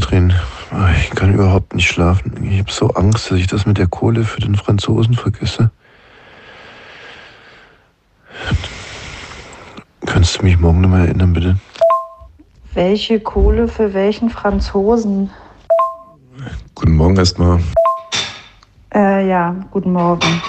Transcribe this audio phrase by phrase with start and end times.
[0.00, 0.32] Katrin.
[1.00, 2.44] Ich kann überhaupt nicht schlafen.
[2.44, 5.72] Ich habe so Angst, dass ich das mit der Kohle für den Franzosen vergesse.
[10.06, 11.58] Kannst du mich morgen nochmal erinnern, bitte?
[12.74, 15.30] Welche Kohle für welchen Franzosen?
[16.76, 17.58] Guten Morgen erstmal.
[18.94, 20.40] Äh, ja, guten Morgen.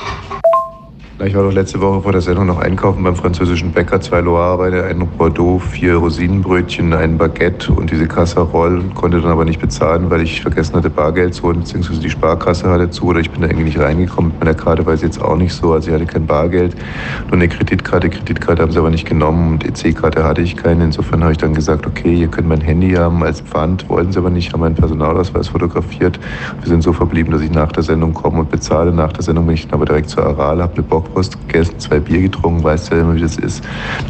[1.26, 4.00] Ich war doch letzte Woche vor der Sendung noch einkaufen beim französischen Bäcker.
[4.00, 8.82] Zwei Loire-Weine, ein Bordeaux, vier Rosinenbrötchen, ein Baguette und diese Casserole.
[8.96, 12.70] Konnte dann aber nicht bezahlen, weil ich vergessen hatte, Bargeld zu holen, beziehungsweise die Sparkasse
[12.70, 13.08] hatte zu.
[13.08, 14.32] Oder ich bin da irgendwie nicht reingekommen.
[14.32, 15.74] Mit meiner Karte weiß ich jetzt auch nicht so.
[15.74, 16.78] Also ich hatte kein Bargeld,
[17.26, 18.10] nur eine Kreditkarte.
[18.10, 20.86] Kreditkarte haben sie aber nicht genommen und EC-Karte hatte ich keine.
[20.86, 23.90] Insofern habe ich dann gesagt, okay, ihr könnt mein Handy haben als Pfand.
[23.90, 26.18] Wollten sie aber nicht, haben meinen Personalausweis fotografiert.
[26.62, 28.94] Wir sind so verblieben, dass ich nach der Sendung komme und bezahle.
[28.94, 31.80] Nach der Sendung bin ich dann aber direkt zur Aral, habe eine Bock Bockwurst gegessen,
[31.80, 33.64] zwei Bier getrunken, weißt ja immer, wie das ist.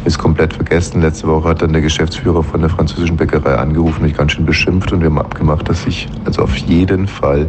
[0.04, 1.00] Ist komplett vergessen.
[1.00, 4.92] Letzte Woche hat dann der Geschäftsführer von der französischen Bäckerei angerufen, mich ganz schön beschimpft
[4.92, 7.46] und wir haben abgemacht, dass ich also auf jeden Fall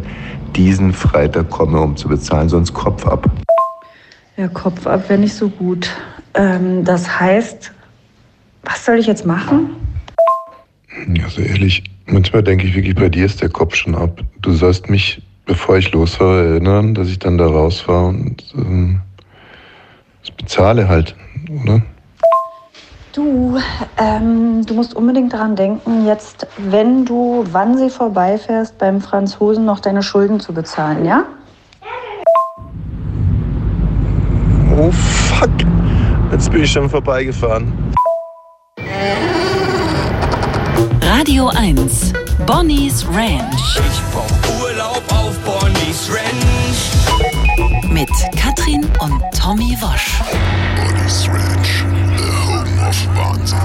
[0.56, 3.30] diesen Freitag komme, um zu bezahlen, sonst Kopf ab.
[4.36, 5.90] Ja, Kopf ab wäre nicht so gut.
[6.34, 7.72] Ähm, das heißt,
[8.64, 9.70] was soll ich jetzt machen?
[11.14, 14.20] Ja, so ehrlich, manchmal denke ich wirklich, bei dir ist der Kopf schon ab.
[14.40, 19.00] Du sollst mich, bevor ich losfahre, erinnern, dass ich dann da rausfahre und ähm,
[20.42, 21.14] das bezahle halt,
[21.62, 21.82] oder?
[23.12, 23.58] Du,
[23.98, 29.80] ähm, du musst unbedingt daran denken, jetzt, wenn du, wann sie vorbeifährst, beim Franzosen noch
[29.80, 31.24] deine Schulden zu bezahlen, ja?
[34.78, 35.50] Oh fuck,
[36.32, 37.70] jetzt bin ich schon vorbeigefahren.
[41.02, 42.14] Radio 1,
[42.46, 43.78] Bonnie's Ranch.
[43.78, 47.92] Ich brauch Urlaub auf Bonnie's Ranch.
[47.92, 48.08] Mit
[48.62, 50.20] Katrin und Tommy Wosch.
[50.76, 51.84] Bonnie's Ranch,
[52.16, 53.58] the home of Wahnsinn.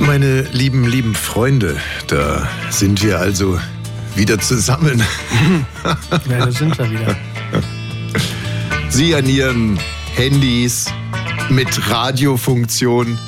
[0.00, 3.58] Meine lieben, lieben Freunde, da sind wir also
[4.14, 5.02] wieder zusammen.
[6.28, 7.16] Ja, da sind wir wieder.
[8.90, 9.78] Sie an Ihren
[10.14, 10.86] Handys
[11.48, 13.18] mit Radiofunktion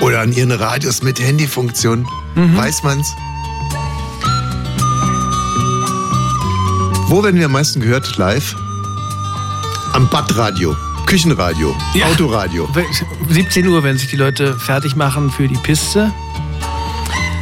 [0.00, 2.06] oder an Ihren Radios mit Handyfunktion.
[2.34, 3.14] Weiß man's?
[7.08, 8.56] Wo werden wir am meisten gehört live?
[9.92, 10.74] Am Badradio,
[11.06, 12.06] Küchenradio, Ja.
[12.06, 12.66] Autoradio.
[13.28, 16.10] 17 Uhr, wenn sich die Leute fertig machen für die Piste.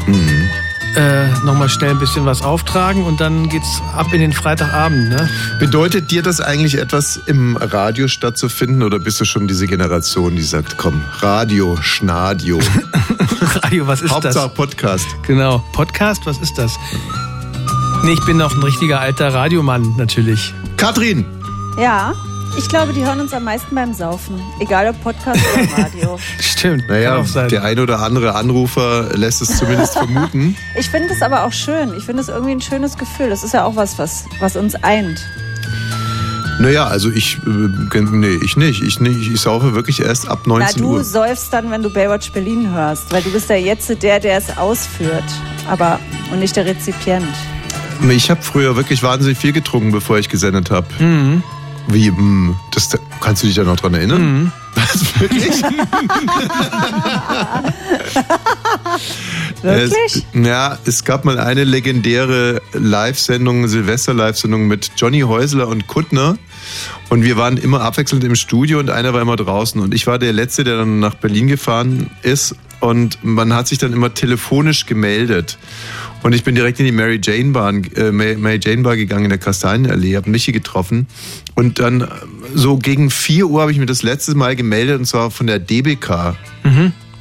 [0.06, 0.48] Mhm.
[0.96, 5.08] Äh, Nochmal schnell ein bisschen was auftragen und dann geht's ab in den Freitagabend.
[5.08, 5.28] Ne?
[5.58, 10.42] Bedeutet dir das eigentlich etwas, im Radio stattzufinden oder bist du schon diese Generation, die
[10.42, 12.58] sagt, komm, Radio, Schnadio,
[13.62, 14.54] Radio, was ist Hauptsache das?
[14.54, 15.06] Podcast?
[15.26, 16.72] Genau, Podcast, was ist das?
[18.02, 20.52] Nee, ich bin noch ein richtiger alter Radiomann, natürlich.
[20.76, 21.24] Katrin,
[21.78, 22.14] Ja,
[22.58, 24.40] ich glaube, die hören uns am meisten beim Saufen.
[24.60, 26.18] Egal ob Podcast oder Radio.
[26.40, 30.56] Stimmt, naja, der ein oder andere Anrufer lässt es zumindest vermuten.
[30.78, 31.94] Ich finde es aber auch schön.
[31.96, 33.30] Ich finde es irgendwie ein schönes Gefühl.
[33.30, 35.20] Das ist ja auch was, was, was uns eint.
[36.60, 38.82] Naja, also ich, äh, nee, ich nicht.
[38.82, 39.32] Ich nicht.
[39.32, 41.04] Ich saufe wirklich erst ab Na, 19 du Uhr.
[41.04, 43.10] säufst dann, wenn du Baywatch Berlin hörst.
[43.12, 45.24] Weil du bist ja jetzt der, der es ausführt.
[45.68, 45.98] Aber,
[46.30, 47.24] und nicht der Rezipient.
[48.10, 50.86] Ich habe früher wirklich wahnsinnig viel getrunken, bevor ich gesendet habe.
[50.98, 51.42] Mhm.
[51.92, 52.90] Wie, mh, das,
[53.20, 54.52] kannst du dich da noch dran erinnern?
[54.74, 55.62] Was, wirklich?
[59.62, 59.92] Wirklich?
[60.16, 66.38] Es, ja, es gab mal eine legendäre Live-Sendung, Silvester-Live-Sendung mit Johnny Häusler und Kuttner.
[67.08, 69.80] Und wir waren immer abwechselnd im Studio und einer war immer draußen.
[69.80, 72.54] Und ich war der Letzte, der dann nach Berlin gefahren ist.
[72.80, 75.58] Und man hat sich dann immer telefonisch gemeldet.
[76.22, 79.30] Und ich bin direkt in die Mary Jane Bar, äh, Mary Jane Bar gegangen in
[79.30, 81.06] der Kastanienallee, habe Michi getroffen.
[81.54, 82.06] Und dann äh,
[82.54, 85.58] so gegen 4 Uhr habe ich mir das letzte Mal gemeldet und zwar von der
[85.58, 86.36] DBK.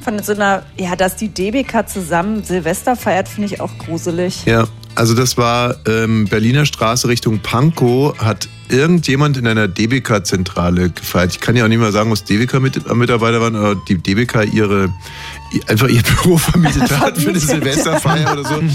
[0.02, 4.44] Von so einer, ja, dass die DBK zusammen Silvester feiert, finde ich auch gruselig.
[4.46, 11.32] Ja, also das war ähm, Berliner Straße Richtung Pankow, hat irgendjemand in einer DBK-Zentrale gefeiert.
[11.32, 14.88] Ich kann ja auch nicht mal sagen, was DBK-Mitarbeiter waren, aber die DBK ihre
[15.66, 18.62] einfach ihr Büro vermietet hat für eine Silvesterfeier oder so.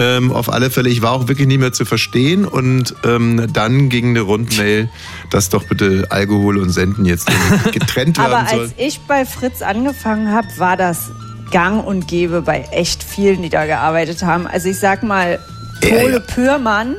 [0.00, 3.88] Ähm, auf alle Fälle, ich war auch wirklich nicht mehr zu verstehen und ähm, dann
[3.88, 4.88] ging eine Rundmail,
[5.32, 7.28] dass doch bitte Alkohol und Senden jetzt
[7.72, 8.60] getrennt werden Aber soll.
[8.60, 11.10] als ich bei Fritz angefangen habe, war das
[11.50, 14.46] gang und gäbe bei echt vielen, die da gearbeitet haben.
[14.46, 15.40] Also ich sag mal,
[15.80, 16.20] Pole.
[16.20, 16.94] Pürmann,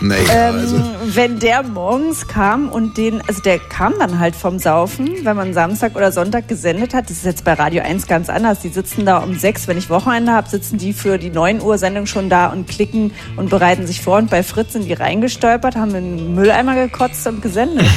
[0.00, 0.82] Naja, Ähm, also.
[1.06, 5.52] Wenn der morgens kam und den, also der kam dann halt vom Saufen, wenn man
[5.52, 7.10] Samstag oder Sonntag gesendet hat.
[7.10, 8.60] Das ist jetzt bei Radio 1 ganz anders.
[8.60, 11.78] Die sitzen da um sechs, wenn ich Wochenende habe, sitzen die für die 9 Uhr
[11.78, 14.18] Sendung schon da und klicken und bereiten sich vor.
[14.18, 17.86] Und bei Fritz sind die reingestolpert, haben in den Mülleimer gekotzt und gesendet.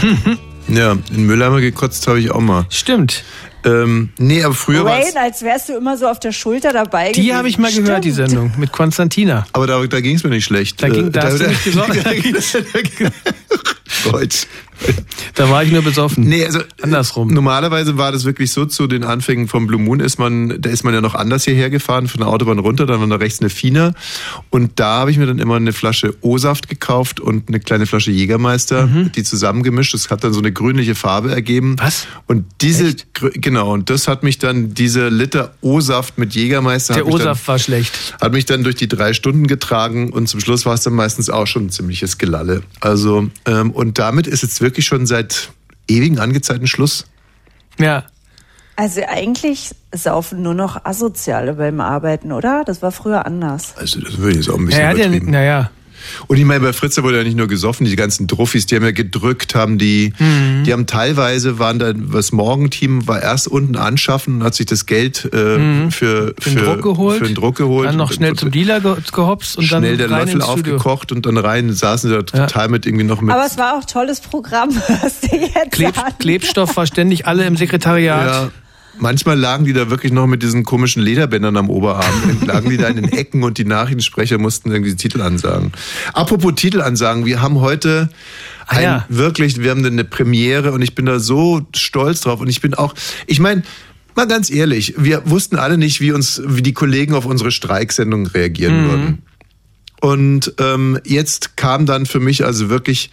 [0.67, 2.65] Ja, in Mülleimer gekotzt habe ich auch mal.
[2.69, 3.23] Stimmt.
[3.63, 7.11] Ähm, nee, aber früher war Wayne, als wärst du immer so auf der Schulter dabei
[7.11, 7.37] Die gewesen.
[7.37, 8.29] habe ich mal gehört, die Stimmt.
[8.29, 9.45] Sendung mit Konstantina.
[9.53, 10.81] Aber da, da ging es mir nicht schlecht.
[10.81, 12.03] Da ging- da hast du da, nicht gesorgt.
[12.03, 12.35] da, ging-
[14.11, 14.47] Deutsch.
[15.35, 16.25] Da war ich nur besoffen.
[16.25, 17.29] Nee, also Andersrum.
[17.29, 20.83] Normalerweise war das wirklich so zu den Anfängen vom Blue Moon ist man, da ist
[20.83, 23.49] man ja noch anders hierher gefahren, von der Autobahn runter, dann war da rechts eine
[23.49, 23.93] Fina
[24.49, 28.11] und da habe ich mir dann immer eine Flasche O-Saft gekauft und eine kleine Flasche
[28.11, 29.93] Jägermeister, die zusammengemischt.
[29.93, 31.71] Das hat dann so eine grünliche Farbe ergeben.
[31.71, 31.79] Mhm.
[31.79, 32.07] Was?
[32.27, 37.03] Und diese, grü- genau, und das hat mich dann, diese Liter O-Saft mit Jägermeister Der
[37.03, 38.15] hat mich dann- O-Saft war schlecht.
[38.19, 41.29] hat mich dann durch die drei Stunden getragen und zum Schluss war es dann meistens
[41.29, 42.63] auch schon ein ziemliches Gelalle.
[42.81, 45.49] Also, ähm, und damit ist jetzt wirklich schon seit
[45.87, 47.05] ewigen angezeigten Schluss.
[47.77, 48.05] Ja.
[48.75, 52.63] Also eigentlich saufen nur noch Asoziale beim Arbeiten, oder?
[52.65, 53.75] Das war früher anders.
[53.77, 55.31] Also, das würde ich jetzt auch ein bisschen ja, übertrieben.
[55.31, 55.71] naja.
[56.27, 58.83] Und ich meine, bei Fritz wurde ja nicht nur gesoffen, die ganzen Truffis, die haben
[58.83, 60.63] ja gedrückt, haben die, Mhm.
[60.65, 64.85] die haben teilweise, waren da, das Morgenteam war erst unten anschaffen und hat sich das
[64.85, 65.91] Geld äh, für, Mhm.
[65.91, 67.17] Für den Druck geholt.
[67.19, 67.87] für den Druck geholt.
[67.89, 71.11] Dann noch schnell und- zum Dealer ge gehopst und schnell dann der rein Löffel aufgekocht
[71.11, 73.85] und dann rein, saßen sie da total mit irgendwie noch mit Aber es war auch
[73.85, 74.69] tolles Programm,
[75.01, 75.93] was die jetzt Kleb.
[76.19, 78.25] Klebstoff war ständig alle im Sekretariat.
[78.25, 78.51] Ja.
[78.99, 82.13] Manchmal lagen die da wirklich noch mit diesen komischen Lederbändern am Oberarm.
[82.45, 85.71] lagen die da in den Ecken und die Nachrichtensprecher mussten irgendwie die Titel ansagen.
[86.13, 88.09] Apropos Titel ansagen, wir haben heute
[88.67, 89.05] Ah, ein, ja.
[89.09, 92.73] wirklich, wir haben eine Premiere und ich bin da so stolz drauf und ich bin
[92.73, 92.93] auch,
[93.27, 93.63] ich meine,
[94.15, 98.27] mal ganz ehrlich, wir wussten alle nicht, wie uns, wie die Kollegen auf unsere Streiksendung
[98.27, 99.23] reagieren würden.
[99.99, 103.11] Und ähm, jetzt kam dann für mich also wirklich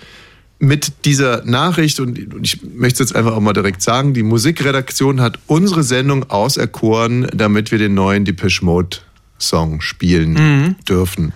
[0.58, 5.20] mit dieser Nachricht, und ich möchte es jetzt einfach auch mal direkt sagen, die Musikredaktion
[5.20, 8.98] hat unsere Sendung auserkoren, damit wir den neuen Depeche Mode
[9.40, 11.32] Song spielen dürfen.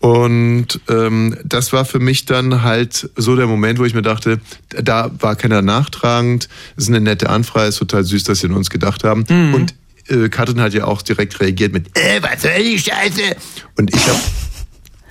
[0.00, 4.40] Und ähm, das war für mich dann halt so der Moment, wo ich mir dachte,
[4.68, 8.52] da war keiner nachtragend, das ist eine nette Anfrage, ist total süß, dass sie an
[8.52, 9.24] uns gedacht haben.
[9.54, 9.74] Und
[10.08, 13.36] äh, Katrin hat ja auch direkt reagiert mit, äh, was soll die Scheiße?
[13.78, 14.18] Und ich habe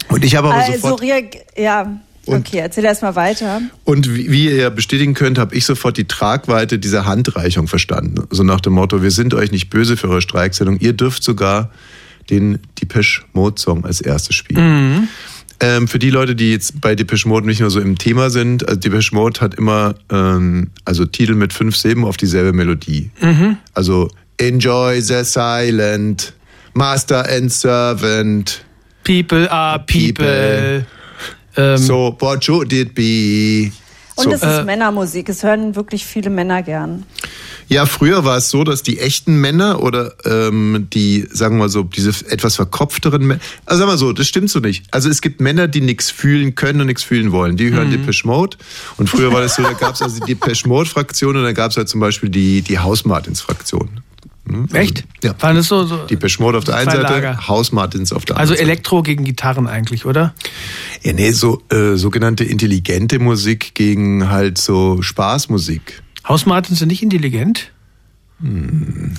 [0.10, 1.04] und ich habe aber Also, sofort
[1.56, 3.62] ja, Und- okay, erzähl erst mal weiter.
[3.84, 8.24] und wie, wie ihr ja bestätigen könnt, habe ich sofort die Tragweite dieser Handreichung verstanden.
[8.30, 11.72] So nach dem Motto, wir sind euch nicht böse für eure Streiksendung, ihr dürft sogar
[12.30, 15.08] den Depeche Mode Song als erstes spielen.
[15.62, 18.66] Ähm, für die Leute, die jetzt bei Depeche Mode nicht nur so im Thema sind,
[18.68, 23.10] also Depeche Mode hat immer ähm, also Titel mit fünf Silben auf dieselbe Melodie.
[23.74, 26.34] Also Enjoy the Silent,
[26.74, 28.64] Master and Servant,
[29.04, 30.24] People are people.
[30.26, 30.86] People.
[31.60, 33.72] Ähm, so what should it be?
[34.16, 34.32] Und so.
[34.32, 35.30] es ist Männermusik.
[35.30, 37.06] Es hören wirklich viele Männer gern.
[37.70, 41.70] Ja, früher war es so, dass die echten Männer oder ähm, die, sagen wir mal
[41.70, 44.86] so, diese etwas verkopfteren Männer, also sagen wir so, das stimmt so nicht.
[44.90, 47.58] Also es gibt Männer, die nichts fühlen können und nichts fühlen wollen.
[47.58, 48.58] Die hören Depeche Mode.
[48.98, 51.70] Und früher war das so, da gab es also die Depeche Mode-Fraktion und dann gab
[51.72, 54.02] es halt zum Beispiel die, die Haus-Martins-Fraktion.
[54.50, 54.64] Hm?
[54.64, 55.04] Also, Echt?
[55.24, 55.36] Ja.
[55.40, 57.48] Waren das so, so Depeche Mode auf der einen Seite, Lager.
[57.48, 58.72] Haus-Martins auf der also anderen Seite.
[58.72, 60.34] Elektro gegen Gitarren eigentlich, oder?
[61.04, 66.02] Ja, nee, so äh, sogenannte intelligente Musik gegen halt so Spaßmusik.
[66.28, 67.72] Hausmartins sind nicht intelligent?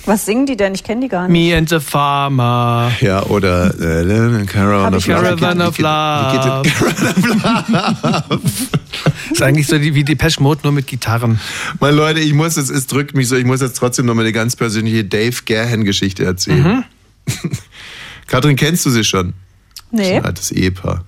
[0.05, 0.73] Was singen die denn?
[0.73, 1.51] Ich kenne die gar nicht.
[1.51, 2.91] Me and the Farmer.
[3.01, 5.21] Ja, oder äh, Caravan Hab of Love.
[5.21, 6.73] Caravan of geht- wie geht-
[8.25, 8.41] Love.
[9.31, 11.39] ist eigentlich so wie Depeche Mode, nur mit Gitarren.
[11.79, 14.21] Meine Leute, ich muss jetzt, es drückt mich so, ich muss jetzt trotzdem noch mal
[14.23, 16.83] eine ganz persönliche Dave Gerhen-Geschichte erzählen.
[18.27, 19.33] Katrin, kennst du sie schon?
[19.91, 20.15] Nee.
[20.15, 21.05] Ein altes Ehepaar.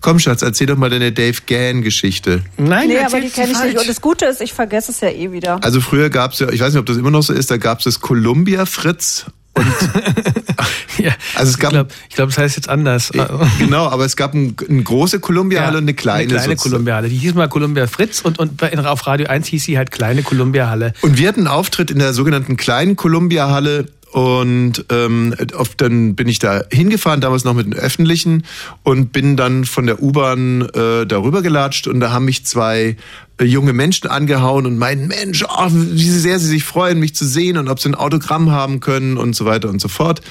[0.00, 2.42] Komm, Schatz, erzähl doch mal deine Dave Gerhen-Geschichte.
[2.58, 3.78] Nein, Nee, aber die kenne ich nicht.
[3.78, 5.62] Und das Gute ist, ich vergesse es ja eh wieder.
[5.64, 7.56] Also früher gab es ja, ich weiß nicht, ob das immer noch so ist, da
[7.56, 9.26] gab es das Columbia Fritz.
[10.98, 13.10] ja, Also es gab- ich glaube, glaub, es heißt jetzt anders.
[13.58, 16.24] Genau, aber es gab ein, eine große Columbia-Halle und eine kleine.
[16.30, 16.56] Eine kleine.
[16.56, 17.08] Columbia-Halle.
[17.08, 20.22] Die hieß mal Columbia Fritz und, und bei- auf Radio 1 hieß sie halt kleine
[20.22, 20.92] Columbia-Halle.
[21.00, 26.28] Und wir hatten einen Auftritt in der sogenannten kleinen Columbia-Halle und ähm, oft dann bin
[26.28, 28.44] ich da hingefahren, damals noch mit den Öffentlichen
[28.82, 32.96] und bin dann von der U-Bahn äh, darüber gelatscht und da haben mich zwei
[33.38, 37.26] äh, junge Menschen angehauen und meinten, Mensch, oh, wie sehr sie sich freuen, mich zu
[37.26, 40.22] sehen und ob sie ein Autogramm haben können und so weiter und so fort.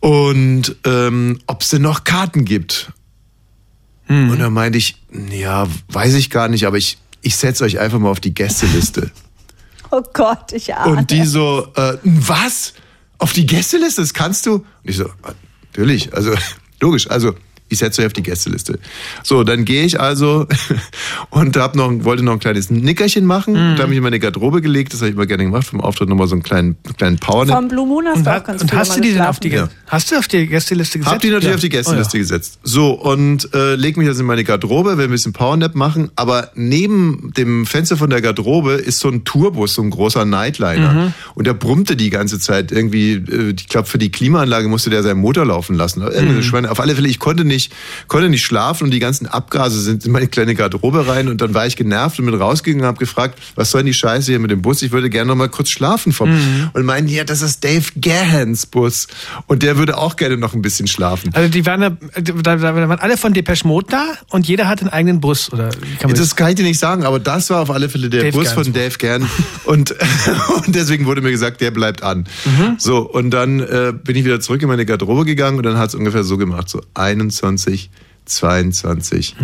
[0.00, 2.92] Und ähm, ob es denn noch Karten gibt.
[4.08, 7.98] Und da meinte ich, ja, weiß ich gar nicht, aber ich, ich setze euch einfach
[7.98, 9.10] mal auf die Gästeliste.
[9.92, 10.96] Oh Gott, ich ahne.
[10.96, 12.74] Und die so, äh, was?
[13.18, 14.00] Auf die Gästeliste?
[14.02, 14.54] Das kannst du?
[14.54, 15.10] Und ich so,
[15.72, 16.34] natürlich, also
[16.80, 17.10] logisch.
[17.10, 17.34] Also
[17.68, 18.78] Ich setze euch auf die Gästeliste.
[19.22, 20.46] So, dann gehe ich also
[21.30, 23.54] und hab noch, wollte noch ein kleines Nickerchen machen.
[23.54, 23.76] Mhm.
[23.76, 24.92] Da habe ich in meine Garderobe gelegt.
[24.92, 25.66] Das habe ich immer gerne gemacht.
[25.66, 27.56] Vom Auftritt nochmal so einen kleinen, kleinen Powernap.
[27.56, 29.48] Vom Blue Moon hast Und, du auch ganz und hast du die denn auf die,
[29.48, 29.68] Ja.
[29.88, 31.14] hast du auf die Gästeliste gesetzt?
[31.14, 31.54] Hab die natürlich Ja.
[31.54, 32.22] auf die Gästeliste Oh, ja.
[32.22, 32.58] gesetzt.
[32.62, 36.50] So, und äh, leg mich also in meine Garderobe, will ein bisschen Powernap machen, aber
[36.54, 40.92] neben dem Fenster von der Garderobe ist so ein Tourbus, so ein großer Nightliner.
[40.92, 41.14] Mhm.
[41.34, 45.02] Und der brummte die ganze Zeit irgendwie, äh, ich glaube, für die Klimaanlage musste der
[45.02, 46.02] seinen Motor laufen lassen.
[46.02, 46.66] Mhm.
[46.66, 47.55] Auf alle Fälle, ich konnte nicht,
[48.08, 51.54] konnte nicht schlafen und die ganzen Abgase sind in meine kleine Garderobe rein und dann
[51.54, 54.38] war ich genervt und bin rausgegangen und habe gefragt, was soll denn die Scheiße hier
[54.38, 54.82] mit dem Bus?
[54.82, 56.30] Ich würde gerne noch mal kurz schlafen vom.
[56.30, 56.70] Mhm.
[56.72, 59.06] Und meinen, ja, das ist Dave Gahans Bus.
[59.46, 61.30] Und der würde auch gerne noch ein bisschen schlafen.
[61.34, 64.80] Also die waren, da, da, da waren alle von Depeche Mode da und jeder hat
[64.80, 65.52] einen eigenen Bus.
[65.52, 68.08] Oder kann man Das kann ich dir nicht sagen, aber das war auf alle Fälle
[68.08, 69.28] der Dave Bus Gans von Dave Gern.
[69.64, 69.94] Und,
[70.66, 72.26] und deswegen wurde mir gesagt, der bleibt an.
[72.78, 75.90] So, und dann äh, bin ich wieder zurück in meine Garderobe gegangen und dann hat
[75.90, 77.45] es ungefähr so gemacht, so 21,
[78.24, 79.36] 22,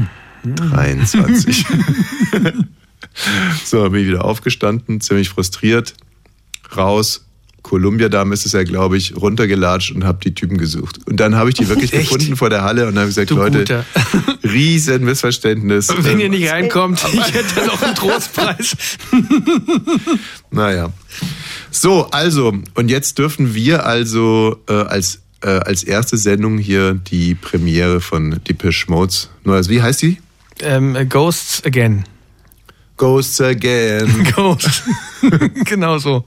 [0.44, 1.64] 23.
[3.64, 5.94] so, bin ich wieder aufgestanden, ziemlich frustriert,
[6.76, 7.26] raus.
[7.62, 10.99] Columbia Dame ist es ja, glaube ich, runtergelatscht und habe die Typen gesucht.
[11.06, 12.11] Und dann habe ich die wirklich Echt?
[12.11, 13.85] gefunden vor der Halle und habe gesagt, Du Leute, Guter.
[14.42, 15.88] riesen Missverständnis.
[15.97, 18.76] Wenn ihr Ähm, nicht reinkommt, ich hätte noch einen Trostpreis.
[20.50, 20.92] Naja.
[21.71, 27.34] So, also, und jetzt dürfen wir also äh, als, äh, als erste Sendung hier die
[27.34, 29.30] Premiere von Depeche Modes.
[29.44, 30.18] Nur als, wie heißt die?
[30.61, 32.04] ähm, Ghosts Again.
[32.99, 34.28] Ghosts Again.
[34.37, 34.82] Ghosts.
[35.64, 36.25] genau so.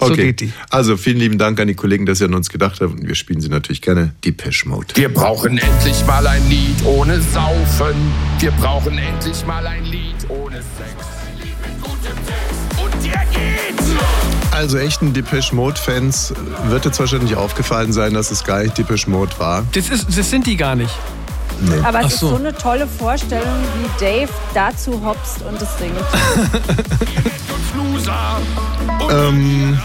[0.00, 0.26] So Okay.
[0.26, 0.52] geht die.
[0.70, 2.92] Also, vielen lieben Dank an die Kollegen, dass ihr an uns gedacht habt.
[2.94, 4.14] Und wir spielen sie natürlich gerne.
[4.24, 4.88] Depeche Mode.
[4.96, 7.94] Wir brauchen endlich mal ein Lied ohne Saufen.
[8.40, 11.06] Wir brauchen endlich mal ein Lied ohne Sex.
[12.82, 14.15] Und der geht!
[14.56, 16.32] Also, echten Depeche Mode-Fans
[16.68, 19.62] wird jetzt wahrscheinlich aufgefallen sein, dass es gar nicht Depeche Mode war.
[19.74, 20.94] Das, ist, das sind die gar nicht.
[21.60, 21.78] Nee.
[21.84, 22.28] Aber es Ach ist so.
[22.30, 25.94] so eine tolle Vorstellung, wie Dave dazu hopst und es singt.
[29.10, 29.78] Ähm,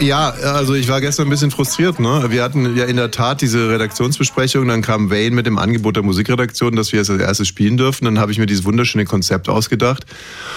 [0.00, 2.00] ja, also ich war gestern ein bisschen frustriert.
[2.00, 2.26] Ne?
[2.28, 6.02] Wir hatten ja in der Tat diese Redaktionsbesprechung, dann kam Wayne mit dem Angebot der
[6.02, 8.04] Musikredaktion, dass wir es als erstes spielen dürfen.
[8.04, 10.04] Dann habe ich mir dieses wunderschöne Konzept ausgedacht.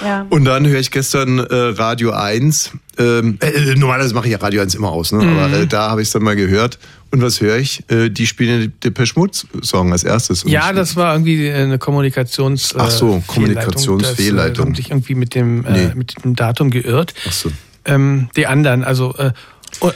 [0.04, 0.26] Ja.
[0.30, 2.72] Und dann höre ich gestern äh, Radio 1.
[2.98, 5.20] Ähm, äh, normalerweise mache ich ja Radio 1 immer aus, ne?
[5.20, 6.80] aber äh, da habe ich es dann mal gehört.
[7.12, 7.84] Und was höre ich?
[7.90, 10.44] Äh, die spielen den Depeche Mode Song als erstes.
[10.48, 13.28] Ja, ich- das war irgendwie eine Kommunikations äh, Ach so, Fehlleitung.
[13.28, 14.72] Kommunikationsfehlleitung.
[14.74, 15.84] Äh, sich irgendwie mit dem, Nee.
[15.86, 17.14] äh, mit dem Datum geirrt.
[17.28, 17.52] Ach so.
[17.86, 19.32] Ähm, die anderen, also äh,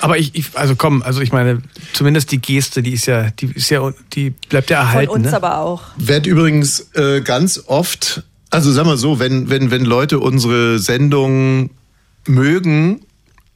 [0.01, 1.61] aber ich, ich, also komm, also ich meine,
[1.93, 5.11] zumindest die Geste, die ist ja, die ist ja, die bleibt ja Von erhalten.
[5.11, 5.35] uns ne?
[5.35, 5.83] aber auch.
[5.97, 11.69] Werd übrigens äh, ganz oft, also sag mal so, wenn, wenn, wenn Leute unsere Sendung
[12.27, 13.01] mögen,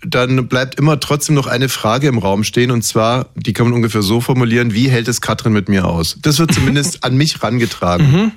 [0.05, 3.73] dann bleibt immer trotzdem noch eine Frage im Raum stehen und zwar, die kann man
[3.73, 6.17] ungefähr so formulieren, wie hält es Katrin mit mir aus?
[6.21, 8.33] Das wird zumindest an mich rangetragen.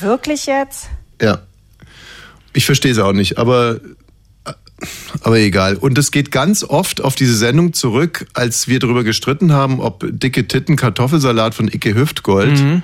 [0.00, 0.88] Wirklich jetzt?
[1.20, 1.40] Ja.
[2.52, 3.80] Ich verstehe es auch nicht, aber,
[5.22, 5.76] aber egal.
[5.76, 10.04] Und es geht ganz oft auf diese Sendung zurück, als wir darüber gestritten haben, ob
[10.08, 12.82] dicke Titten Kartoffelsalat von Icke Hüftgold,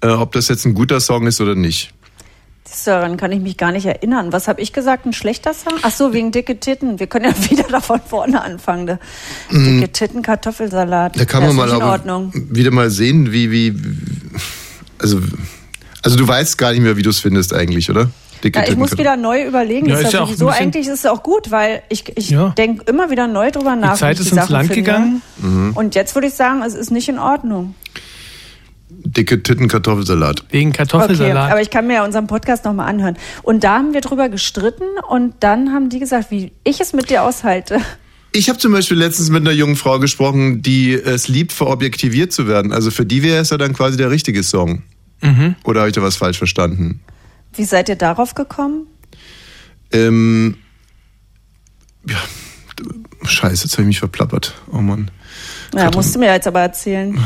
[0.00, 1.92] äh, ob das jetzt ein guter Song ist oder nicht.
[2.86, 4.32] Daran kann ich mich gar nicht erinnern.
[4.32, 5.04] Was habe ich gesagt?
[5.04, 5.74] Ein schlechter Song?
[5.82, 6.98] Ach so, wegen dicke Titten.
[6.98, 8.86] Wir können ja wieder da von vorne anfangen.
[8.86, 8.98] ne?
[9.50, 11.14] Dicke Titten, Kartoffelsalat.
[11.14, 11.18] Mhm.
[11.18, 12.32] Da kann man mal in Ordnung.
[12.34, 13.74] wieder mal sehen, wie, wie,
[14.98, 15.20] also,
[16.02, 18.10] also du weißt gar nicht mehr, wie du es findest eigentlich, oder?
[18.42, 19.86] Dicke Ja, ich Titten muss wieder neu überlegen.
[19.88, 22.50] Ja, ist ist ja sowieso bisschen- eigentlich ist es auch gut, weil ich, ich Ja.
[22.50, 23.94] denke immer wieder neu drüber nach.
[23.94, 24.82] Die Zeit ist ins Sachen Land finde.
[24.82, 25.22] gegangen.
[25.38, 25.72] Mhm.
[25.74, 27.74] Und jetzt würde ich sagen, es ist nicht in Ordnung.
[29.04, 30.44] Dicke Titten Kartoffelsalat.
[30.50, 31.50] Wegen Okay, Kartoffelsalat.
[31.50, 33.16] aber ich kann mir ja unseren Podcast nochmal anhören.
[33.42, 37.10] Und da haben wir drüber gestritten und dann haben die gesagt, wie ich es mit
[37.10, 37.78] dir aushalte.
[38.34, 42.46] Ich habe zum Beispiel letztens mit einer jungen Frau gesprochen, die es liebt, verobjektiviert zu
[42.46, 42.72] werden.
[42.72, 44.82] Also für die wäre es ja dann quasi der richtige Song.
[45.20, 45.56] Mhm.
[45.64, 47.00] Oder habe ich da was falsch verstanden?
[47.54, 48.86] Wie seid ihr darauf gekommen?
[49.92, 50.56] Ähm,
[52.08, 52.16] ja,
[53.24, 54.54] scheiße, jetzt habe ich mich verplappert.
[54.72, 55.10] Oh Mann.
[55.74, 57.18] Ja, musst du mir jetzt aber erzählen.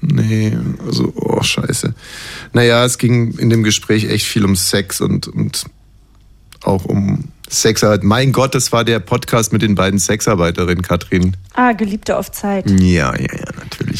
[0.00, 1.94] Nee, also, oh, scheiße.
[2.52, 5.64] Naja, es ging in dem Gespräch echt viel um Sex und, und
[6.62, 8.02] auch um Sexarbeit.
[8.02, 11.36] Mein Gott, das war der Podcast mit den beiden Sexarbeiterinnen, Katrin.
[11.54, 12.68] Ah, Geliebte auf Zeit.
[12.68, 13.53] Ja, ja, ja,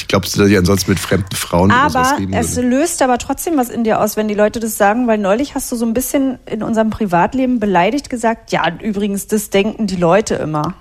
[0.09, 2.69] Glaubst du, dass ich ansonsten mit fremden Frauen Aber es würde?
[2.69, 5.71] löst aber trotzdem was in dir aus, wenn die Leute das sagen, weil neulich hast
[5.71, 10.35] du so ein bisschen in unserem Privatleben beleidigt gesagt, ja, übrigens, das denken die Leute
[10.37, 10.75] immer.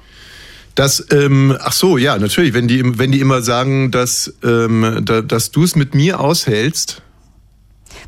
[0.76, 2.54] Das, ähm, ach so, ja, natürlich.
[2.56, 7.02] Wenn die, wenn die immer sagen, dass, ähm, da, dass du es mit mir aushältst.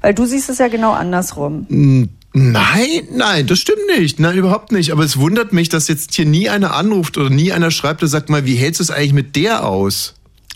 [0.01, 1.67] Weil du siehst es ja genau andersrum.
[1.69, 4.19] N- Nein, nein, das stimmt nicht.
[4.19, 4.91] Nein, überhaupt nicht.
[4.91, 8.09] Aber es wundert mich, dass jetzt hier nie einer anruft oder nie einer schreibt und
[8.09, 10.15] sagt mal, wie hältst du es eigentlich mit der aus?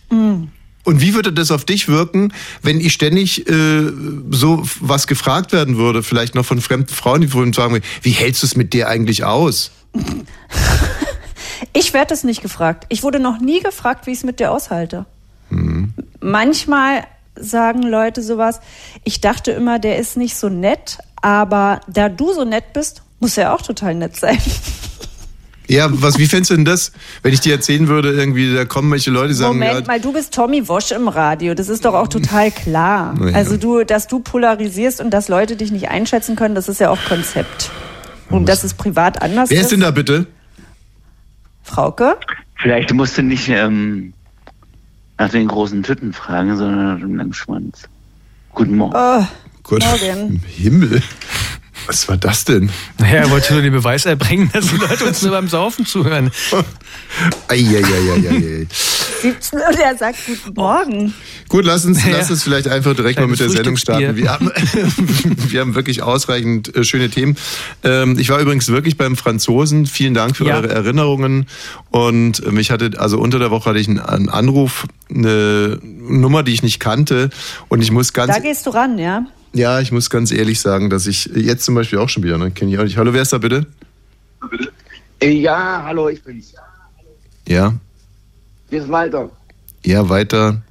[0.10, 0.52] Und
[0.84, 3.92] Und wie würde das auf dich wirken, wenn ich ständig äh,
[4.32, 8.44] so was gefragt werden würde, vielleicht noch von fremden Frauen, die vorhin sagen, wie hältst
[8.44, 9.72] du es mit der eigentlich aus?
[11.74, 12.86] Ich werde es nicht gefragt.
[12.90, 15.06] Ich wurde noch nie gefragt, wie ich es mit dir aushalte.
[15.50, 15.94] Mhm.
[16.20, 18.60] Manchmal sagen Leute sowas,
[19.04, 23.38] ich dachte immer, der ist nicht so nett, aber da du so nett bist, muss
[23.38, 24.40] er auch total nett sein.
[25.70, 28.92] Ja, was, wie fändest du denn das, wenn ich dir erzählen würde, irgendwie, da kommen
[28.92, 31.54] welche Leute, die sagen, Moment ja, mal, du bist Tommy Wosch im Radio.
[31.54, 33.14] Das ist doch auch total klar.
[33.22, 33.34] Ja.
[33.34, 36.90] Also du, dass du polarisierst und dass Leute dich nicht einschätzen können, das ist ja
[36.90, 37.70] auch Konzept.
[38.32, 40.26] Und dass es privat anders wer ist denn da bitte?
[41.64, 42.18] Frauke?
[42.56, 44.14] Vielleicht musst du nicht ähm,
[45.20, 47.84] nach den großen Tüten fragen, sondern nach dem langen Schwanz.
[48.54, 48.96] Guten Morgen.
[48.96, 49.26] Oh,
[49.62, 50.28] Gott, Morgen.
[50.34, 51.04] im Himmel.
[51.90, 52.70] Was war das denn?
[53.00, 56.30] Naja, er wollte nur den Beweis erbringen, dass die Leute uns nur beim Saufen zuhören.
[57.48, 58.68] Eieieiei.
[59.24, 61.14] 17 und er sagt Guten Morgen.
[61.48, 62.12] Gut, lass uns, Ja.
[62.18, 64.16] lass uns vielleicht einfach direkt mal mit der Sendung starten.
[64.16, 64.52] Wir haben,
[65.50, 67.36] wir haben wirklich ausreichend äh, schöne Themen.
[67.84, 69.88] Ähm, ich war übrigens wirklich beim Franzosen.
[69.88, 70.58] Vielen Dank für Ja.
[70.58, 71.48] eure Erinnerungen.
[71.90, 76.44] Und äh, mich hatte, also unter der Woche hatte ich einen, einen Anruf, eine Nummer,
[76.44, 77.32] die ich nicht kannte.
[77.68, 79.26] Und ich muss ganz, Da gehst du ran, ja?
[79.54, 82.52] Ja, ich muss ganz ehrlich sagen, dass ich jetzt zum Beispiel auch schon wieder, ne,
[82.52, 82.98] kenne ich auch nicht.
[82.98, 83.66] Hallo, wer ist da bitte?
[85.22, 86.54] Äh, Ja, hallo, ich bin's.
[87.48, 87.74] Ja,
[88.70, 89.30] Hier ist Walter.
[89.84, 90.62] ja, weiter,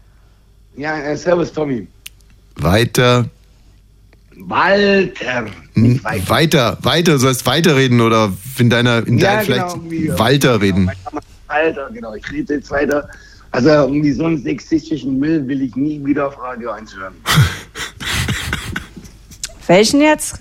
[0.77, 1.87] Ja, äh, servus Tommy.
[2.57, 3.27] weiter.
[4.37, 5.47] Walter.
[5.75, 6.29] Nicht weiter.
[6.31, 10.61] Weiter, weiter, du sollst weiterreden oder in deiner, in Ja, deiner vielleicht genau, irgendwie, Walter
[10.61, 10.87] reden.
[11.11, 12.15] Genau, Walter, genau.
[12.15, 13.09] Ich rede jetzt weiter.
[13.51, 17.15] Also irgendwie so einen sexistischen Müll will ich nie wieder auf Radio 1 hören.
[19.69, 20.41] Welchen jetzt?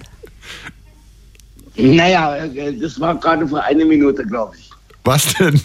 [1.76, 4.72] Naja, äh, das war gerade vor einer Minute, glaube ich.
[5.04, 5.62] Was denn?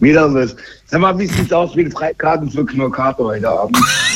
[0.00, 0.54] Wieder was.
[0.86, 3.78] Sag mal, wie sieht's aus mit Freikarten für Knurkato heute Abend?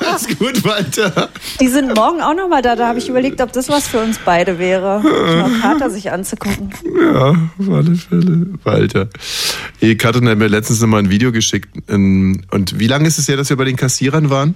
[0.00, 1.28] Alles gut, Walter.
[1.60, 2.76] Die sind morgen auch nochmal da.
[2.76, 5.00] Da habe ich überlegt, ob das was für uns beide wäre.
[5.02, 6.70] Noch Kater sich anzugucken.
[6.98, 8.46] Ja, auf alle Fälle.
[8.64, 9.08] Walter.
[9.98, 11.68] Katrin hat mir letztens noch mal ein Video geschickt.
[11.88, 14.54] ähm, Und wie lange ist es her, dass wir bei den Kassierern waren?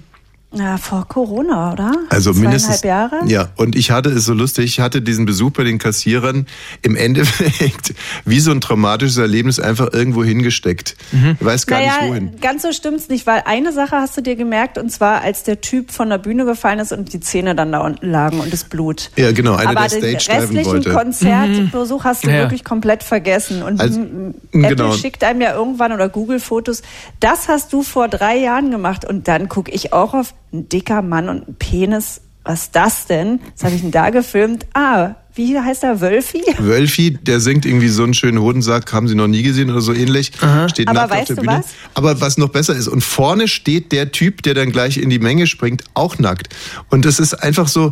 [0.51, 1.91] Ja, vor Corona, oder?
[2.09, 2.81] Also mindestens.
[2.81, 3.27] Zweieinhalb Jahre?
[3.31, 6.47] Ja, und ich hatte es so lustig, ich hatte diesen Besuch bei den Kassierern
[6.81, 7.93] im Endeffekt
[8.25, 10.95] wie so ein traumatisches Erlebnis einfach irgendwo hingesteckt.
[11.39, 12.31] Ich weiß gar naja, nicht wohin.
[12.41, 15.61] ganz so stimmt's nicht, weil eine Sache hast du dir gemerkt, und zwar als der
[15.61, 18.63] Typ von der Bühne gefallen ist und die Zähne dann da unten lagen und das
[18.63, 19.11] Blut.
[19.17, 20.91] Ja, genau, einer, Aber der den Stage diven restlichen wollte.
[20.93, 22.37] Konzertbesuch hast du Ja.
[22.39, 23.61] wirklich komplett vergessen.
[23.61, 24.93] Und Also, m- Apple genau.
[24.93, 26.81] schickt einem ja irgendwann oder Google Fotos.
[27.19, 29.05] Das hast du vor drei Jahren gemacht.
[29.05, 32.21] Und dann gucke ich auch auf ein dicker Mann und ein Penis.
[32.43, 33.39] Was ist das denn?
[33.55, 34.65] Was habe ich denn da gefilmt?
[34.73, 36.01] Ah, wie heißt er?
[36.01, 36.41] Wölfi?
[36.57, 39.93] Wölfi, der singt irgendwie so einen schönen Hodensack, haben sie noch nie gesehen oder so
[39.93, 40.31] ähnlich.
[40.69, 41.57] Steht Aber nackt auf der du Bühne.
[41.59, 41.65] was?
[41.93, 45.19] Aber was noch besser ist, und vorne steht der Typ, der dann gleich in die
[45.19, 46.49] Menge springt, auch nackt.
[46.89, 47.91] Und das ist einfach so.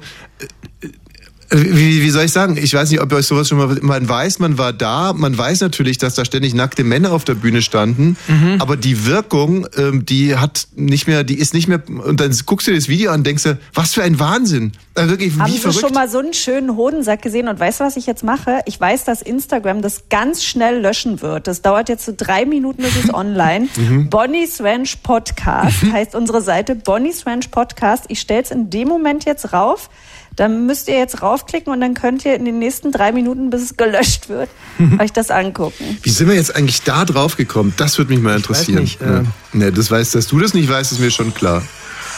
[1.49, 2.57] Wie, wie soll ich sagen?
[2.57, 3.77] Ich weiß nicht, ob ihr euch sowas schon mal.
[3.81, 5.13] Man weiß, man war da.
[5.13, 8.17] Man weiß natürlich, dass da ständig nackte Männer auf der Bühne standen.
[8.27, 8.57] Mhm.
[8.60, 11.81] Aber die Wirkung, ähm, die hat nicht mehr, die ist nicht mehr.
[11.88, 14.73] Und dann guckst du dir das Video an und denkst dir, was für ein Wahnsinn.
[14.93, 15.79] Also wirklich, Haben wie Sie verrückt.
[15.79, 17.47] schon mal so einen schönen Hodensack gesehen?
[17.47, 18.60] Und weißt du, was ich jetzt mache?
[18.65, 21.47] Ich weiß, dass Instagram das ganz schnell löschen wird.
[21.47, 23.69] Das dauert jetzt so drei Minuten, bis es online.
[23.77, 24.10] Mhm.
[24.10, 26.75] Bonnie's Ranch Podcast heißt unsere Seite.
[26.75, 28.03] Bonnie's Ranch Podcast.
[28.10, 29.89] Ich stell's in dem Moment jetzt rauf.
[30.38, 33.63] Dann müsst ihr jetzt raufklicken und dann könnt ihr in den nächsten drei Minuten, bis
[33.63, 34.50] es gelöscht wird,
[35.00, 35.97] euch das angucken.
[36.04, 37.73] Wie sind wir jetzt eigentlich da drauf gekommen?
[37.76, 38.84] Das würde mich mal interessieren.
[38.84, 39.23] nicht, äh, ja.
[39.52, 41.62] nee, das weißt, dass du das nicht weißt, ist mir schon klar.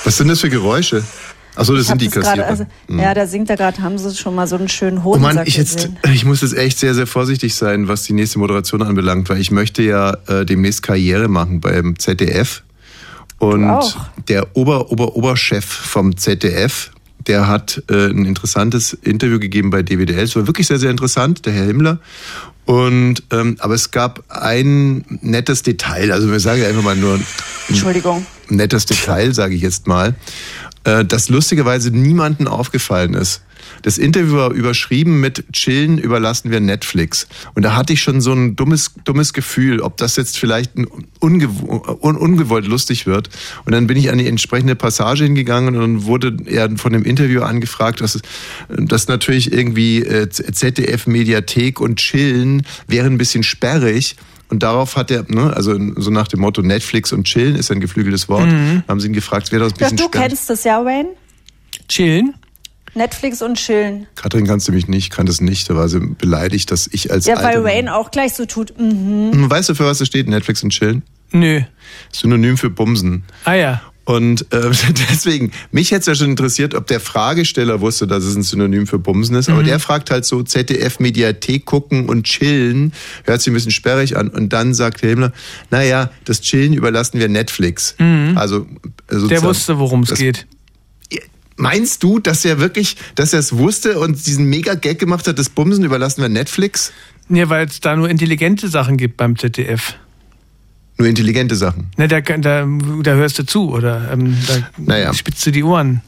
[0.04, 1.04] Was sind das für Geräusche?
[1.56, 2.46] Achso, das Ich sind die das Kassierer.
[2.46, 5.36] also, Ja, da singt er gerade, haben sie schon mal so einen schönen Oh Hodensack
[5.36, 8.82] Mann, ich, jetzt, ich muss jetzt echt sehr, sehr vorsichtig sein, was die nächste Moderation
[8.82, 12.64] anbelangt, weil ich möchte ja äh, demnächst Karriere machen beim ZDF.
[13.40, 13.96] Und
[14.28, 16.92] der Ober, Ober, Oberchef vom ZDF,
[17.28, 20.24] der hat äh, ein interessantes Interview gegeben bei DWDL.
[20.24, 22.00] Es war wirklich sehr, sehr interessant, der Herr Himmler.
[22.66, 27.20] Und ähm, aber es gab ein nettes Detail, also wir sagen einfach mal nur
[27.68, 28.26] Entschuldigung.
[28.48, 30.14] nettes Detail, sage ich jetzt mal,
[30.90, 33.42] äh, das lustigerweise niemandem aufgefallen ist.
[33.82, 37.28] Das Interview war überschrieben mit Chillen überlassen wir Netflix.
[37.54, 40.88] Und da hatte ich schon so ein dummes, dummes Gefühl, ob das jetzt vielleicht ein
[41.20, 41.50] ungew
[42.02, 43.30] un ungewollt lustig wird.
[43.66, 47.46] Und dann bin ich an die entsprechende Passage hingegangen und wurde er von dem Interviewer
[47.46, 48.20] angefragt, dass,
[48.70, 54.16] dass natürlich irgendwie äh, ZDF Mediathek und Chillen wäre ein bisschen sperrig.
[54.50, 57.80] Und darauf hat er, ne, also so nach dem Motto Netflix und Chillen ist ein
[57.80, 58.48] geflügeltes Wort,
[58.88, 60.28] haben sie ihn gefragt, es wäre doch ein Ja, bisschen du sperrig.
[60.30, 61.10] kennst das ja, Wayne?
[61.88, 62.34] Chillen?
[62.96, 64.08] Netflix und chillen.
[64.16, 65.70] Katrin kannst du mich nicht, kann das nicht.
[65.70, 68.74] Da war sie beleidigt, dass ich als Ja, weil alter Wayne auch gleich so tut.
[68.80, 69.50] Mhm.
[69.50, 70.28] Weißt du, für was das steht?
[70.28, 71.04] Netflix und chillen?
[71.32, 71.62] Nö.
[72.12, 73.24] Synonym für Bumsen.
[73.46, 73.82] Ah ja.
[74.06, 74.72] Und äh,
[75.12, 78.88] deswegen, mich hätte es ja schon interessiert, ob der Fragesteller wusste, dass es ein Synonym
[78.88, 79.50] für Bumsen ist.
[79.50, 82.94] Aber der fragt halt so, ZDF-Mediathek gucken und chillen,
[83.26, 84.30] hört sich ein bisschen sperrig an.
[84.30, 85.32] Und dann sagt Himmler,
[85.70, 87.96] naja, das Chillen überlassen wir Netflix.
[88.36, 88.66] Also,
[89.12, 90.48] Der sozusagen- wusste, worum es geht.
[91.56, 95.50] Meinst du, dass er wirklich, dass er es wusste und diesen Mega-Gag gemacht hat, das
[95.50, 96.94] Bumsen überlassen wir Netflix?
[97.28, 99.96] Ja, weil es da nur intelligente Sachen gibt beim ZDF.
[101.00, 101.88] Nur intelligente Sachen.
[101.98, 102.68] Ne, da, da,
[103.04, 105.14] da hörst du zu oder ähm, da Naja.
[105.14, 106.02] spitzt du die Ohren.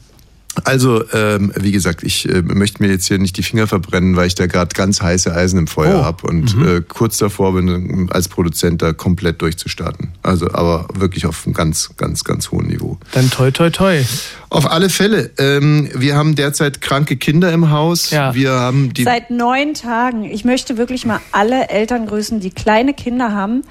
[0.64, 4.26] Also, ähm, wie gesagt, ich äh, möchte mir jetzt hier nicht die Finger verbrennen, weil
[4.26, 6.04] ich da gerade ganz heiße Eisen im Feuer Oh.
[6.04, 10.08] hab und äh, kurz davor bin, als Produzent da komplett durchzustarten.
[10.22, 12.98] Also, aber wirklich auf einem ganz, ganz, ganz hohen Niveau.
[13.12, 14.02] Dann toi toi toi.
[14.50, 18.10] Auf alle Fälle, ähm, wir haben derzeit kranke Kinder im Haus.
[18.10, 18.34] Ja.
[18.34, 19.04] Wir haben die.
[19.04, 20.24] Seit neun Tagen.
[20.24, 23.62] Ich möchte wirklich mal alle Eltern grüßen, die kleine Kinder haben.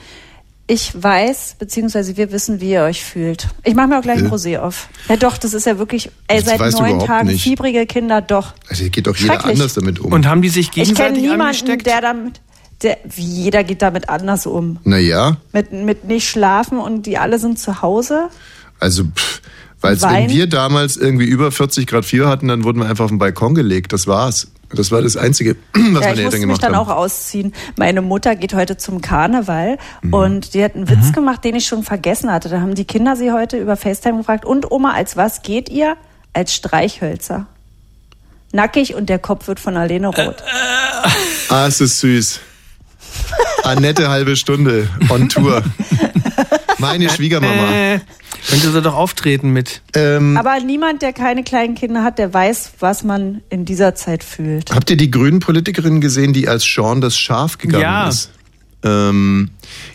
[0.74, 3.50] Ich weiß, beziehungsweise wir wissen, wie ihr euch fühlt.
[3.66, 4.30] Ich mache mir auch gleich ein?
[4.32, 4.88] Rosé auf.
[5.10, 7.44] Ja doch, das ist ja wirklich, ey, Das seit neun Tagen nicht.
[7.44, 8.54] fiebrige Kinder, doch.
[8.70, 10.14] also, hier geht doch jeder anders damit um.
[10.14, 11.88] Und haben die sich Ich kenne gegenseitig niemanden, angesteckt?
[11.88, 12.40] der damit,
[12.84, 14.80] der, wie jeder geht damit anders um.
[14.86, 18.30] naja, Mit, mit nicht schlafen und die alle sind zu Hause.
[18.80, 19.42] also, pff,
[19.82, 23.12] weil wenn wir damals irgendwie über 40 Grad Fieber hatten, dann wurden wir einfach auf
[23.12, 23.92] den Balkon gelegt.
[23.92, 24.48] Das war's.
[24.74, 26.88] Das war das Einzige, was ja, meine ich Eltern musste mich gemacht dann haben.
[26.90, 27.54] auch ausziehen.
[27.78, 30.14] Meine Mutter geht heute zum Karneval Mhm.
[30.14, 32.50] und die hat einen Witz gemacht, den ich schon vergessen hatte.
[32.50, 34.46] Da haben die Kinder sie heute über FaceTime gefragt.
[34.46, 35.98] Und Oma, als was geht ihr?
[36.34, 37.48] Als Streichhölzer.
[38.54, 40.44] Nackig und der Kopf wird von alleine rot.
[41.50, 42.40] Ah, es ist süß.
[43.64, 45.64] Annette halbe Stunde on Tour.
[46.78, 48.00] Meine Schwiegermama.
[48.50, 49.82] Könnte sie doch auftreten mit.
[49.96, 54.24] Ähm, Aber niemand, der keine kleinen Kinder hat, der weiß, was man in dieser Zeit
[54.24, 54.74] fühlt.
[54.74, 58.10] habt ihr die grünen Politikerin gesehen, die als Sean das Schaf gegangen Ja.
[58.10, 58.32] ist?
[58.84, 59.52] Ähm,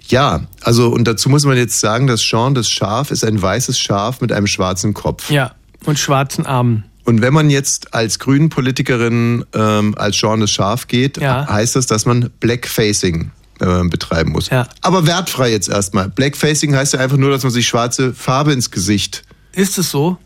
[0.09, 3.79] ja, also und dazu muss man jetzt sagen, dass Sean das Schaf ist ein weißes
[3.81, 5.29] Schaf mit einem schwarzen Kopf.
[5.31, 5.53] Ja.
[5.85, 6.85] Und schwarzen Armen.
[7.05, 11.49] Und wenn man jetzt als grünen Politikerin ähm, als Sean das Schaf geht, Ja.
[11.49, 14.51] heißt das, dass man Blackfacing äh, betreiben muss.
[14.51, 14.67] Ja.
[14.83, 16.09] Aber wertfrei jetzt erstmal.
[16.09, 20.19] Blackfacing heißt ja einfach nur, dass man sich schwarze Farbe ins Gesicht Ist es so?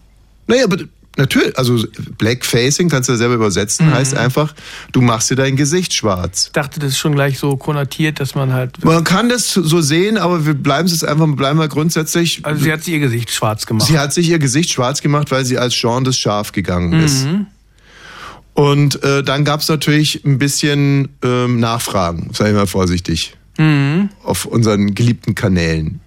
[0.46, 0.78] Naja, aber
[1.16, 1.84] natürlich, also
[2.18, 3.94] Blackfacing kannst du ja selber übersetzen, Mhm.
[3.94, 4.54] heißt einfach,
[4.92, 6.46] du machst dir dein Gesicht schwarz.
[6.46, 8.84] Ich dachte, das ist schon gleich so konnotiert, dass man halt.
[8.84, 12.44] Man kann das so sehen, aber wir bleiben es einfach, bleiben wir grundsätzlich.
[12.44, 13.86] Also sie hat sich ihr Gesicht schwarz gemacht.
[13.86, 17.26] Sie hat sich ihr Gesicht schwarz gemacht, weil sie als Jean das Schaf gegangen ist.
[17.26, 17.46] Mhm.
[18.54, 24.08] Und äh, dann gab es natürlich ein bisschen ähm, Nachfragen, sag ich mal vorsichtig, Mhm.
[24.22, 26.00] auf unseren geliebten Kanälen.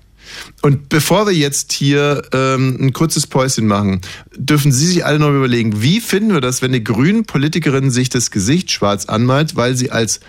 [0.62, 4.02] Und bevor wir jetzt hier ähm, ein kurzes Päuschen machen,
[4.36, 8.10] dürfen Sie sich alle noch überlegen, wie finden wir das, wenn eine grüne Politikerin sich
[8.10, 10.20] das Gesicht schwarz anmalt, weil sie als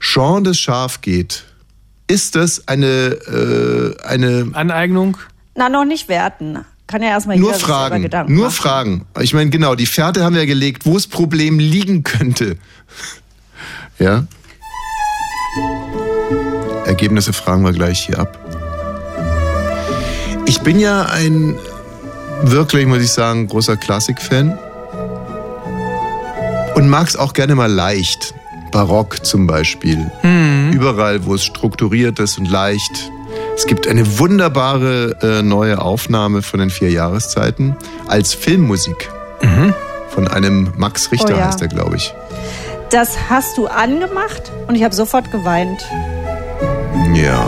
[0.00, 1.44] Jean das Schaf geht?
[2.06, 2.86] Ist das eine,
[3.98, 5.18] äh, eine Aneignung?
[5.54, 6.64] Na, noch nicht werten.
[6.90, 8.56] Kann ja erstmal nur Fragen, Gedanken nur machen.
[8.56, 9.06] Fragen.
[9.20, 12.56] Ich meine, genau, die Fährte haben wir ja gelegt, wo das Problem liegen könnte.
[13.98, 14.24] Ja?
[16.86, 18.38] Ergebnisse fragen wir gleich hier ab.
[20.46, 21.58] Ich bin ja ein
[22.40, 24.58] wirklich, muss ich sagen, großer Klassik-Fan.
[26.76, 28.32] Und mag es auch gerne mal leicht.
[28.72, 30.10] Barock zum Beispiel.
[30.72, 33.10] Überall, wo es strukturiert ist und leicht.
[33.60, 37.76] Es gibt eine wunderbare äh, neue Aufnahme von den vier Jahreszeiten
[38.08, 39.10] als Filmmusik.
[40.08, 41.46] Von einem Max Richter Oh ja.
[41.48, 42.14] heißt er, glaube ich.
[42.88, 45.84] Das hast du angemacht und ich habe sofort geweint.
[47.14, 47.46] Ja.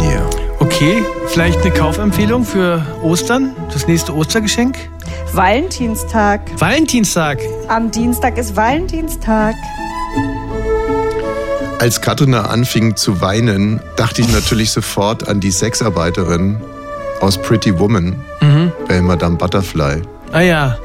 [0.00, 0.30] Ja.
[0.60, 3.56] Okay, vielleicht eine Kaufempfehlung für Ostern?
[3.72, 4.76] Das nächste Ostergeschenk?
[5.32, 6.42] Valentinstag.
[6.60, 7.40] Valentinstag.
[7.66, 9.56] Am Dienstag ist Valentinstag.
[11.84, 16.56] Als Katrin da anfing zu weinen, dachte ich natürlich sofort an die Sexarbeiterin
[17.20, 18.72] aus Pretty Woman Mhm.
[18.88, 20.00] bei Madame Butterfly.
[20.32, 20.78] Ah ja,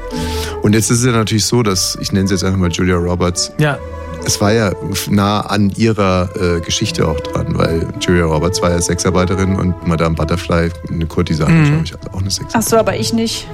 [0.60, 2.96] Und jetzt ist es ja natürlich so, dass, ich nenne sie jetzt einfach mal Julia
[2.96, 3.78] Roberts, ja.
[4.26, 4.72] es war ja
[5.08, 10.14] nah an ihrer äh, Geschichte auch dran, weil Julia Roberts war ja Sexarbeiterin und Madame
[10.14, 11.64] Butterfly eine Kurtisane, Mhm.
[11.64, 12.62] glaube ich, also auch eine Sexarbeiterin.
[12.62, 13.48] Ach so, aber ich nicht.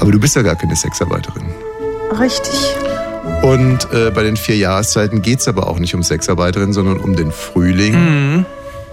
[0.00, 1.44] Aber du bist ja gar keine Sexarbeiterin.
[2.18, 2.74] Richtig.
[3.42, 7.14] Und äh, bei den vier Jahreszeiten geht es aber auch nicht um Sexarbeiterinnen, sondern um
[7.14, 8.46] den Frühling, Mhm.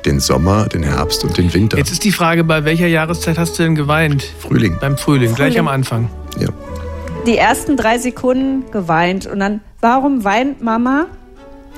[0.05, 1.77] den Sommer, den Herbst und den Winter.
[1.77, 4.23] Jetzt ist die Frage, bei welcher Jahreszeit hast du denn geweint?
[4.39, 4.77] Frühling.
[4.79, 5.59] Beim Frühling, gleich Frühling.
[5.59, 6.09] am Anfang.
[6.39, 6.49] Ja.
[7.25, 11.07] Die ersten drei Sekunden geweint und dann, warum weint Mama?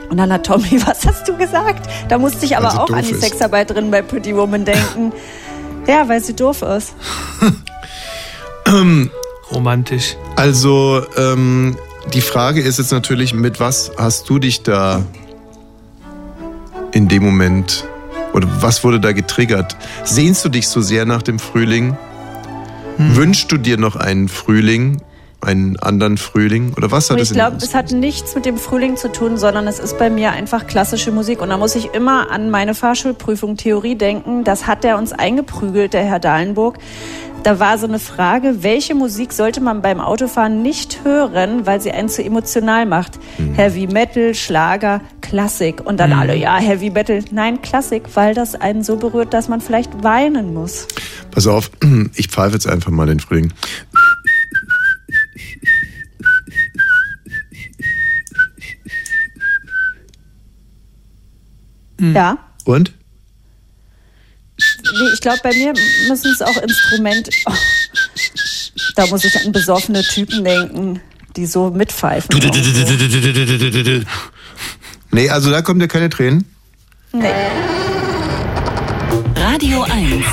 [0.10, 1.88] Und dann hat Tommy, was hast du gesagt?
[2.10, 3.22] Da musste ich aber auch an die ist.
[3.22, 5.14] Sexarbeiterin bei Pretty Woman denken.
[5.88, 6.94] ja, weil sie doof ist.
[9.54, 10.16] romantisch.
[10.36, 11.76] Also, ähm,
[12.14, 15.04] die Frage ist jetzt natürlich, mit was hast du dich da
[16.92, 17.86] in dem Moment
[18.34, 19.78] oder was wurde da getriggert?
[20.04, 21.98] Sehnst du dich so sehr nach dem Frühling?
[22.98, 23.16] Hm.
[23.16, 25.02] Wünschst du dir noch einen Frühling,
[25.42, 26.74] einen anderen Frühling?
[26.76, 29.68] Oder was hat Und ich glaube, es hat nichts mit dem Frühling zu tun, sondern
[29.68, 31.42] es ist bei mir einfach klassische Musik.
[31.42, 34.44] Und da muss ich immer an meine Fahrschulprüfung Theorie denken.
[34.44, 36.78] Das hat er uns eingeprügelt, der Herr Dahlenburg.
[37.44, 41.92] Da war so eine Frage, welche Musik sollte man beim Autofahren nicht hören, weil sie
[41.92, 43.18] einen zu emotional macht?
[43.56, 45.82] Heavy Metal, Schlager, Klassik.
[45.84, 46.20] Und dann Mhm.
[46.20, 47.24] alle, ja, Heavy Metal.
[47.32, 50.88] Nein, Klassik, weil das einen so berührt, dass man vielleicht weinen muss.
[51.32, 51.72] Pass auf,
[52.16, 53.52] ich pfeife jetzt einfach mal den Frühling.
[62.00, 62.38] Ja.
[62.66, 62.94] Und?
[64.94, 65.74] Nee, ich glaube, bei mir
[66.08, 67.30] müssen es auch Instrumente.
[67.46, 67.54] Oh,
[68.96, 71.00] da muss ich an besoffene Typen denken,
[71.36, 72.30] die so mitpfeifen.
[75.12, 76.46] Nee, also da kommen dir keine Tränen.
[77.14, 77.32] Nee.
[79.36, 80.26] Radio 1.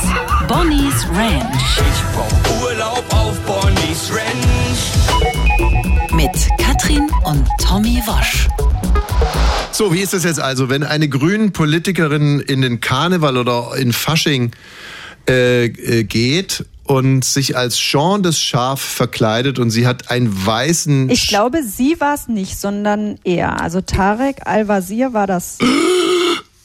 [0.47, 1.77] Bonnie's Ranch.
[1.77, 4.79] Ich brauch Urlaub auf Bonnie's Ranch.
[6.12, 8.47] Mit Katrin und Tommy Wosch.
[9.79, 13.93] So, wie ist das jetzt also, wenn eine grünen Politikerin in den Karneval oder in
[13.93, 14.51] Fasching
[15.29, 21.09] äh, äh, geht und sich als Jean das Schaf verkleidet und sie hat einen weißen...
[21.11, 23.61] Ich glaube, sie war es nicht, sondern er.
[23.62, 25.59] Also Tarek Al-Wazir war das.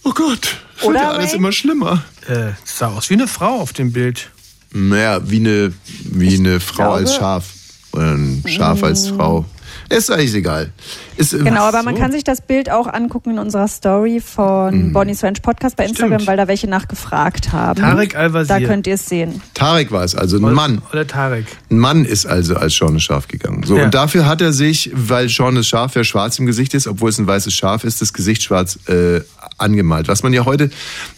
[0.06, 1.38] Oh Gott, wird Oder, ja alles Ray?
[1.38, 2.04] immer schlimmer.
[2.28, 4.32] Äh, sah aus wie eine Frau auf dem Bild.
[4.72, 5.72] Naja, wie eine,
[6.04, 7.46] wie eine Frau glaube- als Schaf.
[7.94, 9.46] Oder ein Schaf als Frau.
[9.90, 10.72] Ist eigentlich egal.
[11.18, 12.02] Ist, Genau, aber man so.
[12.02, 14.94] kann sich das Bild auch angucken in unserer Story von Mhm.
[14.94, 16.28] Bonnie's Ranch Podcast bei Instagram, Stimmt.
[16.28, 17.80] weil da welche nachgefragt haben.
[17.82, 18.60] Tarek Al-Wazir.
[18.60, 19.42] Da könnt ihr es sehen.
[19.54, 20.82] Tarek war es, also ein Mann.
[20.92, 21.46] Oder Tarek.
[21.70, 23.64] Ein Mann ist also als Sean das Schaf gegangen.
[23.64, 23.86] So, Ja.
[23.86, 27.10] und dafür hat er sich, weil Sean das Schaf ja schwarz im Gesicht ist, obwohl
[27.10, 29.22] es ein weißes Schaf ist, das Gesicht schwarz äh,
[29.58, 30.08] angemalt.
[30.08, 30.70] Was man ja heute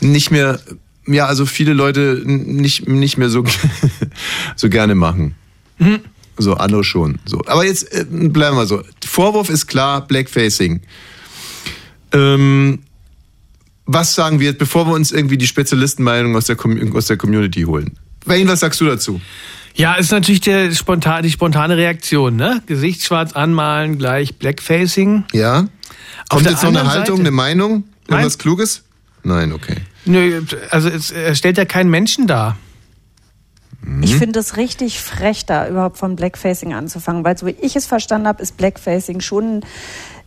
[0.01, 0.59] nicht mehr,
[1.07, 3.43] ja, also viele Leute nicht, nicht mehr so,
[4.55, 5.35] so gerne machen.
[6.37, 7.19] So, andere schon.
[7.25, 7.41] So.
[7.45, 8.81] Aber jetzt äh, bleiben wir so.
[9.05, 10.81] Vorwurf ist klar, Blackfacing.
[12.11, 12.79] Ähm,
[13.85, 17.63] was sagen wir, bevor wir uns irgendwie die Spezialistenmeinung aus der, Com aus der Community
[17.63, 17.97] holen?
[18.25, 19.21] Wayne, was sagst du dazu?
[19.75, 22.63] Ja, ist natürlich der spontan, die spontane Reaktion, ne?
[22.65, 25.25] Gesicht schwarz anmalen, gleich Blackfacing.
[25.33, 25.67] Ja.
[26.29, 27.71] Kommt jetzt noch eine Haltung, Seite- eine Meinung?
[28.07, 28.19] Nein.
[28.19, 28.83] Irgendwas Kluges?
[29.23, 29.77] Nein, okay.
[30.05, 32.57] Nö, also es, stellt ja keinen Menschen dar.
[33.85, 34.03] Mhm.
[34.03, 37.85] Ich finde es richtig frech, da überhaupt von Blackfacing anzufangen, weil so wie ich es
[37.85, 39.61] verstanden habe, ist Blackfacing schon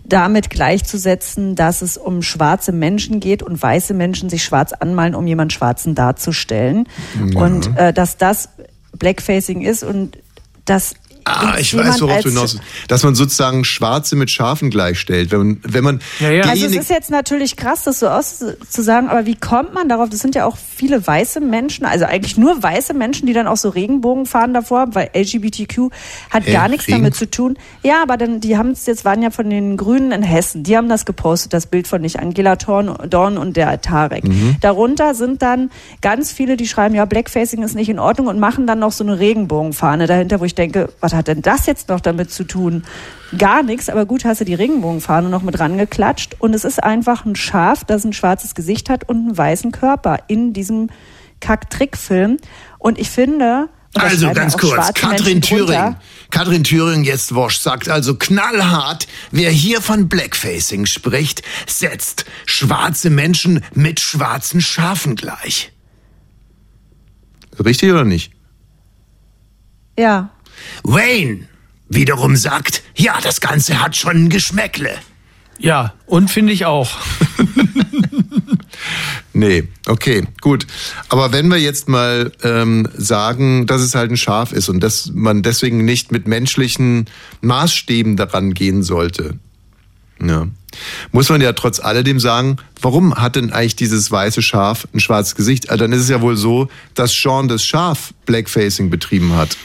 [0.04, 5.26] damit gleichzusetzen, dass es um schwarze Menschen geht und weiße Menschen sich schwarz anmalen, um
[5.26, 6.88] jemand Schwarzen darzustellen.
[7.32, 7.40] Ja.
[7.40, 8.48] Und äh, dass das
[8.98, 10.18] Blackfacing ist und
[10.64, 10.94] dass
[11.28, 12.66] Ah, ich weiß, worauf du hinaus willst.
[12.88, 15.30] Dass man sozusagen Schwarze mit Schafen gleichstellt.
[15.30, 16.00] Wenn man, wenn man
[16.48, 20.08] Also es ist jetzt natürlich krass, das so auszusagen, aber wie kommt man darauf?
[20.08, 23.56] Das sind ja auch viele weiße Menschen, also eigentlich nur weiße Menschen, die dann auch
[23.56, 25.90] so Regenbogen fahren davor haben, weil LGBTQ
[26.30, 27.58] hat Äh, gar nichts Regen- damit zu tun.
[27.82, 30.76] Ja, aber dann, die haben es jetzt, waren ja von den Grünen in Hessen, die
[30.76, 34.24] haben das gepostet, das Bild von nicht Angela Dorn, Dorn und der Tarek.
[34.24, 34.56] Mhm.
[34.60, 38.66] Darunter sind dann ganz viele, die schreiben, ja, Blackfacing ist nicht in Ordnung und machen
[38.66, 42.00] dann noch so eine Regenbogenfahne dahinter, wo ich denke, was hat denn das jetzt noch
[42.00, 42.84] damit zu tun?
[43.36, 47.26] Gar nichts, aber gut, hast du die Regenbogenfahne noch mit rangeklatscht und es ist einfach
[47.26, 50.88] ein Schaf, das ein schwarzes Gesicht hat und einen weißen Körper in diesem
[51.40, 52.38] Kack-Trick-Film.
[52.78, 55.96] Und ich finde, Also ganz kurz, Katrin Thüring.
[56.30, 63.64] Katrin Thüring jetzt Wosch sagt also knallhart, wer hier von Blackfacing spricht, setzt schwarze Menschen
[63.74, 65.72] mit schwarzen Schafen gleich.
[67.64, 68.32] Richtig oder nicht?
[69.98, 70.30] Ja.
[70.82, 71.48] Wayne
[71.88, 74.94] wiederum sagt, ja, das Ganze hat schon ein Geschmäckle.
[75.58, 76.90] Ja, und finde ich auch.
[79.38, 80.66] Nee, okay, gut.
[81.08, 85.12] Aber wenn wir jetzt mal ähm, sagen, dass es halt ein Schaf ist und dass
[85.14, 87.06] man deswegen nicht mit menschlichen
[87.40, 89.38] Maßstäben daran gehen sollte,
[90.20, 90.48] ja,
[91.12, 95.36] muss man ja trotz alledem sagen, warum hat denn eigentlich dieses weiße Schaf ein schwarzes
[95.36, 95.70] Gesicht?
[95.70, 99.56] Also dann ist es ja wohl so, dass Sean das Schaf Blackfacing betrieben hat.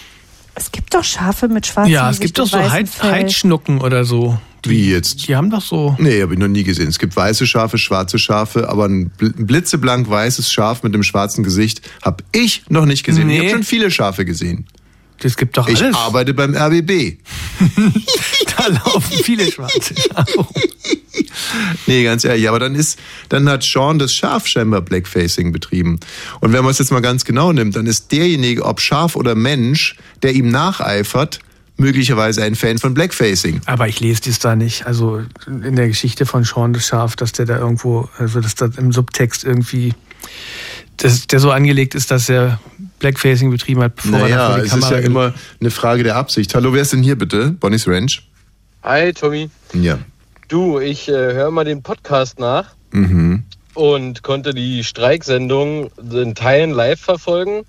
[0.56, 2.90] Es gibt doch Schafe mit schwarzem Ja, es Gesicht gibt doch und so weißem Heid,
[2.90, 3.12] Fell.
[3.12, 4.40] Heidschnucken oder so.
[4.66, 5.28] Wie jetzt?
[5.28, 5.96] Die haben doch so.
[6.00, 6.88] Nee, habe ich noch nie gesehen.
[6.88, 11.04] Es gibt weiße Schafe, schwarze Schafe, aber ein bl- ein blitzeblank weißes Schaf mit einem
[11.04, 13.30] schwarzen Gesicht habe ich noch nicht gesehen.
[13.30, 13.46] Ich Nee.
[13.48, 14.66] habe schon viele Schafe gesehen.
[15.20, 15.96] Das gibt doch Ich alles.
[15.96, 17.18] arbeite beim RBB.
[18.58, 19.94] da laufen viele schwarze.
[21.88, 23.00] Nee, ganz ehrlich, aber dann ist,
[23.30, 26.00] dann hat Sean das Schaf scheinbar Blackfacing betrieben.
[26.42, 29.36] Und wenn man es jetzt mal ganz genau nimmt, dann ist derjenige, ob Schaf oder
[29.36, 31.40] Mensch, der ihm nacheifert,
[31.78, 33.62] möglicherweise ein Fan von Blackfacing.
[33.66, 34.86] Aber ich lese dies da nicht.
[34.86, 38.70] Also in der Geschichte von Sean das Schaf, dass der da irgendwo, also dass da
[38.78, 39.94] im Subtext irgendwie,
[40.98, 42.60] dass der so angelegt ist, dass er
[43.08, 45.06] Blackfacing betrieben hat, bevor er Naja, vor die es Kamera ist ja geht.
[45.08, 46.56] immer eine Frage der Absicht.
[46.56, 47.52] Hallo, wer ist denn hier bitte?
[47.52, 48.24] Bonnie's Ranch?
[48.82, 49.50] Hi Tommy.
[49.74, 50.00] Ja.
[50.48, 53.44] Du, ich äh, höre mal den Podcast nach Mhm.
[53.74, 57.66] und konnte die Streiksendung in Teilen live verfolgen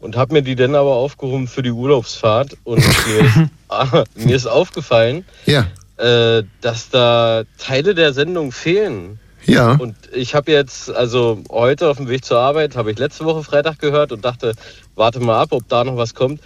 [0.00, 4.34] und habe mir die dann aber aufgehoben für die Urlaubsfahrt und mir ist, ah, mir
[4.34, 5.66] ist aufgefallen, Ja.
[5.98, 9.20] äh, dass da Teile der Sendung fehlen.
[9.46, 9.72] Ja.
[9.72, 13.42] Und ich habe jetzt, also heute auf dem Weg zur Arbeit, habe ich letzte Woche
[13.42, 14.54] Freitag gehört und dachte,
[14.94, 16.40] warte mal ab, ob da noch was kommt.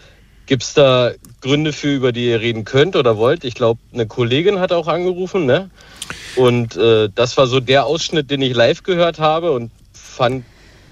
[0.47, 3.45] Gibt es da Gründe für, über die ihr reden könnt oder wollt?
[3.45, 5.71] Ich glaube, eine Kollegin hat auch angerufen, ne?
[6.37, 10.45] Und äh, das war so der Ausschnitt, den ich live gehört habe und fand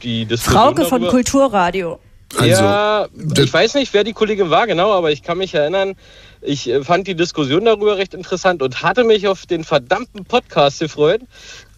[0.03, 2.01] die Diskussion Frauke von Kulturradio.
[2.37, 3.07] Also, ja,
[3.39, 5.95] ich weiß nicht, wer die Kollegin war genau, aber ich kann mich erinnern,
[6.41, 10.81] ich äh, fand die Diskussion darüber recht interessant und hatte mich auf den verdammten Podcast
[10.81, 11.21] gefreut.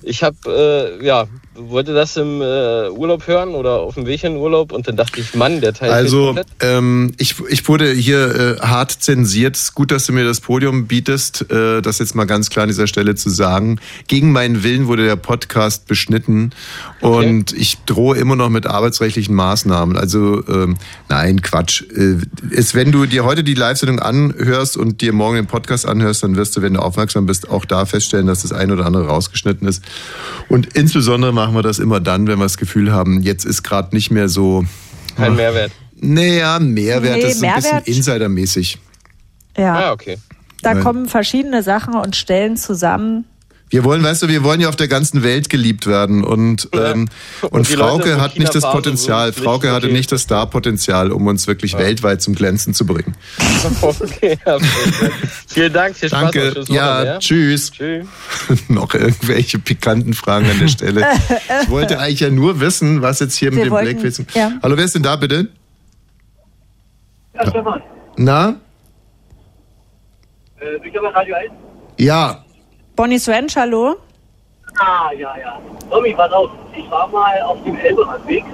[0.07, 0.37] Ich habe,
[1.01, 4.87] äh, ja, wollte das im äh, Urlaub hören oder auf dem Weg in Urlaub und
[4.87, 9.57] dann dachte ich, Mann, der Teil Also, ähm, ich, ich wurde hier äh, hart zensiert.
[9.57, 12.64] Es ist gut, dass du mir das Podium bietest, äh, das jetzt mal ganz klar
[12.64, 13.81] an dieser Stelle zu sagen.
[14.07, 16.51] Gegen meinen Willen wurde der Podcast beschnitten
[17.01, 19.97] und ich drohe immer noch mit arbeitsrechtlichen Maßnahmen.
[19.97, 20.77] Also, ähm,
[21.09, 21.83] nein, Quatsch.
[21.83, 22.19] Äh,
[22.51, 26.37] ist, wenn du dir heute die Live-Sendung anhörst und dir morgen den Podcast anhörst, dann
[26.37, 29.66] wirst du, wenn du aufmerksam bist, auch da feststellen, dass das eine oder andere rausgeschnitten
[29.66, 29.83] ist.
[30.49, 33.95] Und insbesondere machen wir das immer dann, wenn wir das Gefühl haben, jetzt ist gerade
[33.95, 34.65] nicht mehr so
[35.17, 35.73] Kein Mehrwert.
[36.01, 38.79] naja, Mehrwert Nee, ist so ein Mehrwert- bisschen insidermäßig.
[39.57, 40.19] Ja, Ah, okay.
[40.63, 40.83] da Nein.
[40.83, 43.25] kommen verschiedene Sachen und Stellen zusammen.
[43.69, 47.09] Wir wollen, weißt du, wir wollen ja auf der ganzen Welt geliebt werden und ähm,
[47.43, 49.31] und, Und Leute Frauke in hat nicht das Potenzial.
[49.35, 49.97] würden Frauke hatte okay.
[49.97, 53.17] nicht das Starpotenzial, um uns wirklich weltweit zum Glänzen zu bringen.
[53.83, 54.59] okay ja,
[55.49, 56.21] Vielen Dank, viel Spaß.
[56.31, 56.53] Danke.
[56.55, 57.71] Tschüss, Ja, Wochenende, tschüss.
[57.73, 58.07] Tschüss.
[58.69, 61.05] Noch irgendwelche pikanten Fragen an der Stelle.
[61.65, 64.27] Ich wollte eigentlich ja nur wissen, was jetzt hier mit Wir dem wollten- Blackfacing.
[64.35, 64.53] ja.
[64.63, 65.49] Hallo, wer ist denn da bitte?
[67.35, 67.83] Ja, Stefan,
[68.17, 68.55] Na?
[70.61, 71.51] äh, ich habe Radio 1.
[71.99, 72.45] Ja.
[72.97, 73.97] Bonnie's Ranch, hallo?
[74.79, 75.61] Ah, ja, ja.
[75.91, 76.51] Tommy, pass auf.
[76.77, 78.45] Ich war mal auf dem Elberadweg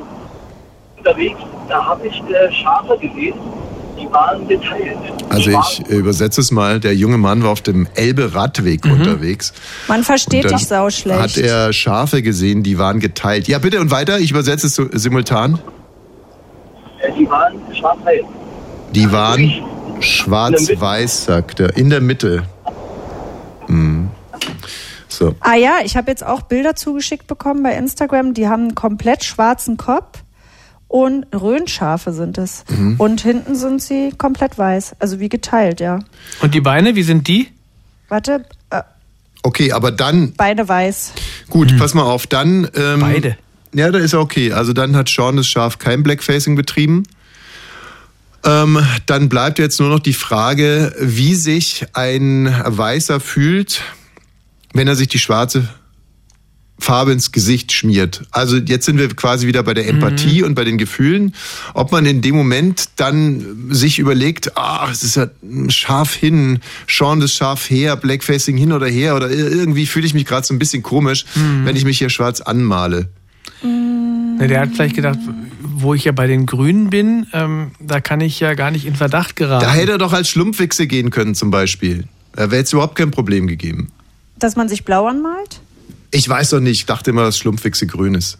[0.98, 1.38] unterwegs.
[1.68, 3.34] Da habe ich äh, Schafe gesehen.
[3.98, 4.98] Die waren geteilt.
[5.28, 6.80] Also die ich äh, übersetze es mal.
[6.80, 9.52] Der junge Mann war auf dem Elbe-Radweg unterwegs.
[9.86, 11.20] Man versteht dich sau schlecht.
[11.20, 13.48] Hat er Schafe gesehen, die waren geteilt.
[13.48, 14.18] Ja, bitte und weiter.
[14.18, 15.52] Ich übersetze es so, simultan.
[15.52, 15.62] Waren,
[17.00, 18.24] äh, die waren schwarz-weiß.
[18.92, 19.52] Die waren
[20.00, 21.76] schwarz-weiß, sagt er.
[21.76, 22.44] In der Mitte.
[23.66, 24.10] Hm.
[25.08, 25.34] So.
[25.40, 28.34] Ah ja, ich habe jetzt auch Bilder zugeschickt bekommen bei Instagram.
[28.34, 30.22] Die haben einen komplett schwarzen Kopf
[30.88, 32.64] und Röhnschafe sind es.
[32.68, 32.96] Mhm.
[32.98, 35.98] Und hinten sind sie komplett weiß, also wie geteilt, ja.
[36.40, 37.48] Und die Beine, wie sind die?
[38.08, 38.82] Warte, äh,
[39.42, 41.12] Okay, aber dann, Beine weiß.
[41.50, 42.68] gut, pass mal auf, dann.
[42.76, 43.36] Ähm, Beide.
[43.74, 44.52] Ja, da ist er okay.
[44.52, 47.04] Also dann hat Sean das Schaf kein Blackfacing betrieben.
[48.44, 53.82] Ähm, dann bleibt jetzt nur noch die Frage, wie sich ein Weißer fühlt,
[54.72, 55.68] wenn er sich die schwarze
[56.78, 58.22] Farbe ins Gesicht schmiert.
[58.32, 61.34] Also jetzt sind wir quasi wieder bei der Empathie und bei den Gefühlen.
[61.74, 66.60] Ob man in dem Moment dann sich überlegt, ah, es ist ja ein Schaf hin,
[66.88, 70.52] Sean das Schaf her, Blackfacing hin oder her oder irgendwie fühle ich mich gerade so
[70.52, 71.24] ein bisschen komisch,
[71.64, 73.08] wenn ich mich hier schwarz anmale.
[73.62, 75.18] Na, der hat vielleicht gedacht,
[75.60, 78.96] wo ich ja bei den Grünen bin, ähm, da kann ich ja gar nicht in
[78.96, 79.64] Verdacht geraten.
[79.64, 82.04] Da hätte er doch als Schlumpfwichse gehen können zum Beispiel.
[82.34, 83.92] Da wäre jetzt überhaupt kein Problem gegeben.
[84.42, 85.60] Dass man sich blau anmalt?
[86.10, 88.38] Ich weiß doch nicht, ich dachte immer, dass Schlumpfwichse grün ist.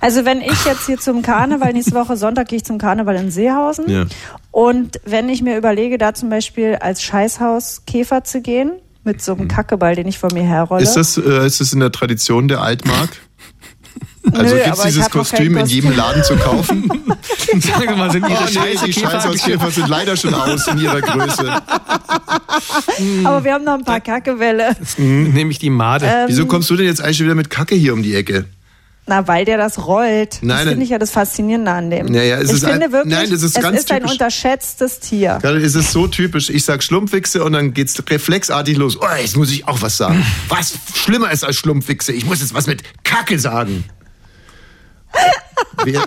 [0.00, 3.30] Also wenn ich jetzt hier zum Karneval, nächste Woche Sonntag gehe ich zum Karneval in
[3.30, 3.90] Seehausen.
[3.90, 4.06] Ja.
[4.52, 9.32] Und wenn ich mir überlege, da zum Beispiel als Scheißhaus Käfer zu gehen, mit so
[9.32, 10.82] einem Kackeball, den ich vor mir herrolle.
[10.82, 13.10] Ist das, äh, ist das in der Tradition der Altmark?
[14.32, 15.96] Also aber ich dieses Kostüm in jedem.
[15.96, 16.90] Laden zu kaufen?
[17.60, 20.78] Sagen mal, sind Ihre oh, nee, Scheiße die Käfer Scheißhauskäfer sind leider schon aus in
[20.78, 21.62] ihrer Größe.
[23.24, 24.76] Aber wir haben noch ein paar Kackewelle.
[24.96, 26.06] Nämlich die Made.
[26.06, 28.46] Ähm, Wieso kommst du denn jetzt eigentlich schon wieder mit Kacke hier um die Ecke?
[29.06, 30.38] Na, weil der das rollt.
[30.40, 32.06] Nein, das finde ich ja das Faszinierende an dem.
[32.06, 34.98] Naja, es ich ist finde ein- wirklich, nein, das ist es ganz ist ein unterschätztes
[35.00, 35.38] Tier.
[35.42, 36.48] Ist es so typisch.
[36.48, 38.96] Ich sag Schlumpfwichse und dann geht's reflexartig los.
[38.98, 40.24] Oh, jetzt muss ich auch was sagen.
[40.48, 42.12] Was schlimmer ist als Schlumpfwichse?
[42.12, 43.84] Ich muss jetzt was mit Kacke sagen.
[45.84, 46.04] wer,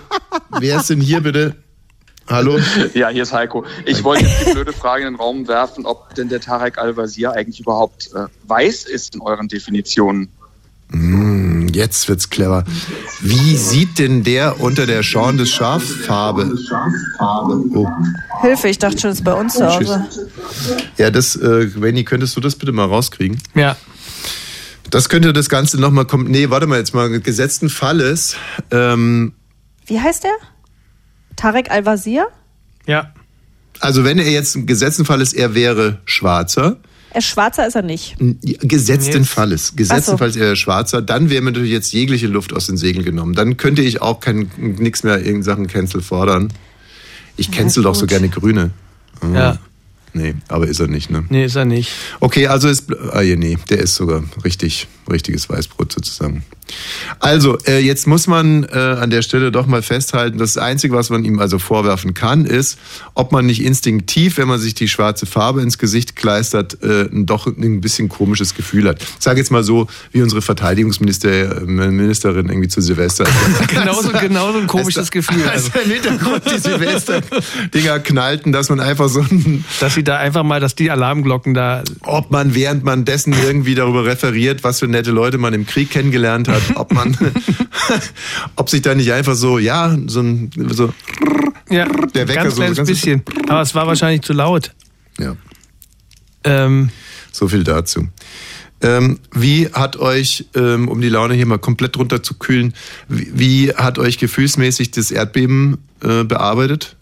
[0.58, 1.54] wer ist denn hier bitte?
[2.28, 2.58] Hallo?
[2.94, 3.64] Ja, hier ist Heiko.
[3.86, 7.32] Ich wollte jetzt die blöde Frage in den Raum werfen, ob denn der Tarek Al-Wazir
[7.32, 10.28] eigentlich überhaupt äh, weiß ist in euren Definitionen.
[10.90, 12.64] Mm, jetzt wird's clever.
[13.20, 16.54] Wie sieht denn der unter der Sean des Schaffarbe?
[17.74, 17.86] Oh.
[18.40, 20.06] Hilfe, ich dachte schon, es ist bei uns zu Hause.
[20.96, 23.38] Ja, das, äh, Wendy, könntest du das bitte mal rauskriegen?
[23.54, 23.76] Ja.
[24.90, 26.30] Das könnte das Ganze nochmal kommen.
[26.30, 27.20] Nee, warte mal jetzt mal.
[27.20, 28.36] Gesetzten Falles.
[28.70, 29.34] Ähm,
[29.86, 30.32] Wie heißt der?
[31.36, 32.28] Tarek Al-Wazir?
[32.86, 33.12] Ja.
[33.80, 36.78] also, wenn er jetzt im gesetzten Falles, er wäre Schwarzer.
[37.10, 38.16] Er Schwarzer ist er nicht.
[38.42, 39.74] Gesetzten Falles.
[39.76, 40.16] Gesetzten so.
[40.18, 41.00] Falles, er Schwarzer.
[41.00, 43.34] Dann wäre mir natürlich jetzt jegliche Luft aus den Segeln genommen.
[43.34, 46.52] Dann könnte ich auch kein, nix mehr in Sachen Cancel fordern.
[47.36, 48.70] Ich cancel doch so gerne Grüne.
[49.22, 49.34] Mhm.
[49.34, 49.58] Ja.
[50.12, 51.24] Nee, aber ist er nicht, ne?
[51.28, 51.90] Nee, ist er nicht.
[52.20, 52.86] Okay, also ist.
[53.12, 56.44] Ah, ja, nee, der ist sogar richtig, richtiges Weißbrot sozusagen.
[57.20, 61.10] Also, äh, jetzt muss man äh, an der Stelle doch mal festhalten, das Einzige, was
[61.10, 62.78] man ihm also vorwerfen kann, ist,
[63.14, 67.46] ob man nicht instinktiv, wenn man sich die schwarze Farbe ins Gesicht kleistert, äh, doch
[67.46, 69.02] ein bisschen komisches Gefühl hat.
[69.02, 71.78] Ich sage jetzt mal so, wie unsere Verteidigungsministerin
[72.48, 73.24] irgendwie zu Silvester.
[73.68, 75.38] genauso, genauso ein komisches Gefühl.
[75.48, 79.64] Also im Hintergrund die Silvester-Dinger knallten, dass man einfach so ein...
[79.80, 81.82] Dass sie da einfach mal, dass die Alarmglocken da...
[82.02, 85.90] Ob man während man dessen irgendwie darüber referiert, was für nette Leute man im Krieg
[85.90, 87.16] kennengelernt hat, ob man,
[88.56, 90.92] ob sich da nicht einfach so, ja, so ein, so,
[91.70, 93.22] Ja, der Wecker ganz so ganz- bisschen.
[93.48, 94.72] Aber es war wahrscheinlich zu laut.
[95.18, 95.36] Ja.
[96.44, 96.90] Ähm,
[97.32, 98.08] so viel dazu.
[98.80, 102.74] Ähm, wie hat euch, ähm, um die Laune hier mal komplett runterzukühlen,
[103.08, 106.96] wie, wie hat euch gefühlsmäßig das Erdbeben äh, bearbeitet?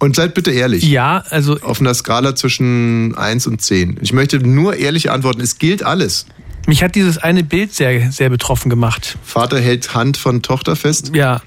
[0.00, 0.82] Und seid bitte ehrlich.
[0.82, 1.60] Ja, also.
[1.60, 3.98] Auf einer Skala zwischen 1 und 10.
[4.02, 5.40] Ich möchte nur ehrliche Antworten.
[5.40, 6.26] Es gilt alles.
[6.66, 9.18] Mich hat dieses eine Bild sehr, sehr betroffen gemacht.
[9.22, 11.12] Vater hält Hand von Tochter fest?
[11.14, 11.42] Ja.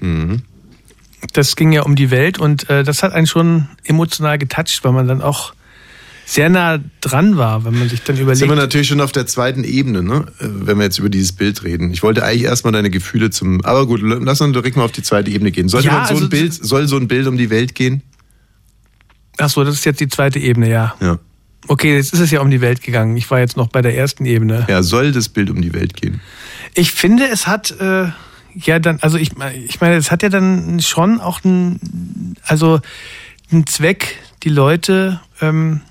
[0.00, 0.42] Mhm.
[1.32, 4.92] Das ging ja um die Welt und äh, das hat einen schon emotional getoucht, weil
[4.92, 5.52] man dann auch
[6.26, 8.38] sehr nah dran war, wenn man sich dann überlegt.
[8.38, 10.26] Sind wir natürlich schon auf der zweiten Ebene, ne?
[10.38, 11.90] äh, wenn wir jetzt über dieses Bild reden.
[11.90, 13.64] Ich wollte eigentlich erstmal deine Gefühle zum.
[13.64, 15.68] Aber gut, lass uns direkt mal auf die zweite Ebene gehen.
[15.68, 18.02] Sollte Ja, man so also- ein Bild, soll so ein Bild um die Welt gehen?
[19.38, 20.94] Ach so, das ist jetzt die zweite Ebene, ja.
[21.00, 21.18] Ja.
[21.68, 23.16] Okay, jetzt ist es ja um die Welt gegangen.
[23.16, 24.66] Ich war jetzt noch bei der ersten Ebene.
[24.68, 26.20] Ja, soll das Bild um die Welt gehen?
[26.74, 28.06] Ich finde, es hat äh,
[28.54, 32.80] ja dann, also ich, meine- ich meine, es hat ja dann schon auch einen, also
[33.52, 35.82] einen Zweck, die Leute ähm,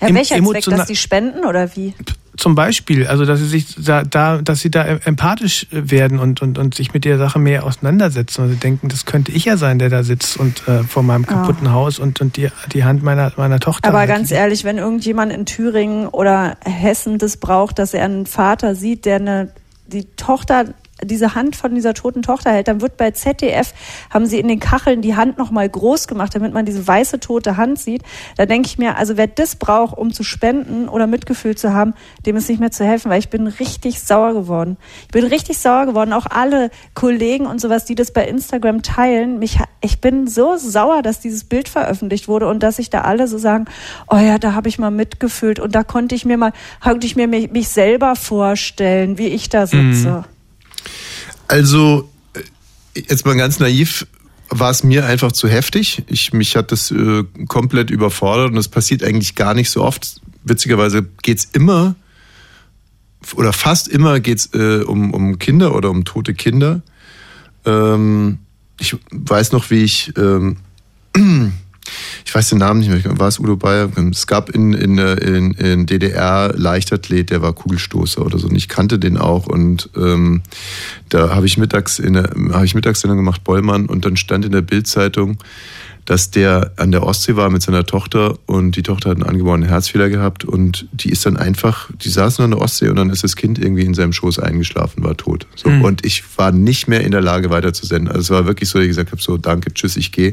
[0.00, 1.94] Ja, welcher Zweck, dass die spenden oder wie?
[2.36, 6.58] Zum Beispiel, also dass sie sich da, da dass sie da empathisch werden und, und,
[6.58, 9.78] und sich mit der Sache mehr auseinandersetzen und sie denken, das könnte ich ja sein,
[9.78, 13.32] der da sitzt und äh, vor meinem kaputten Haus und, und die, die Hand meiner,
[13.36, 13.88] meiner Tochter.
[13.88, 14.08] Aber hat.
[14.08, 19.04] ganz ehrlich, wenn irgendjemand in Thüringen oder Hessen das braucht, dass er einen Vater sieht,
[19.04, 19.52] der eine,
[19.86, 20.66] die Tochter,
[21.02, 23.74] diese Hand von dieser toten Tochter hält, dann wird bei ZDF,
[24.10, 27.56] haben sie in den Kacheln die Hand nochmal groß gemacht, damit man diese weiße tote
[27.56, 28.02] Hand sieht.
[28.36, 31.94] Da denke ich mir, also wer das braucht, um zu spenden oder Mitgefühl zu haben,
[32.24, 34.76] dem ist nicht mehr zu helfen, weil ich bin richtig sauer geworden.
[35.02, 39.38] Ich bin richtig sauer geworden, auch alle Kollegen und sowas, die das bei Instagram teilen.
[39.38, 43.28] Mich, ich bin so sauer, dass dieses Bild veröffentlicht wurde und dass sich da alle
[43.28, 43.66] so sagen,
[44.10, 47.16] oh ja, da habe ich mal mitgefühlt und da konnte ich mir mal, konnte ich
[47.16, 50.24] mir mich, mich selber vorstellen, wie ich da sitze.
[51.48, 54.06] Also, äh, jetzt mal ganz naiv,
[54.48, 56.04] war es mir einfach zu heftig.
[56.06, 60.20] Ich, mich hat das äh, komplett überfordert und das passiert eigentlich gar nicht so oft.
[60.44, 61.96] Witzigerweise geht's immer
[63.34, 66.82] oder fast immer geht's äh, um, um Kinder oder um tote Kinder.
[67.64, 68.38] Ähm,
[68.78, 70.58] ich weiß noch, wie ich, ähm,
[72.24, 73.90] ich weiß den Namen nicht mehr, war es Udo Bayer?
[74.10, 78.56] Es gab in, in, äh, in, in DDR Leichtathlet, der war Kugelstoßer oder so und
[78.56, 80.42] ich kannte den auch und ähm,
[81.08, 84.52] da habe ich mittags in der, habe ich Mittagssendung gemacht, Bollmann, und dann stand in
[84.52, 85.38] der Bildzeitung,
[86.06, 89.68] dass der an der Ostsee war mit seiner Tochter und die Tochter hat einen angeborenen
[89.68, 93.24] Herzfehler gehabt und die ist dann einfach, die saßen an der Ostsee und dann ist
[93.24, 95.46] das Kind irgendwie in seinem Schoß eingeschlafen, war tot.
[95.56, 95.68] So.
[95.68, 95.82] Mhm.
[95.82, 98.08] Und ich war nicht mehr in der Lage weiterzusenden.
[98.08, 100.32] Also es war wirklich so, dass ich gesagt habe, so danke, tschüss, ich gehe.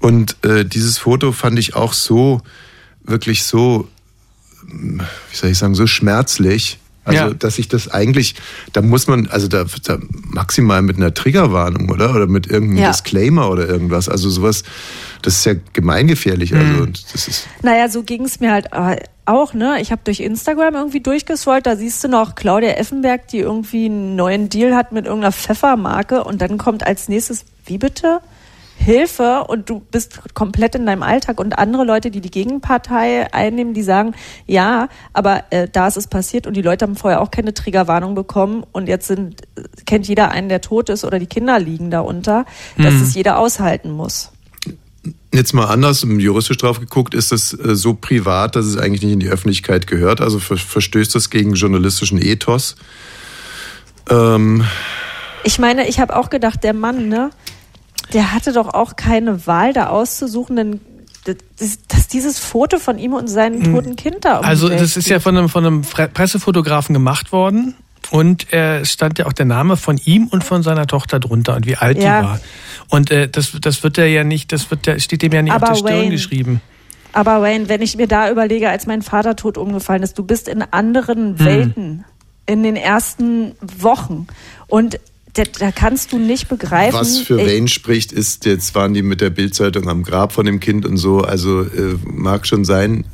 [0.00, 2.40] Und äh, dieses Foto fand ich auch so,
[3.04, 3.88] wirklich so,
[4.66, 6.78] wie soll ich sagen, so schmerzlich.
[7.04, 7.30] Also, Ja.
[7.34, 8.36] dass ich das eigentlich,
[8.72, 12.10] da muss man, also da, da maximal mit einer Triggerwarnung, oder?
[12.14, 12.90] Oder mit irgendeinem Ja.
[12.92, 14.08] Disclaimer oder irgendwas.
[14.08, 14.62] Also sowas,
[15.20, 16.54] das ist ja gemeingefährlich.
[16.54, 16.80] Also, Mhm.
[16.82, 19.80] und das ist, Naja, so ging es mir halt äh, auch, ne?
[19.80, 24.14] Ich habe durch Instagram irgendwie durchgescrollt, da siehst du noch Claudia Effenberg, die irgendwie einen
[24.14, 28.20] neuen Deal hat mit irgendeiner Pfeffermarke und dann kommt als nächstes, wie bitte?
[28.82, 33.74] Hilfe und du bist komplett in deinem Alltag und andere Leute, die die Gegenpartei einnehmen,
[33.74, 34.14] die sagen,
[34.46, 38.14] ja, aber äh, da ist es passiert und die Leute haben vorher auch keine Triggerwarnung
[38.14, 39.42] bekommen und jetzt sind,
[39.86, 42.44] kennt jeder einen, der tot ist oder die Kinder liegen darunter,
[42.76, 43.02] dass Mhm.
[43.02, 44.32] es jeder aushalten muss.
[45.32, 49.12] Jetzt mal anders, juristisch drauf geguckt, ist das äh, so privat, dass es eigentlich nicht
[49.12, 50.20] in die Öffentlichkeit gehört.
[50.20, 52.76] Also ver verstößt das gegen journalistischen Ethos.
[54.10, 54.64] Ähm,
[55.44, 57.30] Ich meine, ich habe auch gedacht, der Mann, ne,
[58.12, 60.80] der hatte doch auch keine Wahl, da auszusuchen, denn
[61.24, 65.20] dass, dass dieses Foto von ihm und seinem toten Kind da Also das ist ja
[65.20, 67.74] von einem, von einem Pressefotografen gemacht worden
[68.10, 71.64] und äh, stand ja auch der Name von ihm und von seiner Tochter drunter und
[71.66, 72.20] wie alt Ja.
[72.20, 72.40] die war.
[72.88, 75.52] Und äh, das, das wird er ja nicht, das wird der, steht dem ja nicht
[75.52, 76.60] Aber auf der Stirn Wayne, geschrieben.
[77.12, 80.48] Aber Wayne, wenn ich mir da überlege, als mein Vater tot umgefallen ist, du bist
[80.48, 81.44] in anderen Hm.
[81.46, 82.04] Welten
[82.46, 84.26] in den ersten Wochen
[84.66, 84.98] und
[85.34, 86.98] da, da kannst du nicht begreifen.
[86.98, 90.44] was für ey, Wayne spricht, ist, jetzt waren die mit der Bildzeitung am Grab von
[90.44, 93.04] dem Kind und so, also äh, mag schon sein.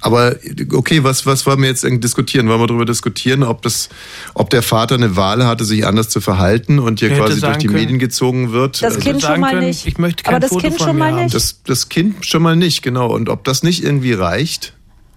[0.00, 0.36] Aber
[0.72, 2.48] okay, was, was wollen wir jetzt irgendwie diskutieren?
[2.48, 3.88] Wollen wir darüber diskutieren, ob das,
[4.34, 7.56] ob der Vater eine Wahl hatte, sich anders zu verhalten und hier Er quasi durch
[7.56, 8.82] die können- Medien gezogen wird?
[8.82, 9.86] Das Kind schon mal nicht.
[9.86, 11.34] Ich möchte Aber das Kind schon mal nicht.
[11.34, 13.10] Das, das Kind schon mal nicht, genau.
[13.10, 14.74] Und ob das nicht irgendwie reicht?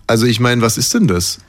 [0.07, 1.39] Also ich meine, was ist denn das?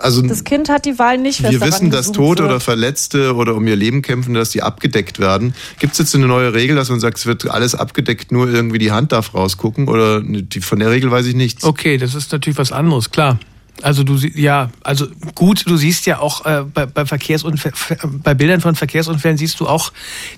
[0.00, 1.42] Also Das Kind hat die Wahl nicht.
[1.42, 2.50] was wir wissen, dass Tote wird.
[2.50, 5.54] oder Verletzte oder um ihr Leben kämpfen, dass die abgedeckt werden.
[5.78, 8.78] Gibt es jetzt eine neue Regel, dass man sagt, es wird alles abgedeckt, nur irgendwie
[8.78, 9.88] die Hand darf rausgucken?
[9.88, 11.64] Oder die, von der Regel weiß ich nichts.
[11.64, 13.38] Okay, das ist natürlich was anderes, klar.
[13.82, 15.06] Also du sie- ja, also
[15.36, 17.76] gut, du siehst ja auch äh, bei, bei Verkehrsunfällen,
[18.24, 19.92] bei Bildern von Verkehrsunfällen siehst du auch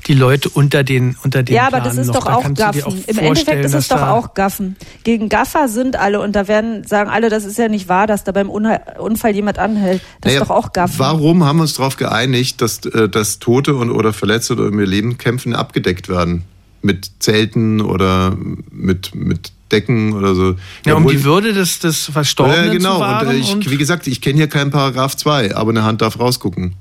[0.07, 2.15] die Leute unter den unter den Ja, aber das Planen ist noch.
[2.17, 2.83] doch Da auch Gaffen.
[2.85, 4.77] auch Im Endeffekt ist es doch auch Gaffen.
[5.05, 8.25] Gegen Gaffer sind alle und da werden sagen alle, das ist ja nicht wahr, dass
[8.25, 10.03] da beim Unfall jemand anhält.
[10.21, 10.99] Das Naja, ist doch auch Gaffen.
[10.99, 14.79] Warum haben wir uns darauf geeinigt, dass, äh, dass Tote und, oder Verletzte oder um
[14.79, 16.45] ihr Leben kämpfen abgedeckt werden?
[16.83, 18.37] Mit Zelten oder
[18.71, 20.57] mit, mit Decken oder so.
[20.87, 22.95] Ja, um Obwohl- die Würde des, des Verstorbenen Ja, genau.
[22.97, 23.29] zu wahren.
[23.29, 26.03] und, äh, ich, und wie gesagt, ich kenne hier keinen Paragraph 2, aber eine Hand
[26.03, 26.75] darf rausgucken.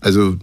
[0.00, 0.36] Also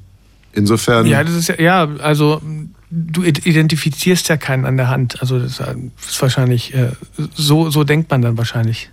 [0.54, 1.06] insofern.
[1.06, 2.42] ja, das ist ja, ja, also
[2.90, 5.22] du id- identifizierst ja keinen an der Hand.
[5.22, 5.60] Also das
[6.08, 6.92] ist wahrscheinlich, äh,
[7.36, 8.90] so, so denkt man dann wahrscheinlich.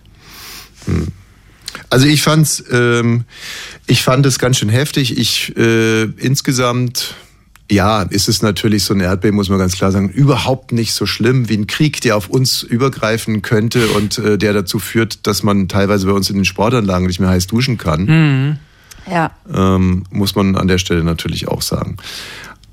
[1.91, 3.25] Also ich fand's, ähm,
[3.87, 5.17] ich fand es ganz schön heftig.
[5.19, 7.15] Ich äh, insgesamt,
[7.71, 11.05] ja, ist es natürlich so ein Erdbeben, muss man ganz klar sagen, überhaupt nicht so
[11.05, 15.43] schlimm wie ein Krieg, der auf uns übergreifen könnte und äh, der dazu führt, dass
[15.43, 18.59] man teilweise bei uns in den Sportanlagen nicht mehr heiß duschen kann.
[19.11, 19.31] Ja.
[19.53, 21.97] ähm, muss man an der Stelle natürlich auch sagen.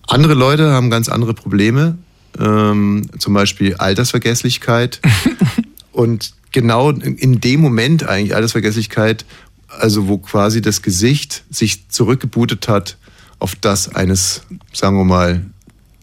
[0.08, 1.98] Andere Leute haben ganz andere Probleme,
[2.40, 5.02] ähm, zum Beispiel Altersvergesslichkeit.
[5.92, 9.26] Und genau in dem Moment eigentlich Altersvergesslichkeit,
[9.68, 12.98] also wo quasi das Gesicht sich zurückgebootet hat
[13.40, 15.42] auf das eines, sagen wir mal,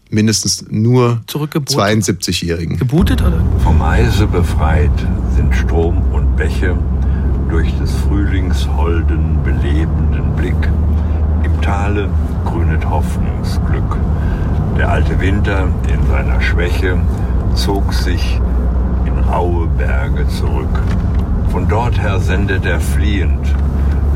[0.09, 2.77] mindestens nur 72-Jährigen.
[2.77, 3.41] Gebootet oder?
[3.63, 4.91] Vom Eise befreit
[5.35, 6.77] sind Strom und Bäche
[7.49, 10.55] durch des Frühlings holden, belebenden Blick.
[11.43, 12.09] Im Tale
[12.45, 13.97] grünet Hoffnungsglück.
[14.77, 16.99] Der alte Winter in seiner Schwäche
[17.55, 18.39] zog sich
[19.05, 20.81] in raue Berge zurück.
[21.51, 23.53] Von dort her sendet er fliehend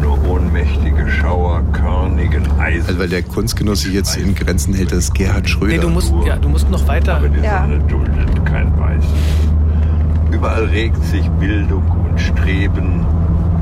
[0.01, 2.87] nur ohnmächtige Schauer körnigen Eisen.
[2.87, 5.73] Also weil der Kunstgenosse jetzt in Grenzen hält, das ist Gerhard Schröder.
[5.75, 7.17] Nee, du musst, ja, du musst noch weiter.
[7.17, 7.61] Aber die Ja.
[7.61, 9.03] Sonne duldet kein Weiß.
[10.31, 13.05] Überall regt sich Bildung und Streben,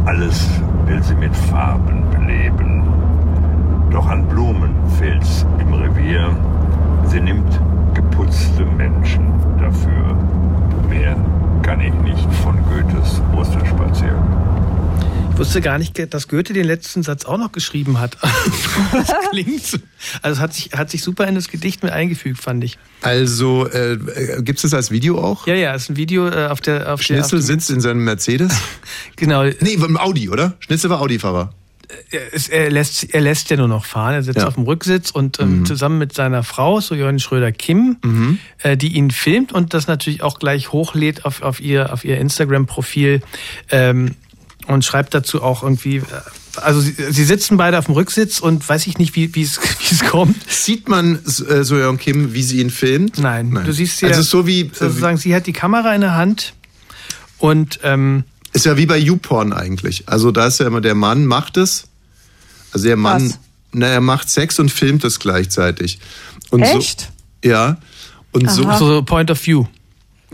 [0.05, 0.49] alles
[0.87, 2.83] will sie mit Farben beleben.
[3.91, 6.29] Doch an Blumen fehlt's im Revier,
[7.05, 7.59] sie nimmt
[7.93, 9.25] geputzte Menschen
[9.59, 10.15] dafür.
[10.89, 11.15] Mehr
[11.61, 14.23] kann ich nicht von Goethes Osterspaziergang.
[15.35, 18.15] Ich wusste gar nicht, dass Goethe den letzten Satz auch noch geschrieben hat.
[18.93, 19.77] das klingt so.
[20.21, 22.77] Also es hat sich, hat sich super in das Gedicht mit eingefügt, fand ich.
[23.01, 23.97] Also äh,
[24.41, 25.45] gibt es das als Video auch?
[25.45, 28.05] Ja, ja, ist ein Video äh, auf der auf Schnitzel der, auf sitzt in seinem
[28.05, 28.53] Mercedes?
[29.17, 29.43] genau.
[29.43, 30.53] Nee, im Audi, oder?
[30.59, 31.53] Schnitzel war Audi-Fahrer.
[32.11, 34.13] Er, ist- er, lässt, er lässt ja nur noch fahren.
[34.13, 34.47] Er sitzt Ja.
[34.47, 38.39] auf dem Rücksitz und ähm, zusammen mit seiner Frau, Sojourn Schröder-Kim, Mhm.
[38.59, 42.17] äh, die ihn filmt und das natürlich auch gleich hochlädt auf, auf ihr, auf ihr
[42.19, 43.21] Instagram-Profil
[43.69, 44.15] ähm,
[44.67, 46.03] und schreibt dazu auch irgendwie, äh,
[46.61, 49.95] also sie, sie sitzen beide auf dem Rücksitz und weiß ich nicht, wie es wie
[49.95, 50.35] es kommt.
[50.49, 53.17] Sieht man äh, Soyeon Kim, wie sie ihn filmt?
[53.17, 56.53] Nein, du siehst ja, Also so wie sozusagen, sie hat die Kamera in der Hand
[57.37, 60.07] und ähm, ist ja wie bei YouPorn eigentlich.
[60.07, 61.87] Also da ist ja immer der Mann macht es,
[62.71, 63.39] also der Mann, Was?
[63.73, 65.99] na er macht Sex und filmt es gleichzeitig.
[66.51, 67.11] Und Echt?
[67.43, 67.77] So, ja.
[68.31, 69.65] Und so so Point of View.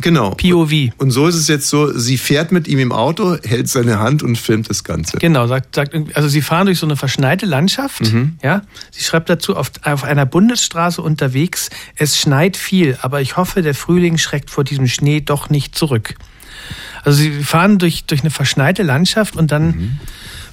[0.02, 0.32] Genau.
[0.32, 0.92] POV.
[0.98, 4.24] Und so ist es jetzt so, sie fährt mit ihm im Auto, hält seine Hand
[4.24, 5.18] und filmt das Ganze.
[5.18, 8.02] Genau, sagt, sagt, also sie fahren durch so eine verschneite Landschaft.
[8.02, 8.38] Mhm.
[8.44, 11.70] Ja, sie schreibt dazu auf, auf einer Bundesstraße unterwegs.
[11.96, 16.16] Es schneit viel, aber ich hoffe, der Frühling schreckt vor diesem Schnee doch nicht zurück.
[17.04, 20.00] Also sie fahren durch durch eine verschneite Landschaft und dann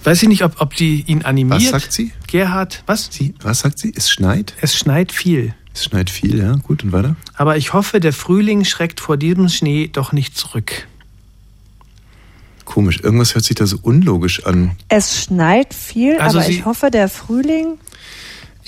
[0.04, 1.60] weiß ich nicht, ob ob die ihn animiert.
[1.60, 1.64] Mhm.
[1.64, 2.12] Was sagt sie?
[2.26, 3.08] Gerhard, was?
[3.10, 3.92] Sie, was sagt sie?
[3.94, 4.54] Es schneit?
[4.60, 5.54] Es schneit viel.
[5.78, 6.56] Es schneit viel, ja.
[6.56, 7.14] Gut, und weiter?
[7.36, 10.88] Aber ich hoffe, der Frühling schreckt vor diesem Schnee doch nicht zurück.
[12.64, 14.72] Komisch, irgendwas hört sich da so unlogisch an.
[14.88, 17.78] Es schneit viel, Also aber sie- ich hoffe, der Frühling.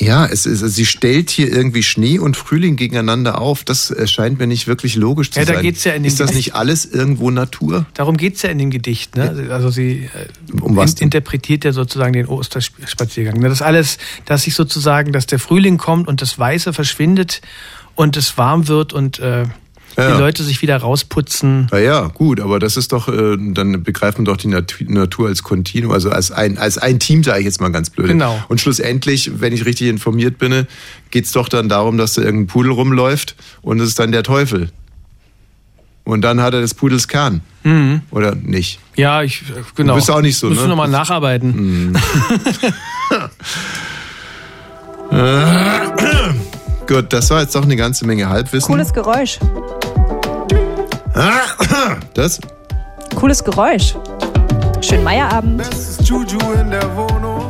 [0.00, 3.64] Ja, es ist, sie stellt hier irgendwie Schnee und Frühling gegeneinander auf.
[3.64, 5.62] Das erscheint mir nicht wirklich logisch zu Ja, da sein.
[5.62, 7.84] geht's ja in dem ist das nicht alles irgendwo Natur?
[7.94, 9.16] Darum geht's ja in dem Gedicht.
[9.16, 9.48] Ne?
[9.50, 13.38] Also sie äh, Um was in, interpretiert ja sozusagen den Osterspaziergang.
[13.40, 13.48] Ne?
[13.50, 17.42] Das alles, dass sich sozusagen, dass der Frühling kommt und das Weiße verschwindet
[17.94, 19.44] und es warm wird und äh,
[20.02, 20.14] Ja.
[20.14, 21.68] die Leute sich wieder rausputzen.
[21.70, 25.28] Na ja, gut, aber das ist doch, äh, dann begreift man doch die Nat- Natur
[25.28, 28.08] als Kontinuum, also als ein, als ein Team, sage ich jetzt mal ganz blöd.
[28.08, 28.42] Genau.
[28.48, 30.66] Und schlussendlich, wenn ich richtig informiert bin,
[31.10, 34.70] geht's doch dann darum, dass da irgendein Pudel rumläuft und es ist dann der Teufel.
[36.04, 37.40] Und dann hat er des Pudels Kern.
[37.62, 38.00] Mhm.
[38.10, 38.80] Oder nicht?
[38.96, 39.92] Ja, ich äh, genau.
[39.92, 40.64] Du bist auch nicht so, Müssen ne?
[40.64, 41.96] wir nochmal nacharbeiten.
[45.12, 45.80] Äh,
[46.86, 48.68] Gut, das war jetzt doch eine ganze Menge Halbwissen.
[48.68, 49.38] Cooles Geräusch.
[52.14, 52.40] Das?
[53.16, 53.94] Cooles Geräusch.
[54.80, 55.62] Schönen Meierabend.
[56.02, 57.46] Juju in der Wohnung.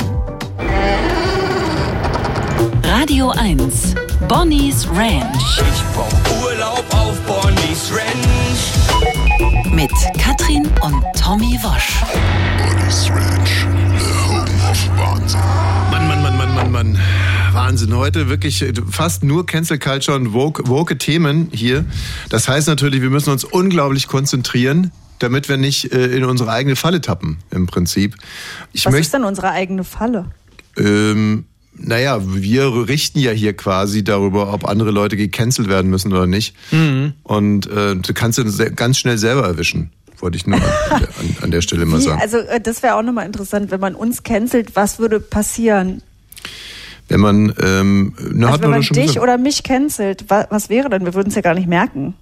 [2.83, 3.95] Radio 1.
[4.29, 5.59] Bonnie's Ranch.
[5.59, 9.73] Ich brauch Urlaub auf Bonnie's Ranch.
[9.73, 12.03] Mit Katrin und Tommy Wosch.
[12.59, 13.67] Bonnie's Ranch,
[13.99, 15.41] the home of Wahnsinn.
[15.91, 16.99] Mann, Mann, Mann, Mann, Mann, Mann.
[17.55, 17.95] Wahnsinn.
[17.97, 21.85] Heute wirklich äh, fast nur Cancel Culture und woke, woke Themen hier.
[22.29, 26.77] Das heißt natürlich, wir müssen uns unglaublich konzentrieren, damit wir nicht äh, in unsere eigene
[26.77, 28.17] Falle tappen, im Prinzip.
[28.73, 30.27] Ich Was möchte, ist denn unsere eigene Falle?
[30.77, 31.45] ähm,
[31.83, 36.55] naja, wir richten ja hier quasi darüber, ob andere Leute gecancelt werden müssen oder nicht.
[36.73, 37.15] Mhm.
[37.23, 39.91] Und äh, du kannst du ganz schnell selber erwischen.
[40.19, 42.21] Wollte ich nur an, an, an der Stelle mal sagen.
[42.21, 46.03] also äh, das wäre auch nochmal interessant, wenn man uns cancelt, was würde passieren?
[47.11, 49.23] Wenn man, ähm, na, also hat wenn man man doch schon dich gesagt.
[49.23, 51.05] oder mich cancelt, was, was wäre dann?
[51.05, 52.15] Wir würden es ja gar nicht merken.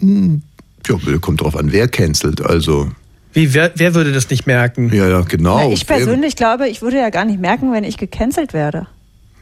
[0.00, 2.40] Ja, kommt drauf an, wer cancelt.
[2.40, 2.90] Also,
[3.32, 4.92] Wie, wer, wer würde das nicht merken?
[4.94, 5.58] ja, ja, genau.
[5.58, 8.86] Na, ich persönlich glaube, ich würde ja gar nicht merken, wenn ich gecancelt werde.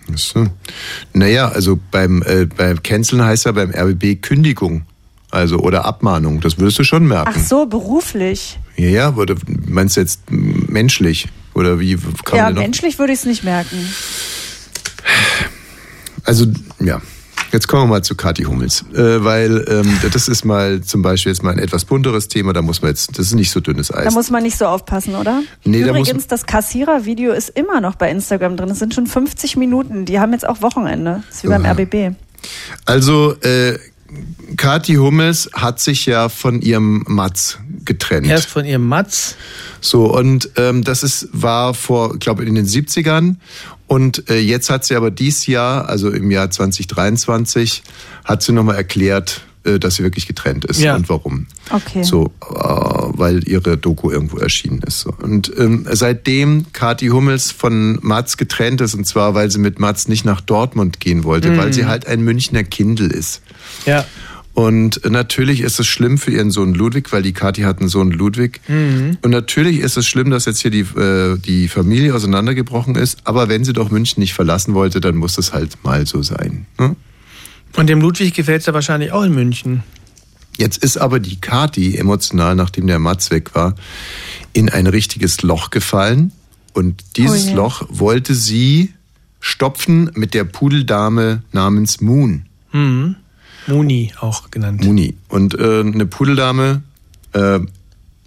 [0.06, 0.46] Wer, so.
[1.12, 4.86] Naja, also beim, äh, beim Canceln heißt ja beim RBB Kündigung.
[5.30, 6.40] Also, oder Abmahnung.
[6.40, 7.30] Das würdest du schon merken.
[7.34, 8.58] Ach so, beruflich.
[8.76, 9.34] Ja, ja, oder
[9.66, 11.28] meinst du jetzt menschlich?
[11.54, 12.62] Oder wie kann ja, man denn noch?
[12.62, 13.76] menschlich würde ich es nicht merken.
[16.24, 16.46] Also,
[16.80, 17.00] ja.
[17.52, 18.82] Jetzt kommen wir mal zu Kathi Hummels.
[18.94, 22.62] Äh, weil ähm, das ist mal zum Beispiel jetzt mal ein etwas bunteres Thema, da
[22.62, 24.04] muss man jetzt, das ist nicht so dünnes Eis.
[24.04, 25.42] Da muss man nicht so aufpassen, oder?
[25.64, 28.70] Nee, da muss Übrigens, das Kassierer-Video ist immer noch bei Instagram drin.
[28.70, 30.06] Es sind schon 50 Minuten.
[30.06, 31.22] Die haben jetzt auch Wochenende.
[31.28, 31.72] Das ist wie beim Oha.
[31.72, 32.16] RBB.
[32.86, 33.78] Also, äh,
[34.56, 38.26] Kathi Hummels hat sich ja von ihrem Matz getrennt.
[38.26, 39.36] Erst von ihrem Matz.
[39.80, 43.36] So, und ähm, das ist, war vor, glaube in den 70ern.
[43.92, 47.82] Und äh, jetzt hat sie aber dies Jahr, also im Jahr 2023,
[48.24, 50.94] hat sie nochmal erklärt, äh, dass sie wirklich getrennt ist Ja.
[50.96, 51.46] und warum.
[51.70, 52.02] Okay.
[52.02, 55.06] So, äh, weil ihre Doku irgendwo erschienen ist.
[55.06, 60.08] Und ähm, seitdem Kathi Hummels von Mats getrennt ist, und zwar, weil sie mit Mats
[60.08, 61.58] nicht nach Dortmund gehen wollte, Mhm.
[61.58, 63.42] weil sie halt ein Münchner Kindel ist.
[63.86, 64.04] Ja.
[64.54, 68.10] Und natürlich ist es schlimm für ihren Sohn Ludwig, weil die Kathi hat einen Sohn
[68.10, 68.60] Ludwig.
[68.68, 69.16] Mhm.
[69.22, 73.20] Und natürlich ist es schlimm, dass jetzt hier die, äh, die Familie auseinandergebrochen ist.
[73.24, 76.66] Aber wenn sie doch München nicht verlassen wollte, dann muss es halt mal so sein.
[76.78, 76.96] Ne?
[77.76, 79.82] Und dem Ludwig gefällt es ja wahrscheinlich auch in München.
[80.58, 83.74] Jetzt ist aber die Kathi emotional, nachdem der Mats weg war,
[84.52, 86.32] in ein richtiges Loch gefallen.
[86.74, 87.54] Und dieses Oh je.
[87.54, 88.92] Loch wollte sie
[89.40, 92.46] stopfen mit der Pudeldame namens Moon.
[92.72, 93.16] Mhm.
[93.66, 94.84] Muni auch genannt.
[94.84, 95.14] Muni.
[95.28, 96.82] Und äh, eine Pudeldame,
[97.32, 97.60] äh,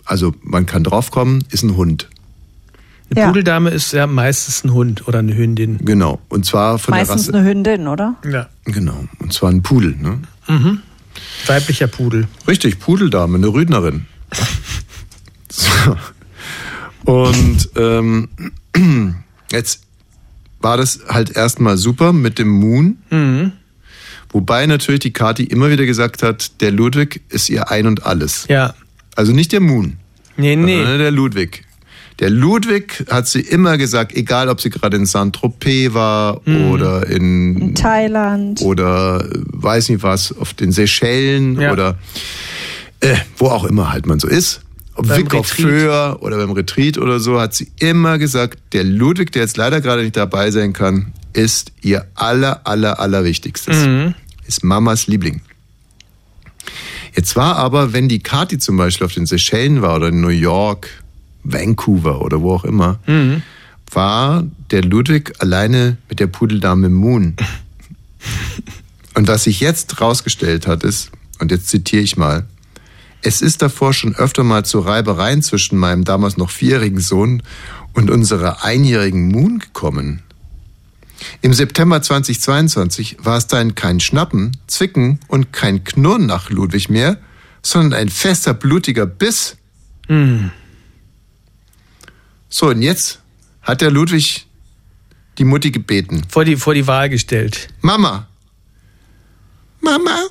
[0.05, 2.09] also man kann draufkommen, ist ein Hund.
[3.11, 3.27] Eine Ja.
[3.27, 5.77] Pudeldame ist ja meistens ein Hund oder eine Hündin.
[5.83, 6.19] Genau.
[6.29, 7.39] Und zwar von Meistens der Rasse.
[7.39, 8.15] eine Hündin, oder?
[8.29, 8.49] Ja.
[8.65, 9.05] Genau.
[9.19, 9.95] Und zwar ein Pudel.
[9.95, 10.19] Ne?
[10.47, 10.79] Mhm.
[11.47, 12.27] Weiblicher Pudel.
[12.47, 14.05] Richtig, Pudeldame, eine Rüdnerin.
[15.57, 15.95] So.
[17.05, 18.27] Und ähm,
[19.51, 19.83] jetzt
[20.59, 22.97] war das halt erstmal super mit dem Moon.
[23.09, 23.51] Mhm.
[24.35, 28.45] Wobei natürlich die Kati immer wieder gesagt hat, der Ludwig ist ihr Ein und Alles.
[28.49, 28.73] Ja.
[29.15, 29.95] Also nicht der Moon,
[30.35, 30.75] Nee, nee.
[30.79, 31.63] sondern der Ludwig.
[32.19, 36.69] Der Ludwig hat sie immer gesagt, egal ob sie gerade in Saint-Tropez war Mhm.
[36.71, 38.59] oder in, In Thailand.
[38.61, 41.71] oder äh, weiß nicht was, auf den Seychellen Ja.
[41.71, 41.97] oder
[42.99, 44.59] äh, wo auch immer halt man so ist.
[44.95, 45.47] Ob Beim Vic auf.
[45.47, 49.79] Föhr oder beim Retreat oder so, hat sie immer gesagt, der Ludwig, der jetzt leider
[49.79, 53.85] gerade nicht dabei sein kann, ist ihr aller, aller, aller Wichtigstes.
[53.85, 54.13] Mhm.
[54.47, 55.41] Ist Mamas Liebling.
[57.15, 60.27] Jetzt war aber, wenn die Kati zum Beispiel auf den Seychellen war oder in New
[60.27, 60.89] York,
[61.43, 63.41] Vancouver oder wo auch immer, Mhm.
[63.91, 67.35] war der Ludwig alleine mit der Pudeldame Moon.
[69.15, 72.45] Und was sich jetzt rausgestellt hat, ist, und jetzt zitiere ich mal,
[73.21, 77.41] es ist davor schon öfter mal zu Reibereien zwischen meinem damals noch vierjährigen Sohn
[77.93, 80.21] und unserer einjährigen Moon gekommen.
[81.41, 87.17] Im September 2022 war es dann kein Schnappen, Zwicken und kein Knurren nach Ludwig mehr,
[87.61, 89.57] sondern ein fester, blutiger Biss.
[90.07, 90.51] Mhm.
[92.49, 93.21] So, und jetzt
[93.61, 94.45] hat der Ludwig
[95.37, 96.23] die Mutti gebeten.
[96.29, 97.67] Vor die, vor die Wahl gestellt.
[97.81, 98.27] Mama,
[99.81, 100.27] Mama,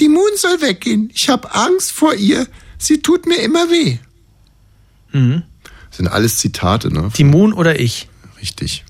[0.00, 1.10] die Moon soll weggehen.
[1.14, 2.46] Ich habe Angst vor ihr.
[2.78, 3.98] Sie tut mir immer weh.
[5.12, 5.42] Mhm.
[5.88, 7.10] Das sind alles Zitate, ne?
[7.16, 8.08] Die Moon oder ich?
[8.40, 8.84] Richtig.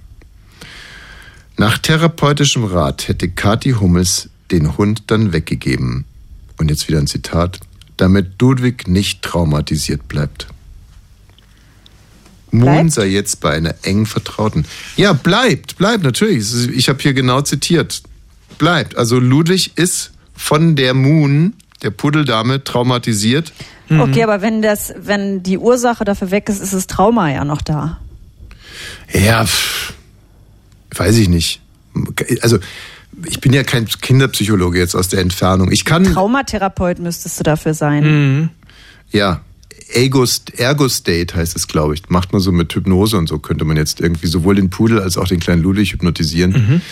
[1.59, 6.04] Nach therapeutischem Rat hätte Kathi Hummels den Hund dann weggegeben.
[6.56, 7.59] Und jetzt wieder ein Zitat.
[7.96, 10.46] Damit Ludwig nicht traumatisiert bleibt.
[12.52, 12.92] Moon Bleibt?
[12.92, 14.66] sei jetzt bei einer eng Vertrauten.
[14.96, 16.70] Ja, bleibt, bleibt, natürlich.
[16.70, 18.02] Ich habe hier genau zitiert.
[18.59, 18.96] Bleibt.
[18.96, 23.52] Also Ludwig ist von der Moon, der Puddeldame, traumatisiert.
[23.90, 27.62] Okay, aber wenn das, wenn die Ursache dafür weg ist, ist das Trauma ja noch
[27.62, 27.98] da.
[29.12, 29.94] Ja, pff,
[30.95, 31.61] weiß ich nicht.
[32.43, 32.59] Also,
[33.24, 35.72] ich bin ja kein Kinderpsychologe jetzt aus der Entfernung.
[35.72, 38.05] Ich kann, Traumatherapeut müsstest du dafür sein.
[38.05, 38.51] Mhm.
[39.11, 39.41] ja,
[39.89, 42.09] Ergo-State heißt es, glaube ich.
[42.09, 45.16] Macht man so mit Hypnose und so, könnte man jetzt irgendwie sowohl den Pudel als
[45.16, 46.82] auch den kleinen Ludwig hypnotisieren.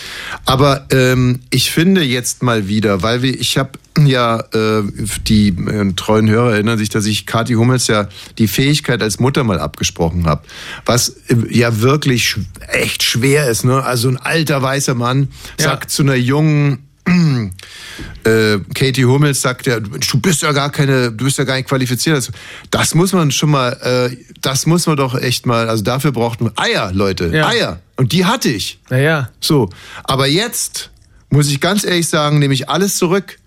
[0.45, 3.71] Aber ähm, ich finde jetzt mal wieder, weil wir, ich habe
[4.05, 4.83] ja, äh,
[5.27, 9.43] die äh, treuen Hörer erinnern sich, dass ich Kathi Hummels ja die Fähigkeit als Mutter
[9.43, 10.43] mal abgesprochen habe.
[10.85, 13.63] Was äh, ja wirklich sch echt schwer ist.
[13.63, 13.83] Ne?
[13.83, 20.19] Also ein alter weißer Mann sagt zu einer jungen äh, Katie Hummels sagt ja, du
[20.19, 22.15] bist ja gar keine, du bist ja gar nicht qualifiziert.
[22.15, 22.31] Also,
[22.71, 23.71] das muss man schon mal,
[24.11, 27.47] äh, das muss man doch echt mal, also dafür braucht man Eier, Leute, Ja.
[27.47, 27.79] Eier.
[27.95, 28.79] Und die hatte ich.
[28.89, 29.29] Naja.
[29.39, 29.69] So,
[30.03, 30.91] aber jetzt
[31.29, 33.39] muss ich ganz ehrlich sagen, nehme ich alles zurück.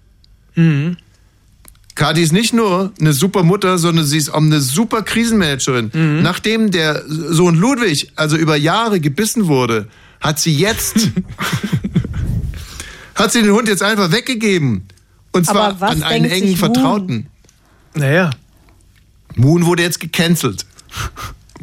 [0.55, 0.97] Mhm.
[1.95, 5.91] Kathi ist nicht nur eine super Mutter, sondern sie ist auch eine super Krisenmanagerin.
[5.93, 6.23] Mhm.
[6.23, 9.89] Nachdem der Sohn Ludwig also über Jahre gebissen wurde,
[10.21, 11.11] hat sie jetzt
[13.21, 14.85] hat sie den Hund jetzt einfach weggegeben.
[15.33, 16.57] Und zwar an einen engen Moon?
[16.57, 17.27] Vertrauten.
[17.95, 18.31] Naja.
[19.37, 20.67] Moon wurde jetzt gecancelt.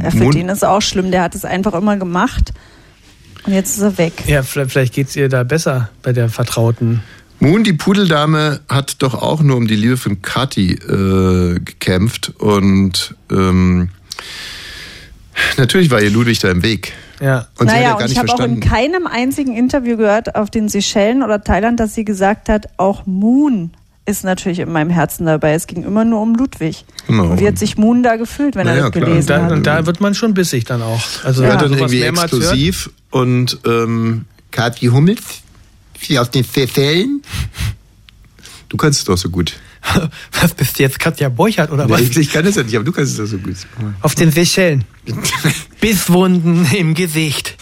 [0.01, 1.11] Ja, für Moon- den ist es auch schlimm.
[1.11, 2.53] Der hat es einfach immer gemacht.
[3.45, 4.13] Und jetzt ist er weg.
[4.27, 7.01] Ja, vielleicht, vielleicht geht es ihr da besser bei der Vertrauten.
[7.39, 12.33] Moon, die Pudeldame, hat doch auch nur um die Liebe von Kathi äh, gekämpft.
[12.39, 13.89] Und ähm,
[15.57, 16.93] natürlich war ihr Ludwig da im Weg.
[17.19, 17.47] Ja.
[17.57, 20.35] Und sie hat naja, ja gar und ich habe auch in keinem einzigen Interview gehört
[20.35, 23.71] auf den Seychellen oder Thailand, dass sie gesagt hat, auch Moon
[24.05, 25.53] ist natürlich in meinem Herzen dabei.
[25.53, 26.85] Es ging immer nur um Ludwig.
[27.07, 27.23] Genau.
[27.25, 29.05] Und wie hat sich Moon da gefühlt, wenn Naja, er das klar.
[29.05, 29.51] gelesen Und da, hat?
[29.51, 31.01] und da wird man schon bissig dann auch.
[31.23, 35.41] Also Ja, dann irgendwie mehrmals exklusiv und ähm, Kathi Hummels,
[35.99, 37.21] sie auf den Seychellen.
[38.69, 39.53] Du kannst es doch so gut.
[40.41, 42.01] Was bist du jetzt Katja Borchert oder was?
[42.01, 43.55] Ich, ich kann es ja nicht, aber du kannst es doch so gut.
[44.01, 44.83] Auf den Seychellen.
[45.81, 47.55] Bisswunden im Gesicht.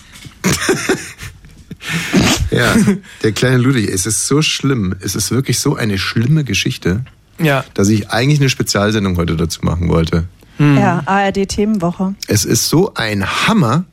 [2.51, 2.75] Ja,
[3.23, 4.95] der kleine Ludwig, es ist so schlimm.
[5.01, 7.03] Es ist wirklich so eine schlimme Geschichte,
[7.39, 7.63] Ja.
[7.73, 10.25] dass ich eigentlich eine Spezialsendung heute dazu machen wollte.
[10.57, 12.15] Ja, ARD-Themenwoche.
[12.27, 13.83] Es ist so ein Hammer.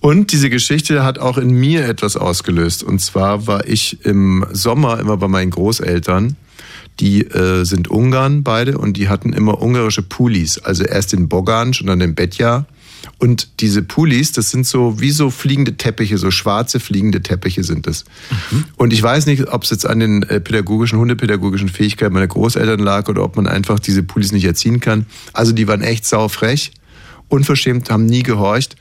[0.00, 2.82] Und diese Geschichte hat auch in mir etwas ausgelöst.
[2.82, 6.36] Und zwar war ich im Sommer immer bei meinen Großeltern.
[7.00, 10.58] Die äh, sind Ungarn beide und die hatten immer ungarische Pulis.
[10.58, 12.66] Also erst den Bogansch und dann den Betja.
[13.18, 17.86] Und diese Pulis, das sind so wie so fliegende Teppiche, so schwarze fliegende Teppiche sind
[17.86, 18.04] es.
[18.76, 22.80] Und ich weiß nicht, ob es jetzt an den äh, pädagogischen, hundepädagogischen Fähigkeiten meiner Großeltern
[22.80, 25.06] lag oder ob man einfach diese Pulis nicht erziehen kann.
[25.32, 26.72] Also die waren echt saufrech,
[27.28, 28.76] unverschämt, haben nie gehorcht.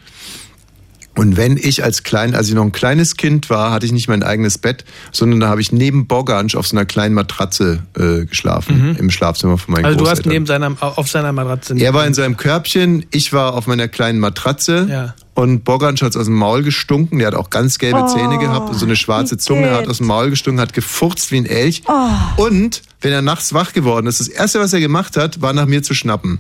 [1.18, 4.08] Und wenn ich als klein, als ich noch ein kleines Kind war, hatte ich nicht
[4.08, 8.26] mein eigenes Bett, sondern da habe ich neben Bogansch auf so einer kleinen Matratze äh,
[8.26, 11.76] geschlafen im Schlafzimmer von meinen Also du hast neben seiner, auf seiner Matratze.
[11.78, 15.16] Er war in seinem Körbchen, ich war auf meiner kleinen Matratze Ja.
[15.34, 17.18] und Bogansch hat aus dem Maul gestunken.
[17.18, 19.98] Der hat auch ganz gelbe Oh, Zähne gehabt, so eine schwarze Zunge, er hat aus
[19.98, 21.82] dem Maul gestunken, hat gefurzt wie ein Elch.
[21.88, 22.44] Oh.
[22.44, 25.66] Und wenn er nachts wach geworden ist, das erste, was er gemacht hat, war nach
[25.66, 26.40] mir zu schnappen.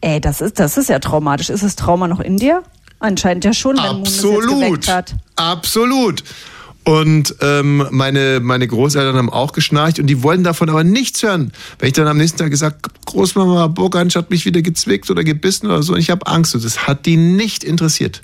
[0.00, 1.50] Ey, das ist, das ist ja traumatisch.
[1.50, 2.62] Ist das Trauma noch in dir?
[3.04, 4.48] Anscheinend ja schon, wenn Moon es Absolut.
[4.48, 5.14] geweckt hat.
[5.36, 6.24] Absolut.
[6.84, 11.52] Und ähm, meine, meine Großeltern haben auch geschnarcht und die wollten davon aber nichts hören.
[11.78, 15.66] Wenn ich dann am nächsten Tag gesagt Großmama Burgansch hat mich wieder gezwickt oder gebissen
[15.66, 16.54] oder so, und ich habe Angst.
[16.54, 18.22] Und das hat die nicht interessiert.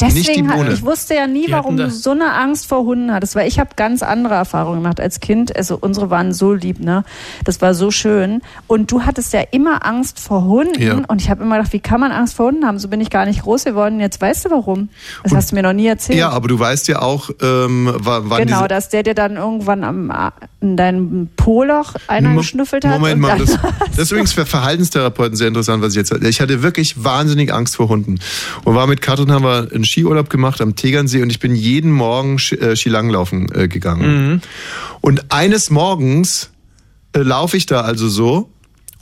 [0.00, 0.72] nicht die Deswegen, hat, Bohne.
[0.72, 3.58] ich wusste ja nie, Die warum du so eine Angst vor Hunden hattest, weil ich
[3.58, 5.54] habe ganz andere Erfahrungen gemacht als Kind.
[5.54, 7.04] Also unsere waren so lieb, ne?
[7.44, 8.40] Das war so schön.
[8.66, 10.80] Und du hattest ja immer Angst vor Hunden.
[10.80, 10.94] Ja.
[11.08, 12.78] Und ich habe immer gedacht, wie kann man Angst vor Hunden haben?
[12.78, 14.00] So bin ich gar nicht groß geworden.
[14.00, 14.88] Jetzt weißt du warum.
[15.24, 16.18] Das hast du mir noch nie erzählt.
[16.18, 19.36] Ja, aber du weißt ja auch, ähm, wa- wann genau, diese, dass der dir dann
[19.36, 20.12] irgendwann am,
[20.60, 22.92] in deinem Poloch einer Mo- geschnüffelt hat.
[22.92, 23.58] Moment mal, das,
[23.90, 27.76] das ist übrigens für Verhaltenstherapeuten sehr interessant, was ich jetzt Ich hatte wirklich wahnsinnig Angst
[27.76, 28.18] vor Hunden.
[28.64, 31.92] Und war mit Katrin, haben wir einen Skiurlaub gemacht am Tegernsee und ich bin jeden
[31.92, 34.42] Morgen Ski, äh, Skilanglaufen äh, gegangen.
[35.00, 36.50] Und eines Morgens
[37.12, 38.50] äh, laufe ich da also so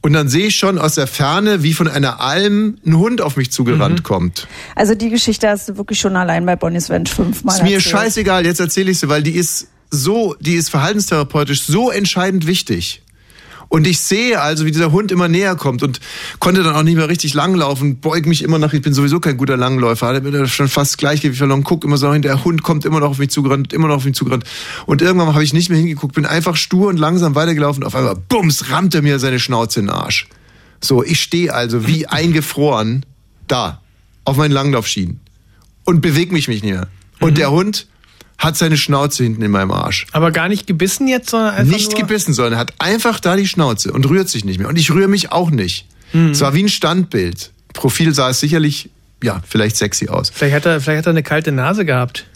[0.07, 3.37] und dann sehe ich schon aus der Ferne, wie von einer Alm ein Hund auf
[3.37, 4.47] mich zugerannt kommt.
[4.77, 7.93] Also die Geschichte hast du wirklich schon allein bei Bonnie's Ranch fünfmal Ist mir erzählt.
[7.93, 13.03] scheißegal, jetzt erzähle ich sie, weil die ist so, die ist verhaltenstherapeutisch so entscheidend wichtig.
[13.69, 16.01] Und ich sehe also, wie dieser Hund immer näher kommt und
[16.39, 19.37] konnte dann auch nicht mehr richtig langlaufen, beug mich immer nach, ich bin sowieso kein
[19.37, 22.85] guter Langläufer, hatte mir schon fast Gleichgewicht verloren, guck immer so hin, der Hund kommt
[22.85, 24.45] immer noch auf mich zugerannt, immer noch auf mich zugerannt.
[24.87, 28.17] Und irgendwann habe ich nicht mehr hingeguckt, bin einfach stur und langsam weitergelaufen, auf einmal,
[28.17, 30.29] bums, rammt er mir seine Schnauze in den Arsch.
[30.81, 33.05] So, ich stehe also wie eingefroren
[33.49, 33.81] da,
[34.25, 35.21] auf meinen Langlaufschienen
[35.85, 36.89] und bewege mich nicht mehr.
[37.21, 37.87] Und der Hund
[38.39, 40.07] hat seine Schnauze hinten in meinem Arsch.
[40.13, 43.37] Aber gar nicht gebissen jetzt, sondern einfach Nicht nur gebissen, sondern er hat einfach da
[43.37, 44.69] die Schnauze und rührt sich nicht mehr.
[44.69, 45.87] Und ich rühre mich auch nicht.
[46.13, 47.53] Es war wie ein Standbild.
[47.75, 48.91] Profil sah es sicherlich,
[49.23, 50.31] ja, vielleicht sexy aus.
[50.31, 52.27] Vielleicht hat er, vielleicht hat er eine kalte Nase gehabt.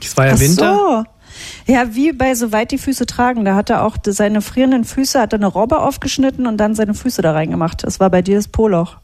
[0.00, 0.74] Es war ja Ach Winter.
[0.74, 1.72] So.
[1.72, 3.44] Ja, wie bei Soweit die Füße tragen.
[3.44, 6.94] Da hat er auch seine frierenden Füße, hat er eine Robbe aufgeschnitten und dann seine
[6.94, 7.84] Füße da reingemacht.
[7.84, 8.96] Das war bei dir das Poloch.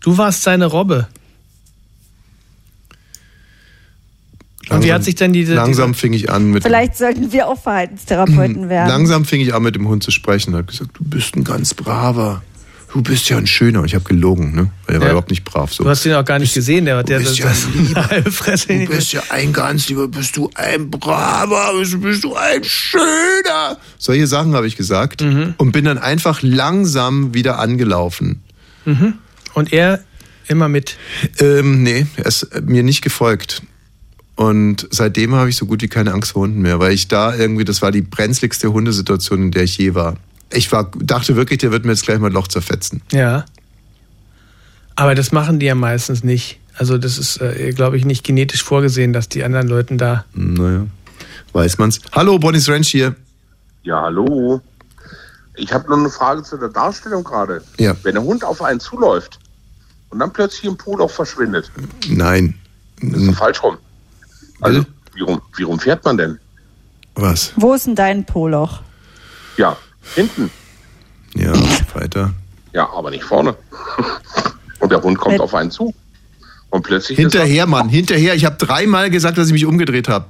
[0.00, 1.08] Du warst seine Robbe.
[4.70, 5.54] Und wie hat sich denn diese.
[5.54, 6.62] Langsam fing ich an mit.
[6.62, 8.88] Vielleicht sollten wir auch Verhaltenstherapeuten werden.
[8.88, 11.44] Langsam fing ich an mit dem Hund zu sprechen und hat gesagt, du bist ein
[11.44, 12.42] ganz braver.
[12.92, 13.80] Du bist ja ein schöner.
[13.80, 14.70] Und ich habe gelogen, ne?
[14.86, 15.12] Weil er war Ja.
[15.12, 15.72] überhaupt nicht brav.
[15.74, 15.84] So.
[15.84, 18.08] Du hast ihn auch gar nicht gesehen, der, der, bist der, ja ein Lieber.
[18.08, 22.34] halbe Fresse Du bist ja ein ganz lieber, bist du ein braver, bist, bist du
[22.34, 23.76] ein schöner.
[23.98, 28.42] Solche Sachen habe ich gesagt und bin dann einfach langsam wieder angelaufen.
[28.86, 29.14] Mhm.
[29.52, 30.00] Und er
[30.46, 30.96] immer mit.
[31.40, 33.62] Ähm, nee, er ist mir nicht gefolgt.
[34.38, 37.34] Und seitdem habe ich so gut wie keine Angst vor Hunden mehr, weil ich da
[37.34, 40.14] irgendwie, das war die brenzligste Hundesituation, in der ich je war.
[40.52, 43.02] Ich war, dachte wirklich, der wird mir jetzt gleich mal ein Loch zerfetzen.
[43.10, 43.46] Ja.
[44.94, 46.60] Aber das machen die ja meistens nicht.
[46.76, 50.24] Also das ist, äh, glaube ich, nicht genetisch vorgesehen, dass die anderen Leuten da.
[50.34, 50.86] Naja,
[51.52, 52.00] weiß man's.
[52.12, 53.16] Hallo, Bonnie's Ranch hier.
[53.82, 54.60] Ja, hallo.
[55.56, 57.60] Ich habe nur eine Frage zu der Darstellung gerade.
[57.76, 57.96] Ja.
[58.04, 59.40] Wenn der Hund auf einen zuläuft
[60.10, 61.72] und dann plötzlich im Pool auch verschwindet,
[62.08, 62.54] Nein.
[63.00, 63.78] ist doch falsch rum.
[64.60, 64.84] Also,
[65.14, 66.38] wie rum, wie rum fährt man denn?
[67.14, 67.52] Was?
[67.56, 68.80] Wo ist denn dein Poloch?
[69.56, 69.76] Ja,
[70.14, 70.50] hinten.
[71.34, 71.52] Ja,
[71.94, 72.32] weiter.
[72.72, 73.56] Ja, aber nicht vorne.
[74.80, 75.94] Und der Hund kommt Mit- auf einen zu.
[76.70, 78.34] Und plötzlich Hinterher, Mann, hinterher.
[78.34, 80.26] Ich habe dreimal gesagt, dass ich mich umgedreht habe.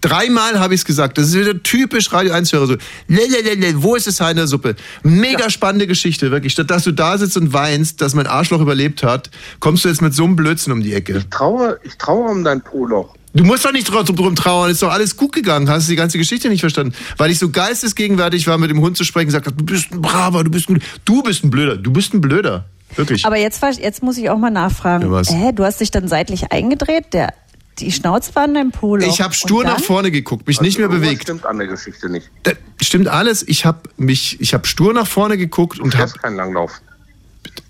[0.00, 1.18] Dreimal habe ich es gesagt.
[1.18, 2.66] Das ist wieder typisch Radio 1-Hörer.
[2.66, 2.76] So,
[3.08, 4.76] lelelele, wo ist in der Suppe?
[5.02, 6.52] Mega spannende Geschichte, wirklich.
[6.54, 10.00] Statt dass du da sitzt und weinst, dass mein Arschloch überlebt hat, kommst du jetzt
[10.00, 11.18] mit so einem Blödsinn um die Ecke.
[11.18, 13.14] Ich traue, ich traue um dein Poloch.
[13.32, 15.68] Du musst doch nicht drum, drum trauern, ist doch alles gut gegangen.
[15.70, 16.94] Hast du die ganze Geschichte nicht verstanden?
[17.16, 20.02] Weil ich so geistesgegenwärtig war, mit dem Hund zu sprechen, gesagt habe, du bist ein
[20.02, 22.64] Braver, du bist ein, du bist ein Blöder, du bist ein Blöder.
[22.96, 23.24] Wirklich.
[23.24, 25.12] Aber jetzt, jetzt muss ich auch mal nachfragen.
[25.12, 25.22] Ja?
[25.32, 27.12] Hä, du hast dich dann seitlich eingedreht?
[27.12, 27.32] Der,
[27.78, 29.06] die Schnauze war in deinem Poloch.
[29.06, 31.22] ich habe stur nach vorne geguckt, mich nicht mehr Also, bewegt.
[31.22, 32.28] stimmt an der Geschichte nicht.
[32.42, 33.46] Das stimmt alles.
[33.46, 36.72] Ich habe mich, ich habe stur nach vorne geguckt und habe keinen Langlauf.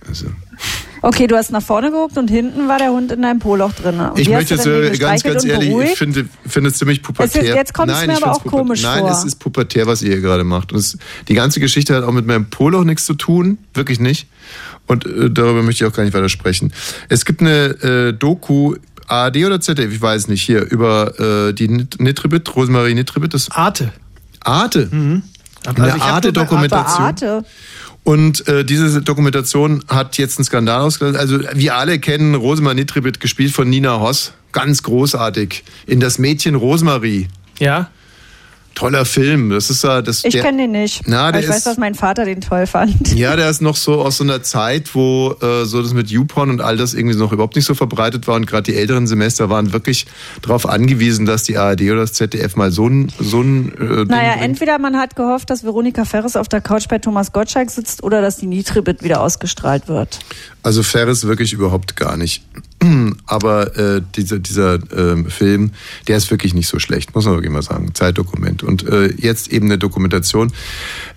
[0.08, 0.26] Also,
[1.02, 3.98] Okay, du hast nach vorne geguckt und hinten war der Hund in deinem Poloch drin.
[4.00, 7.42] Und ich möchte du jetzt äh, ganz, ganz ehrlich, ich finde, finde es ziemlich pubertär.
[7.42, 9.10] Es ist- jetzt kommt's Nein, mir aber auch komisch Nein, vor.
[9.10, 10.72] es ist pubertär, was ihr hier gerade macht.
[10.72, 10.98] Und es,
[11.28, 14.28] die ganze Geschichte hat auch mit meinem Poloch nichts zu tun, wirklich nicht.
[14.86, 16.72] Und äh, darüber möchte ich auch gar nicht weiter sprechen.
[17.08, 18.74] Es gibt eine äh, Doku,
[19.06, 23.32] ARD oder ZDF, ich weiß nicht, hier, über äh, die Nit- Nitribit, Rosemarie Nitribit.
[23.34, 23.92] Das Arte.
[24.44, 24.88] Arte.
[24.90, 25.22] Mhm.
[25.66, 27.02] Eine Also Arte-Dokumentation.
[27.06, 27.44] Arte.
[28.02, 31.18] Und äh, diese Dokumentation hat jetzt einen Skandal ausgelöst.
[31.18, 34.32] Also wir alle kennen Rosemarie Nitribit, gespielt von Nina Hoss.
[34.52, 35.62] Ganz großartig.
[35.86, 37.28] In das Mädchen Rosemarie.
[37.58, 37.90] Ja.
[38.74, 39.50] Toller Film.
[39.50, 40.24] Das ist ja das.
[40.24, 41.02] Ich kenne den nicht.
[41.06, 43.14] Na, der ich weiß, ist- dass mein Vater den toll fand.
[43.14, 46.50] Ja, der ist noch so aus so einer Zeit, wo äh, so das mit YouPorn
[46.50, 49.50] und all das irgendwie noch überhaupt nicht so verbreitet war und gerade die älteren Semester
[49.50, 50.06] waren wirklich
[50.42, 54.34] darauf angewiesen, dass die ARD oder das ZDF mal so ein so ein äh, Naja,
[54.40, 58.22] entweder man hat gehofft, dass Veronika Ferres auf der Couch bei Thomas Gottschalk sitzt oder
[58.22, 60.18] dass die Nitribit wieder ausgestrahlt wird.
[60.62, 62.42] Also Ferris wirklich überhaupt gar nicht.
[63.26, 65.72] Aber äh, dieser, dieser ähm, Film,
[66.08, 67.94] der ist wirklich nicht so schlecht, muss man wirklich mal sagen.
[67.94, 68.59] Zeitdokument.
[68.62, 70.52] Und äh, jetzt eben eine Dokumentation.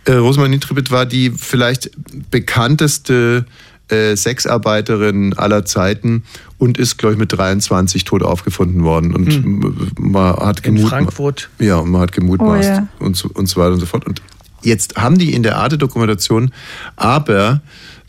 [0.05, 1.91] Äh, Rosemarie Nitribit war die vielleicht
[2.31, 3.45] bekannteste
[3.89, 6.23] äh, Sexarbeiterin aller Zeiten
[6.57, 9.13] und ist, glaube ich, mit 23 tot aufgefunden worden.
[9.13, 9.91] Und Hm.
[9.97, 11.49] man hat In gemut- Frankfurt.
[11.59, 12.87] Ja, und man hat gemutmaßt Oh ja.
[12.99, 14.05] und, so, und so weiter und so fort.
[14.05, 14.21] Und
[14.61, 16.51] jetzt haben die in der Arte-Dokumentation
[16.95, 17.61] aber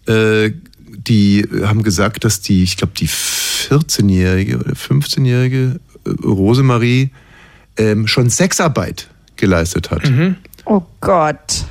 [0.06, 0.50] äh,
[0.96, 7.10] die haben gesagt, dass die, ich glaube, die 14-jährige oder 15-jährige äh, Rosemarie
[7.76, 10.02] ähm, schon Sexarbeit geleistet hat.
[10.64, 11.64] Oh Gott.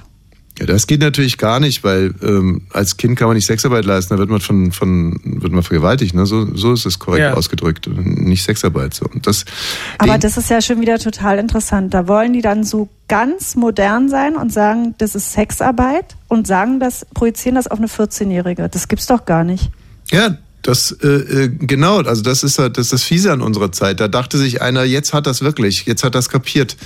[0.60, 4.14] Ja, das geht natürlich gar nicht, weil ähm, als Kind kann man nicht Sexarbeit leisten,
[4.14, 6.28] da wird man von, von wird man vergewaltigt, ne?
[6.28, 7.34] So, so ist es korrekt Ja.
[7.34, 7.88] ausgedrückt.
[7.92, 8.94] Nicht Sexarbeit.
[8.94, 9.08] So.
[9.08, 9.46] Und das,
[9.98, 11.96] Aber das ist ja schon wieder total interessant.
[11.96, 16.80] Da wollen die dann so ganz modern sein und sagen, das ist Sexarbeit und sagen
[16.80, 18.70] das, projizieren das auf eine 14-Jährige.
[18.70, 19.72] Das gibt's doch gar nicht.
[20.12, 23.72] Ja, das äh, äh, genau, also das ist halt- das ist das Fiese an unserer
[23.72, 24.00] Zeit.
[24.00, 26.78] Da dachte sich einer, jetzt hat das wirklich, jetzt hat das kapiert.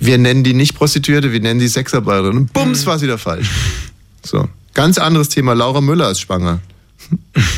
[0.00, 2.36] Wir nennen die nicht Prostituierte, wir nennen die Sexarbeiterin.
[2.36, 3.50] Und bums, war es wieder falsch.
[4.24, 5.52] So, ganz anderes Thema.
[5.52, 6.60] Laura Müller ist schwanger.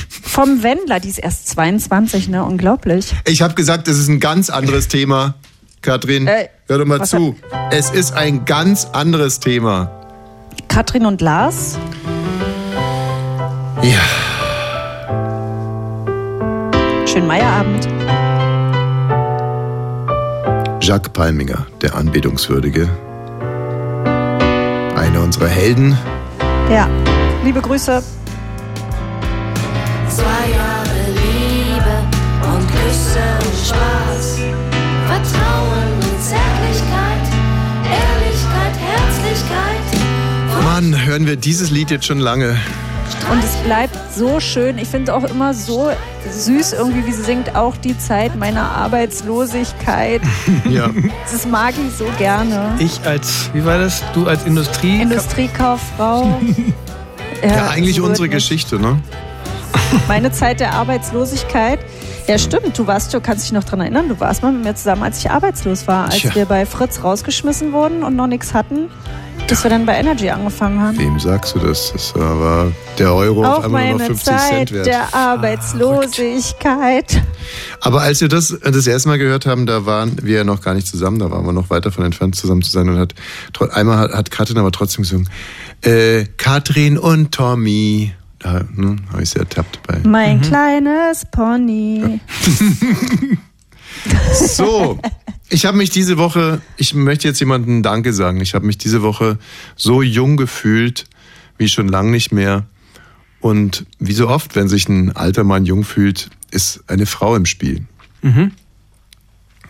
[0.09, 2.45] Vom Wendler, die ist erst 22, ne?
[2.45, 3.13] Unglaublich.
[3.27, 5.35] Ich habe gesagt, es ist ein ganz anderes Thema.
[5.83, 7.37] Katrin, Äh, hör doch mal zu.
[7.71, 9.91] Es ist ein ganz anderes Thema.
[10.69, 11.77] Katrin und Lars?
[13.83, 14.01] Ja.
[17.07, 17.89] Schönen Meierabend.
[20.83, 22.89] Jacques Palminger, der Anbetungswürdige.
[24.97, 25.97] Einer unserer Helden.
[26.69, 26.89] Ja.
[27.45, 28.03] Liebe Grüße.
[30.09, 31.95] Zwei Jahre Liebe
[32.53, 34.39] und Küsse und Spaß.
[35.07, 37.27] Vertrauen und Zärtlichkeit.
[37.87, 40.65] Ehrlichkeit, Herzlichkeit.
[40.65, 42.59] Mann, hören wir dieses Lied jetzt schon lange.
[43.31, 44.79] Und es bleibt so schön.
[44.79, 45.91] Ich finde auch immer so
[46.31, 50.21] süß irgendwie, wie sie singt, auch die Zeit meiner Arbeitslosigkeit.
[50.69, 50.91] Ja.
[51.31, 52.75] Das mag ich so gerne.
[52.79, 54.03] Ich als, wie war das?
[54.15, 55.01] Du als Industrie.
[55.01, 56.41] Industriekauffrau.
[57.43, 58.29] Ja, eigentlich so unsere.
[58.29, 59.01] Geschichte, ne?
[60.07, 61.81] Meine Zeit der Arbeitslosigkeit.
[62.29, 62.79] Ja, stimmt.
[62.79, 65.19] Du warst, du kannst dich noch dran erinnern, du warst mal mit mir zusammen, als
[65.19, 66.35] ich arbeitslos war, als Tja.
[66.35, 68.89] wir bei Fritz rausgeschmissen wurden und noch nichts hatten,
[69.53, 70.99] bis wir dann bei Energy angefangen haben.
[70.99, 71.93] Wem sagst du das?
[71.93, 74.87] Das war der Euro auf Auch einmal nur noch meine 50 Zeit Cent wert.
[74.87, 77.23] der Arbeitslosigkeit.
[77.83, 80.73] Aber als wir das das erste Mal gehört haben, da waren wir ja noch gar
[80.73, 82.89] nicht zusammen, da waren wir noch weit davon entfernt, zusammen zu sein.
[82.89, 83.15] Und hat
[83.75, 85.29] einmal hat, hat Katrin aber trotzdem gesungen,
[85.83, 88.15] äh, Katrin und Tommy.
[88.39, 90.01] Da ne, habe ich sie ertappt bei.
[90.03, 92.21] Mein kleines Pony.
[94.33, 94.99] So,
[95.49, 98.41] ich habe mich diese Woche, ich möchte jetzt jemandem Danke sagen.
[98.41, 99.39] Ich habe mich diese Woche
[99.77, 101.05] so jung gefühlt
[101.59, 102.67] wie schon lang nicht mehr.
[103.41, 107.47] Und wie so oft, wenn sich ein alter Mann jung fühlt, ist eine Frau im
[107.47, 107.87] Spiel.
[108.23, 108.53] Mhm.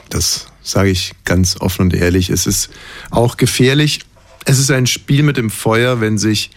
[0.08, 2.30] Das sage ich ganz offen und ehrlich.
[2.30, 2.70] Es ist
[3.10, 4.00] auch gefährlich.
[4.44, 6.50] Es ist ein Spiel mit dem Feuer, wenn sich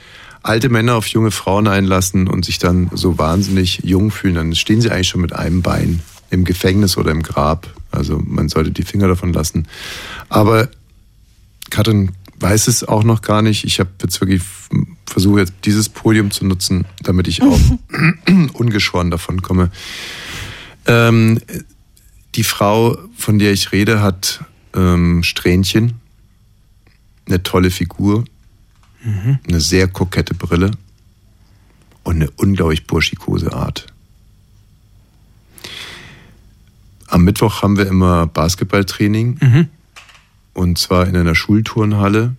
[0.44, 4.36] alte Männer auf junge Frauen einlassen und sich dann so wahnsinnig jung fühlen.
[4.36, 6.02] Dann stehen sie eigentlich schon mit einem Bein
[6.36, 7.74] im Gefängnis oder im Grab.
[7.92, 9.68] Also man sollte die Finger davon lassen.
[10.30, 10.70] Aber
[11.70, 13.64] Katrin weiß es auch noch gar nicht.
[13.64, 14.44] Ich habe jetzt wirklich
[15.06, 17.60] versuche jetzt dieses Podium zu nutzen, damit ich auch
[18.54, 19.72] ungeschoren davon komme.
[20.86, 21.40] Ähm,
[22.36, 24.44] die Frau, von der ich rede, hat
[24.76, 25.94] ähm, Strähnchen,
[27.28, 28.26] eine tolle Figur,
[29.48, 30.72] eine sehr kokette Brille
[32.04, 33.88] und eine unglaublich burschikose Art.
[37.08, 39.68] Am Mittwoch haben wir immer Basketballtraining Mhm.
[40.54, 42.36] und zwar in einer Schulturnhalle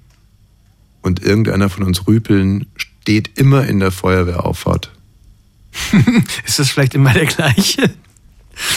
[1.03, 4.91] und irgendeiner von uns Rüpeln steht immer in der Feuerwehrauffahrt.
[6.47, 7.91] Ist das vielleicht immer der gleiche?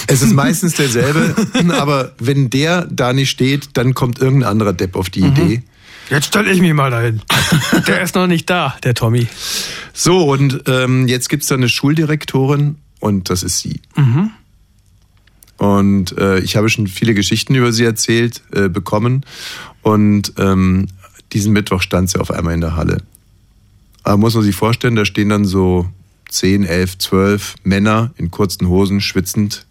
[0.07, 1.33] Es ist meistens derselbe,
[1.79, 5.63] aber wenn der da nicht steht, dann kommt irgendein anderer Depp auf die Idee.
[6.09, 7.21] Jetzt stelle ich mich mal dahin.
[7.87, 9.27] Der ist noch nicht da, der Tommy.
[9.93, 13.79] So, und ähm, jetzt gibt's da eine Schuldirektorin und das ist sie.
[13.95, 14.31] Mhm.
[15.59, 19.25] Und äh, ich habe schon viele Geschichten über sie erzählt äh, bekommen.
[19.81, 20.87] Und ähm,
[21.33, 23.03] diesen Mittwoch stand sie auf einmal in der Halle.
[24.03, 25.87] Aber muss man sich vorstellen, da stehen dann so
[26.29, 29.65] 10, 11, 12 Männer in kurzen Hosen, schwitzend.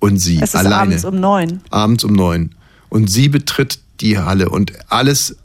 [0.00, 0.76] Und sie Es ist alleine.
[0.82, 1.60] abends um neun.
[1.70, 2.54] abends um neun.
[2.88, 5.36] Und sie betritt die Halle und alles,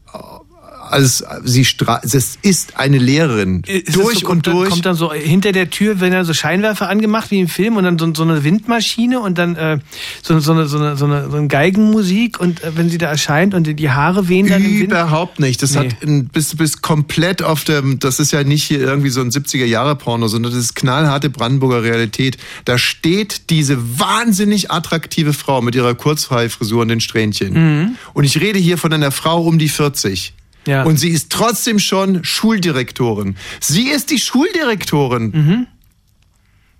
[0.91, 1.65] alles, sie
[2.03, 3.61] es ist eine Lehrerin.
[3.67, 4.69] Ist es durch so, und dann- durch.
[4.69, 7.83] Kommt dann so hinter der Tür, wenn er so Scheinwerfer angemacht wie im Film und
[7.83, 9.79] dann so, so eine Windmaschine und dann äh,
[10.21, 13.07] so, so, eine, so, eine, so, eine, so eine Geigenmusik und äh, wenn sie da
[13.07, 14.63] erscheint und die- Haare wehen dann.
[14.63, 15.63] Überhaupt nicht.
[15.63, 15.79] Das Nee.
[15.89, 19.31] hat ein, bist, bist komplett auf dem, das ist ja nicht hier irgendwie so ein
[19.31, 22.37] 70er-Jahre-Porno, sondern das ist knallharte Brandenburger Realität.
[22.65, 27.53] Da steht diese wahnsinnig attraktive Frau mit ihrer Kurzhaarfrisur und den Strähnchen.
[27.53, 27.95] Mhm.
[28.13, 30.33] Und ich rede hier von einer Frau um die 40.
[30.67, 30.83] Ja.
[30.83, 33.35] Und sie ist trotzdem schon Schuldirektorin.
[33.59, 35.31] Sie ist die Schuldirektorin.
[35.33, 35.67] Mhm.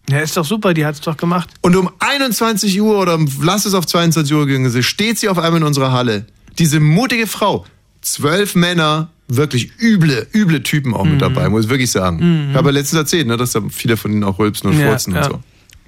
[0.09, 1.49] Ja, ist doch super, die hat's doch gemacht.
[1.61, 5.27] Und um 21 Uhr oder um, lass es auf 22 Uhr gehen, sie steht sie
[5.29, 6.25] auf einmal in unserer Halle.
[6.59, 7.65] Diese mutige Frau.
[8.01, 11.11] Zwölf Männer, wirklich üble, üble Typen auch Mhm.
[11.13, 12.17] mit dabei, muss ich wirklich sagen.
[12.45, 12.51] Mhm.
[12.51, 14.87] Ich habe ja letztens erzählt, ne, dass da viele von ihnen auch rülpsen und Ja,
[14.87, 15.25] furzen ja.
[15.25, 15.39] und so.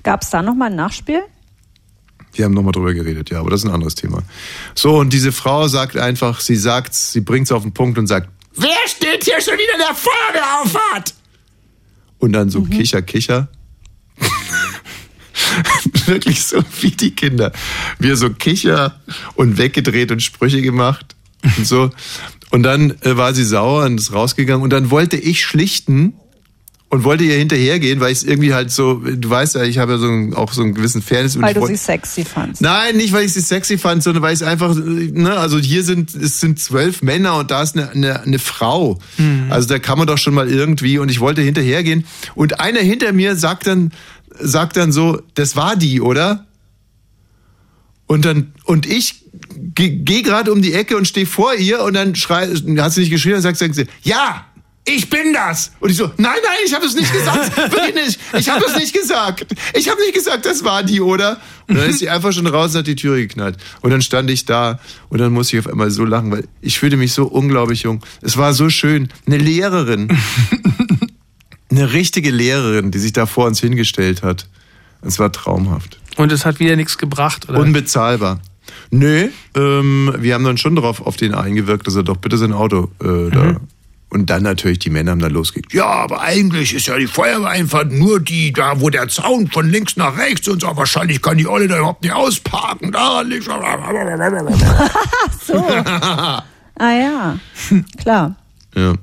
[0.04, 1.22] Gab es da nochmal ein Nachspiel?
[2.34, 4.24] Wir haben nochmal drüber geredet, ja, aber das ist ein anderes Thema.
[4.76, 8.08] So, und diese Frau sagt einfach, sie sagt, sie bringt es auf den Punkt und
[8.08, 11.14] sagt, Wer steht hier schon wieder in der Feuerwehrauffahrt?
[12.20, 13.48] und dann so Kicher, Kicher.
[16.06, 17.52] Wirklich so wie die Kinder.
[17.98, 19.00] Wir so Kicher
[19.36, 21.16] und weggedreht und Sprüche gemacht
[21.58, 21.90] und so.
[22.52, 26.14] Und dann äh, war sie sauer und ist rausgegangen und dann wollte ich schlichten
[26.92, 29.94] und wollte ihr hinterhergehen, weil ich es irgendwie halt so, du weißt ja, ich habe
[29.94, 31.40] ja so einen, auch so einen gewissen Fairness.
[31.40, 32.62] Weil du sie sexy fandst.
[32.62, 35.84] Nein, nicht weil ich sie sexy fand, sondern weil ich es einfach, ne, also hier
[35.84, 38.98] sind es sind zwölf Männer und da ist eine, eine, eine Frau.
[39.50, 43.14] Also da kann man doch schon mal irgendwie und ich wollte hinterhergehen und einer hinter
[43.14, 43.92] mir sagt dann
[44.40, 46.46] sagt dann so, das war die, oder?
[48.08, 49.26] Und dann und ich
[49.76, 53.02] gehe geh gerade um die Ecke und stehe vor ihr und dann schreit, hat sie
[53.02, 54.48] nicht geschrien, dann sagt, sagt sie, ja,
[54.90, 55.72] ich bin das.
[55.80, 57.56] Und ich so, nein, nein, ich habe es nicht gesagt.
[57.72, 58.20] Wirklich nicht.
[58.38, 59.46] Ich habe es nicht gesagt.
[59.74, 61.40] Ich habe nicht gesagt, das war die, oder?
[61.68, 63.58] Und dann ist sie einfach schon raus und hat die Tür geknallt.
[63.82, 64.80] Und dann stand ich da
[65.10, 68.04] und dann musste ich auf einmal so lachen, weil ich fühlte mich so unglaublich jung.
[68.22, 69.10] Es war so schön.
[69.28, 70.10] Eine Lehrerin.
[71.72, 74.48] Eine richtige Lehrerin, die sich da vor uns hingestellt hat.
[75.04, 76.00] Es war traumhaft.
[76.18, 77.60] Und es hat wieder nichts gebracht, oder?
[77.60, 78.42] Unbezahlbar.
[78.90, 82.54] Nö, ähm, wir haben dann schon drauf auf den eingewirkt, dass er doch bitte sein
[82.54, 83.60] Auto äh, da.
[84.10, 85.74] Und dann natürlich die Männer haben dann losgekickt.
[85.74, 89.98] Ja, aber eigentlich ist ja die Feuerwehreinfahrt nur die, da wo der Zaun von links
[89.98, 90.76] nach rechts und so.
[90.76, 92.92] Wahrscheinlich kann die Olle da überhaupt nicht ausparken.
[92.92, 93.46] Daran liegt
[95.46, 95.54] so.
[96.82, 97.38] Ah ja,
[97.98, 98.38] klar.
[98.74, 98.94] Ja.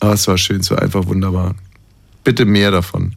[0.00, 1.54] Aber es war schön, es war einfach wunderbar.
[2.24, 3.14] Bitte mehr davon.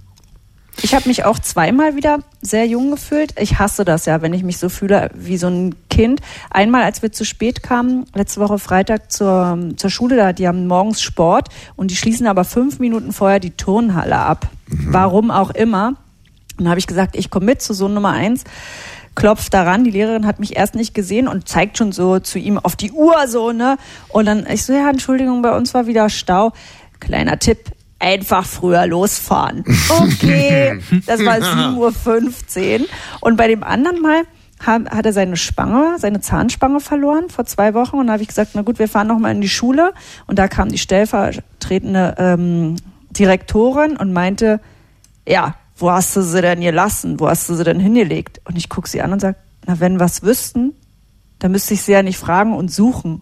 [0.81, 3.39] Ich habe mich auch zweimal wieder sehr jung gefühlt.
[3.39, 6.21] Ich hasse das ja, wenn ich mich so fühle wie so ein Kind.
[6.49, 10.67] Einmal, als wir zu spät kamen, letzte Woche Freitag zur, zur Schule, da die haben
[10.67, 14.47] morgens Sport und die schließen aber fünf Minuten vorher die Turnhalle ab.
[14.67, 15.89] Warum auch immer.
[16.57, 18.43] Und dann habe ich gesagt, ich komme mit zu Sohn Nummer eins.
[19.15, 22.57] Klopft daran, die Lehrerin hat mich erst nicht gesehen und zeigt schon so zu ihm
[22.57, 23.77] auf die Uhr so, ne?
[24.09, 26.51] Und dann, ich so, ja, Entschuldigung, bei uns war wieder Stau.
[26.99, 27.59] Kleiner Tipp,
[28.03, 29.63] einfach früher losfahren.
[29.89, 32.87] Okay, das war 7.15 Uhr.
[33.21, 34.23] Und bei dem anderen Mal
[34.59, 37.97] hat, er seine Spange, seine Zahnspange verloren vor zwei Wochen.
[37.97, 39.93] Und da habe ich gesagt, na gut, wir fahren nochmal in die Schule.
[40.25, 42.75] Und da kam die stellvertretende ähm,
[43.11, 44.59] Direktorin und meinte,
[45.27, 47.19] ja, wo hast du sie denn gelassen?
[47.19, 48.41] Wo hast du sie denn hingelegt?
[48.45, 50.73] Und ich gucke sie an und sage, na, wenn was wüssten,
[51.39, 53.21] dann müsste ich sie ja nicht fragen und suchen.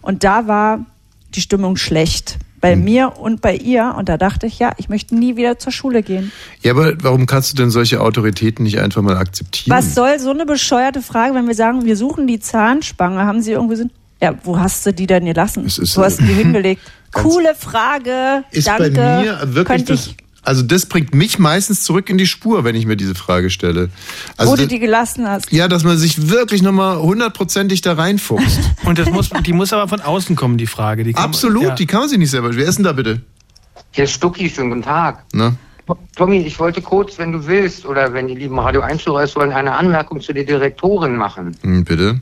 [0.00, 0.84] Und da war
[1.34, 2.38] die Stimmung schlecht.
[2.62, 3.94] Bei mir und bei ihr.
[3.98, 6.32] Und da dachte ich, ja, ich möchte nie wieder zur Schule gehen.
[6.62, 9.76] Ja, aber warum kannst du denn solche Autoritäten nicht einfach mal akzeptieren?
[9.76, 13.52] Was soll so eine bescheuerte Frage, wenn wir sagen, wir suchen die Zahnspange, haben sie
[13.52, 13.84] irgendwie so,
[14.22, 15.66] ja, wo hast du die denn gelassen?
[15.66, 16.80] ist, wo hast du die äh, hingelegt?
[17.12, 18.44] Coole Frage.
[18.52, 18.90] Ist Danke.
[18.92, 20.06] bei mir wirklich Könnte das.
[20.06, 23.48] ich, Also das bringt mich meistens zurück in die Spur, wenn ich mir diese Frage
[23.50, 23.88] stelle.
[23.88, 25.52] wo Also du das- die gelassen hast.
[25.52, 28.58] ja, dass man sich wirklich nochmal hundertprozentig da reinfuchst.
[28.84, 31.04] Und das muss, die muss aber von außen kommen, die Frage.
[31.04, 31.74] Die kann man- Absolut, ja.
[31.76, 32.54] die kann man sich nicht selber.
[32.56, 33.20] Wer ist denn da bitte?
[33.92, 35.24] Hier ist Stucki, schönen guten Tag.
[35.32, 35.54] Ne?
[36.16, 39.36] Tommy, ich wollte kurz, wenn du willst, oder wenn die lieben Radio 1 Hörer es
[39.36, 41.54] wollen, eine Anmerkung zu der Direktorin machen.
[41.62, 42.18] Hm, bitte?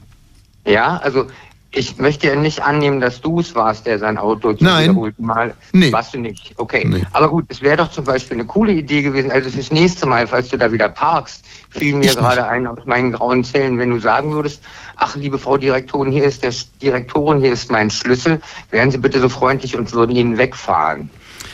[0.67, 1.27] Ja, also
[1.73, 4.91] ich möchte ja nicht annehmen, dass du es warst, der sein Auto zum Nein.
[4.91, 5.55] wiederholten Mal.
[5.73, 5.93] Nee.
[5.93, 6.53] Warst du nicht.
[6.57, 6.85] Okay.
[6.85, 7.07] Nee.
[7.13, 10.27] Aber gut, es wäre doch zum Beispiel eine coole Idee gewesen, also fürs nächste Mal,
[10.27, 13.91] falls du da wieder parkst, fiel mir Ich gerade ein aus meinen grauen Zellen, wenn
[13.91, 14.63] du sagen würdest,
[14.97, 16.53] ach liebe Frau Direktorin, hier ist der
[16.83, 18.41] Direktorin, hier ist mein Schlüssel,
[18.71, 21.11] wären Sie bitte so freundlich und würden ihn wegfahren.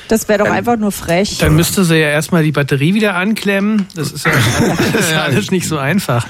[0.08, 1.38] Das wäre doch einfach nur frech.
[1.38, 3.86] Dann müsste sie ja erstmal die Batterie wieder anklemmen.
[3.94, 4.32] Das ist ja,
[4.92, 6.26] das ist ja alles nicht so einfach.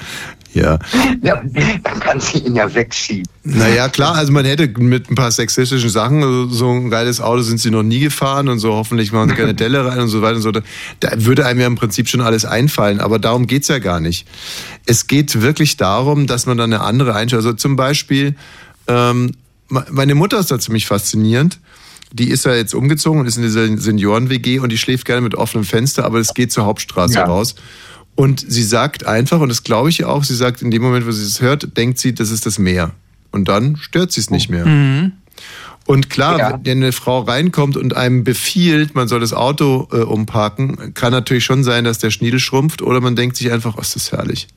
[0.57, 0.79] Ja.
[1.21, 1.41] Ja,
[1.83, 3.27] dann kann sie ihn ja wegschieben.
[3.43, 7.41] Naja, klar, also man hätte mit ein paar sexistischen Sachen, also so ein geiles Auto
[7.41, 10.21] sind sie noch nie gefahren und so, hoffentlich machen sie keine Delle rein und so
[10.21, 10.51] weiter und so.
[10.51, 10.61] Da
[10.99, 14.27] da würde einem ja im Prinzip schon alles einfallen, aber darum geht's ja gar nicht.
[14.85, 18.35] Es geht wirklich darum, dass man dann eine andere Einstellung, also zum Beispiel,
[18.87, 19.31] ähm,
[19.69, 21.59] me- meine Mutter ist da ziemlich faszinierend.
[22.13, 25.35] Die ist ja jetzt umgezogen und ist in dieser Senioren-WG und die schläft gerne mit
[25.35, 27.25] offenem Fenster, aber es geht zur Hauptstraße Ja.
[27.25, 27.55] raus.
[28.17, 31.05] Und sie sagt einfach, und das glaube ich ihr auch, sie sagt, in dem Moment,
[31.05, 32.91] wo sie es hört, denkt sie, das ist das Meer.
[33.31, 34.65] Und dann stört sie es nicht mehr.
[34.65, 35.11] Mhm.
[35.85, 40.95] Und klar, wenn eine Frau reinkommt und einem befiehlt, man soll das Auto äh, umparken,
[40.95, 43.95] kann natürlich schon sein, dass der Schniedel schrumpft oder man denkt sich einfach, oh, ist
[43.95, 44.47] das herrlich.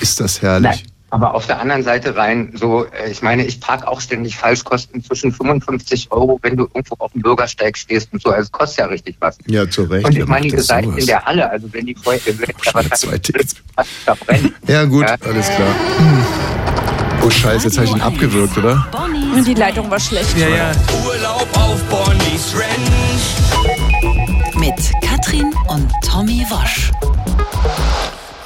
[0.00, 0.82] Ist das herrlich.
[0.82, 4.36] Nein, aber auf der anderen Seite rein, so, äh, ich meine, ich park auch ständig
[4.36, 8.52] Falschkosten zwischen 55 Euro, wenn du irgendwo auf dem Bürgersteig stehst und so, also es
[8.52, 9.38] kostet ja richtig was.
[9.46, 10.06] Ja, zu Recht.
[10.06, 10.98] Und ich meine, ihr seid sowas?
[10.98, 11.96] in der Halle, also wenn die
[13.76, 14.52] was verbrennt.
[14.66, 15.74] Ja, gut, alles klar.
[17.22, 18.86] Oh Scheiße, jetzt habe ich ihn abgewürgt, oder?
[19.34, 20.36] Und die Leitung war schlecht.
[20.36, 20.72] Ja, ja.
[21.06, 23.36] Urlaub auf Bonnie's Ranch.
[24.54, 26.92] Mit Katrin und Tommy Wosch.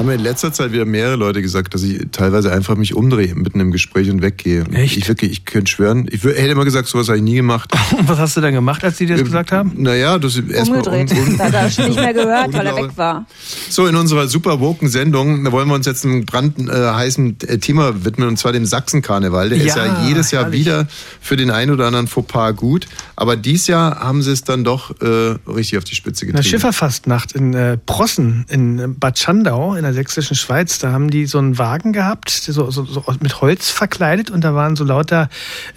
[0.01, 3.35] Haben mir in letzter Zeit wieder mehrere Leute gesagt, dass ich teilweise einfach mich umdrehe
[3.35, 4.65] mitten im Gespräch und weggehe.
[4.73, 4.97] Echt?
[4.97, 7.71] Ich wirklich, ich könnte schwören, ich hätte immer gesagt, sowas habe ich nie gemacht.
[7.99, 9.73] Und was hast du dann gemacht, als die dir das gesagt haben?
[9.77, 11.13] Naja, das erstmal Umgedreht.
[11.13, 13.27] un- un- Da hat er schon nicht mehr gehört, weil er weg war.
[13.69, 17.59] So, in unserer super woken Sendung da wollen wir uns jetzt einem brandheißen äh, äh,
[17.59, 19.51] Thema widmen, und zwar dem Sachsenkarneval.
[19.51, 20.89] Der ist Ja, ja jedes Jahr wieder
[21.21, 22.87] für den einen oder anderen Fauxpas gut.
[23.17, 26.41] Aber dies Jahr haben sie es dann doch äh, richtig auf die Spitze In der
[26.41, 26.51] getrieben.
[26.59, 31.39] Schifferfastnacht in äh, Prossen, in Bad Schandau, in der sächsischen Schweiz, da haben die so
[31.39, 35.29] einen Wagen gehabt, so, so, so mit Holz verkleidet und da waren so lauter,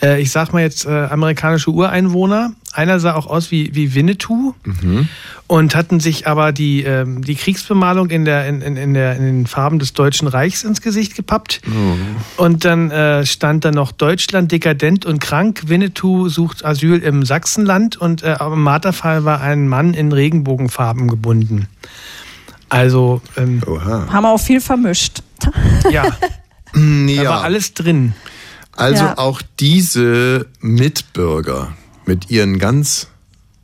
[0.02, 2.54] äh, ich sag mal jetzt, äh, amerikanische Ureinwohner.
[2.72, 5.08] Einer sah auch aus wie, wie Winnetou Mhm.
[5.46, 9.24] und hatten sich aber die, ähm, die Kriegsbemalung in, der, in, in, in, der, in
[9.24, 11.62] den Farben des Deutschen Reichs ins Gesicht gepappt.
[12.38, 15.64] Und dann äh, stand da noch Deutschland dekadent und krank.
[15.68, 21.68] Winnetou sucht Asyl im Sachsenland und äh, am Marterfall war ein Mann in Regenbogenfarben gebunden.
[22.74, 25.22] Also, ähm, Haben wir auch viel vermischt.
[25.92, 26.06] ja,
[26.76, 27.24] ja.
[27.24, 28.14] da war alles drin.
[28.72, 29.18] Also Ja.
[29.20, 31.74] auch diese Mitbürger
[32.08, 33.08] mit ihren ganz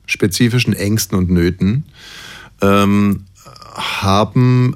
[0.06, 1.86] spezifischen Ängsten und Nöten
[2.62, 3.26] ähm,
[3.76, 4.76] haben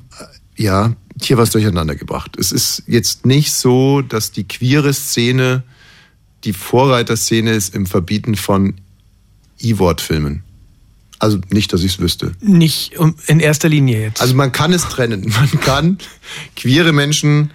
[0.57, 2.35] äh, ja hier was durcheinander gebracht.
[2.39, 5.61] Es ist jetzt nicht so, dass die queere Szene
[6.43, 8.73] die Vorreiterszene ist im Verbieten von
[9.59, 10.43] E-Wort-Filmen.
[11.23, 12.33] Also nicht, dass ich es wüsste.
[12.41, 12.93] Nicht
[13.27, 14.21] in erster Linie jetzt.
[14.21, 15.21] Also man kann es trennen.
[15.39, 15.97] Man kann
[16.57, 17.51] queere Menschen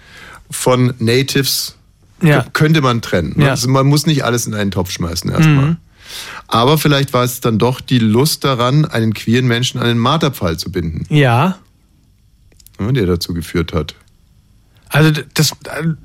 [0.50, 1.76] von Natives
[2.22, 2.46] Ja.
[2.54, 3.34] könnte man trennen.
[3.38, 3.50] Ja.
[3.50, 5.66] Also man muss nicht alles in einen Topf schmeißen erstmal.
[5.66, 5.76] Mhm.
[6.46, 10.56] Aber vielleicht war es dann doch die Lust daran, einen queeren Menschen an den Marterpfahl
[10.56, 11.58] zu binden, Ja,
[12.80, 13.94] ja, der dazu geführt hat.
[14.88, 15.52] also das,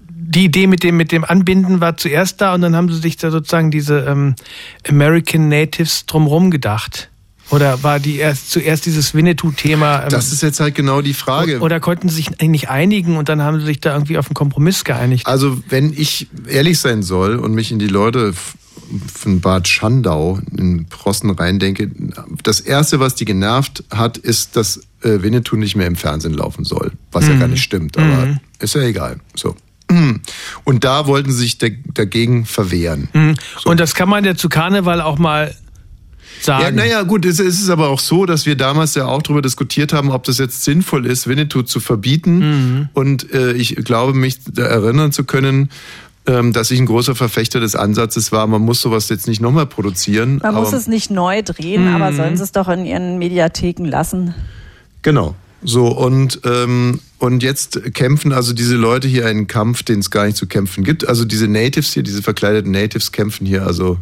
[0.09, 3.15] die Idee mit dem, mit dem Anbinden war zuerst da und dann haben sie sich
[3.15, 4.35] da sozusagen diese ähm,
[4.89, 7.09] American Natives drumherum gedacht.
[7.53, 10.03] Oder war die erst zuerst dieses Winnetou-Thema?
[10.03, 11.59] Ähm, Das ist jetzt halt genau die Frage.
[11.59, 14.33] Oder konnten sie sich nicht einigen und dann haben sie sich da irgendwie auf einen
[14.33, 15.27] Kompromiss geeinigt?
[15.27, 18.33] Also wenn ich ehrlich sein soll und mich in die Leute
[19.13, 21.91] von Bad Schandau in Prossen reindenke,
[22.41, 26.63] das Erste, was die genervt hat, ist, dass äh, Winnetou nicht mehr im Fernsehen laufen
[26.65, 26.91] soll.
[27.11, 27.39] Was ja Mhm.
[27.39, 28.39] gar nicht stimmt, aber Mhm.
[28.59, 29.19] ist ja egal.
[29.35, 29.55] So.
[30.63, 33.09] Und da wollten sie sich da- dagegen verwehren.
[33.13, 33.35] Mhm.
[33.65, 35.53] Und das kann man ja zu Karneval auch mal
[36.41, 36.63] sagen.
[36.63, 39.41] Ja, naja, gut, es es ist aber auch so, dass wir damals ja auch darüber
[39.41, 42.39] diskutiert haben, ob das jetzt sinnvoll ist, Winnetou zu verbieten.
[42.39, 42.89] Mhm.
[42.93, 45.69] Und äh, ich glaube, mich da erinnern zu können,
[46.25, 49.65] ähm, dass ich ein großer Verfechter des Ansatzes war, man muss sowas jetzt nicht nochmal
[49.65, 50.39] produzieren.
[50.41, 51.95] Man muss es nicht neu drehen, Mhm.
[51.95, 54.33] aber sollen sie es doch in ihren Mediatheken lassen.
[55.01, 55.35] Genau.
[55.65, 60.25] So, und, ähm, und jetzt kämpfen also diese Leute hier einen Kampf, den es gar
[60.25, 61.07] nicht zu kämpfen gibt.
[61.07, 63.97] Also diese Natives hier, diese verkleideten Natives kämpfen hier also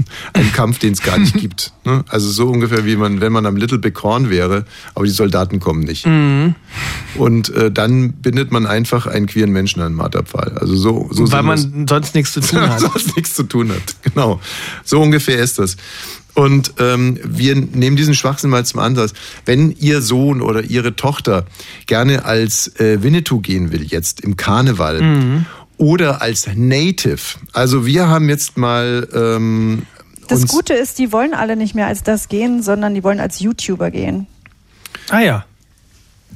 [0.32, 1.72] einen Kampf, den es gar nicht gibt.
[1.84, 2.04] Ne?
[2.08, 4.64] Also so ungefähr wie man, wenn man am Little Big Horn wäre,
[4.94, 6.06] aber die Soldaten kommen nicht.
[6.06, 6.54] Mhm.
[7.16, 10.56] Und äh, dann bindet man einfach einen queeren Menschen an den Marterpfahl.
[10.58, 12.80] Also so, so Weil man sonst nichts zu tun hat.
[12.80, 13.96] sonst nichts zu tun hat.
[14.02, 14.40] Genau.
[14.84, 15.76] So ungefähr ist das.
[16.34, 19.12] Und ähm, wir nehmen diesen Schwachsinn mal zum Ansatz.
[19.44, 21.44] Wenn Ihr Sohn oder Ihre Tochter
[21.86, 25.46] gerne als äh, Winnetou gehen will, jetzt im Karneval, Mhm.
[25.78, 27.20] Oder als Native,
[27.52, 29.82] also wir haben jetzt mal ähm,
[30.28, 33.40] Das Gute ist, die wollen alle nicht mehr als das gehen, sondern die wollen als
[33.40, 34.26] YouTuber gehen.
[35.10, 35.44] Ah ja.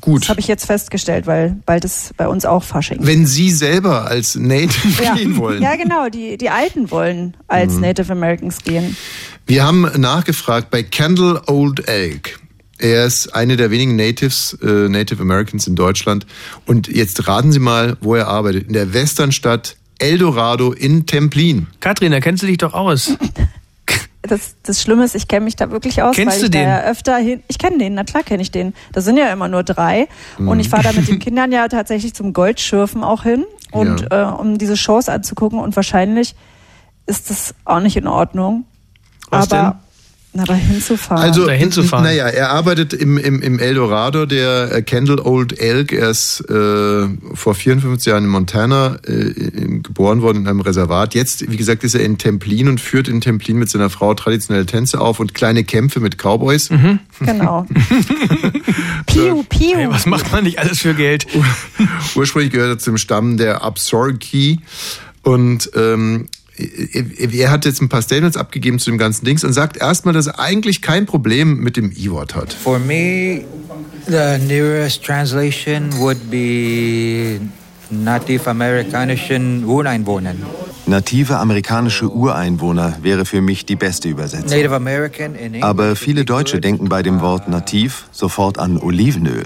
[0.02, 0.22] Gut.
[0.22, 2.98] Das habe ich jetzt festgestellt, weil bald ist bei uns auch Fasching.
[3.00, 5.14] Wenn Sie selber als Native ja.
[5.14, 5.62] gehen wollen.
[5.62, 6.08] Ja, genau.
[6.10, 7.80] Die, die Alten wollen als Mhm.
[7.80, 8.96] Native Americans gehen.
[9.46, 12.38] Wir haben nachgefragt bei Kendall Old Elk.
[12.78, 16.26] Er ist eine der wenigen Natives, äh, Native Americans in Deutschland.
[16.66, 18.66] Und jetzt raten Sie mal, wo er arbeitet.
[18.66, 21.68] In der Westernstadt Eldorado in Templin.
[21.80, 23.12] Katrin, da kennst du dich doch aus.
[24.28, 26.64] Das, das Schlimme ist, ich kenne mich da wirklich aus, Kennst weil du ich den?
[26.64, 27.44] da ja öfter hin.
[27.46, 28.74] Ich kenne den, na klar kenne ich den.
[28.92, 30.08] Das sind ja immer nur drei.
[30.36, 30.48] Mhm.
[30.48, 34.24] Und ich fahre da mit den Kindern ja tatsächlich zum Goldschürfen auch hin und äh,
[34.24, 35.60] um diese Shows anzugucken.
[35.60, 36.34] Und wahrscheinlich
[37.06, 38.64] ist das auch nicht in Ordnung.
[39.30, 39.80] Was aber
[40.36, 41.22] na, da hinzufahren.
[41.22, 45.92] Also, naja, er arbeitet im, im, im Eldorado, der äh, Kendall Old Elk.
[45.92, 51.14] Er ist äh, vor 54 Jahren in Montana äh, in, geboren worden in einem Reservat.
[51.14, 54.66] Jetzt, wie gesagt, ist er in Templin und führt in Templin mit seiner Frau traditionelle
[54.66, 56.68] Tänze auf und kleine Kämpfe mit Cowboys.
[57.20, 57.66] Genau.
[59.06, 59.76] piu, piu.
[59.76, 61.26] Hey, was macht man nicht alles für Geld?
[62.14, 64.60] Ursprünglich gehört er zum Stamm der Absorki
[65.22, 69.76] und ähm, er hat jetzt ein paar Statements abgegeben zu dem ganzen Dings und sagt
[69.76, 72.52] erstmal, dass er eigentlich kein Problem mit dem E-Wort hat.
[72.52, 73.44] For me,
[74.06, 77.40] the nearest translation would be
[77.90, 80.42] Native amerikanischen Ureinwohnern.
[80.86, 85.62] Native amerikanische Ureinwohner wäre für mich die beste Übersetzung.
[85.62, 89.44] Aber viele Deutsche denken bei dem Wort nativ sofort an Olivenöl.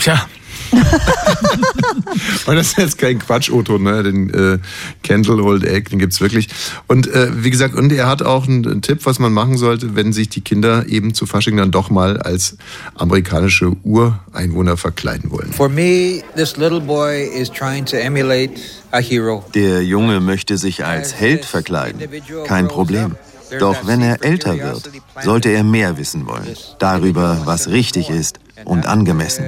[0.00, 0.26] Tja.
[2.46, 4.02] Und das ist jetzt kein Quatsch, Otto, ne?
[4.02, 4.58] Den äh,
[5.02, 6.48] Kendall Old Egg, den gibt's wirklich.
[6.86, 9.94] Und äh, wie gesagt, und er hat auch einen, einen Tipp, was man machen sollte,
[9.96, 12.56] wenn sich die Kinder eben zu Fasching dann doch mal als
[12.94, 15.52] amerikanische Ureinwohner verkleiden wollen.
[15.52, 18.54] For me, this little boy is trying to emulate
[18.90, 19.44] a hero.
[19.54, 22.00] Der Junge möchte sich als Held verkleiden.
[22.46, 23.16] Kein Problem.
[23.58, 24.90] Doch wenn er älter wird,
[25.22, 26.54] sollte er mehr wissen wollen.
[26.78, 29.44] Darüber, was richtig ist und angemessen.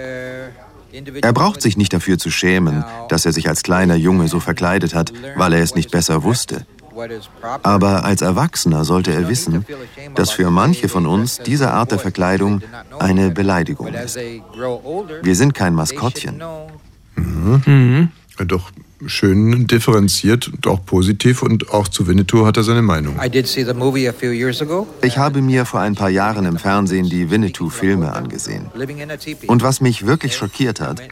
[1.23, 4.95] Er braucht sich nicht dafür zu schämen, dass er sich als kleiner Junge so verkleidet
[4.95, 6.67] hat, weil er es nicht besser wusste.
[7.63, 9.65] Aber als Erwachsener sollte er wissen,
[10.15, 12.63] dass für manche von uns diese Art der Verkleidung
[12.99, 14.17] eine Beleidigung ist.
[14.17, 16.43] Wir sind kein Maskottchen.
[17.15, 18.09] Mhm.
[18.39, 18.71] Ja, Doch
[19.07, 23.19] schön differenziert und auch positiv und auch zu Winnetou hat er seine Meinung.
[25.03, 28.67] Ich habe mir vor ein paar Jahren im Fernsehen die Winnetou-Filme angesehen.
[29.47, 31.03] Und was mich wirklich schockiert hat,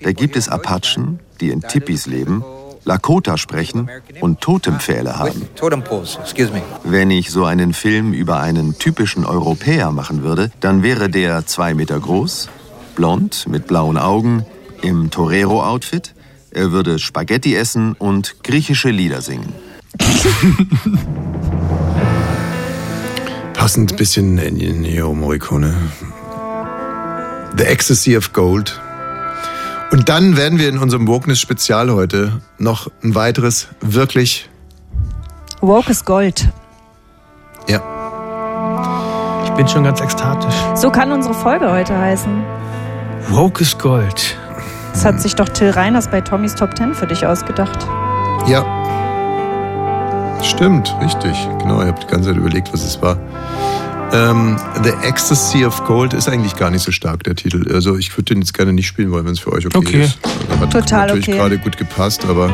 [0.00, 2.42] da gibt es Apachen, die in Tipis leben,
[2.84, 3.90] Lakota sprechen
[4.20, 5.42] und Totempfähle haben.
[6.84, 11.74] Wenn ich so einen Film über einen typischen Europäer machen würde, dann wäre der zwei
[11.74, 12.48] Meter groß,
[12.96, 14.46] blond, mit blauen Augen,
[14.82, 16.14] im Torero-Outfit.
[16.50, 19.52] Er würde Spaghetti essen und griechische Lieder singen.
[23.54, 25.74] Passend bisschen Ennio Morricone.
[27.56, 28.80] The Ecstasy of Gold.
[29.90, 34.48] Und dann werden wir in unserem Wokeness-Spezial heute noch ein weiteres wirklich,
[35.60, 36.48] Woke ist Gold.
[37.68, 37.80] ja,
[39.44, 40.54] Ich bin schon ganz ekstatisch.
[40.76, 42.30] So kann unsere Folge heute heißen.
[43.30, 44.37] Woke ist Gold.
[44.98, 47.86] Das hat sich doch Till Reiners bei Tommys Top Ten für dich ausgedacht.
[48.48, 48.64] ja.
[50.42, 51.36] Stimmt, richtig.
[51.60, 53.16] Genau, ich habe die ganze Zeit überlegt, was es war.
[54.12, 57.72] Ähm, The Ecstasy of Gold ist eigentlich gar nicht so stark, der Titel.
[57.72, 60.02] Also ich würde den jetzt gerne nicht spielen wollen, wenn es für euch okay, Okay.
[60.02, 60.18] ist.
[60.50, 61.38] Also Hat Total natürlich okay.
[61.38, 62.50] gerade gut gepasst, aber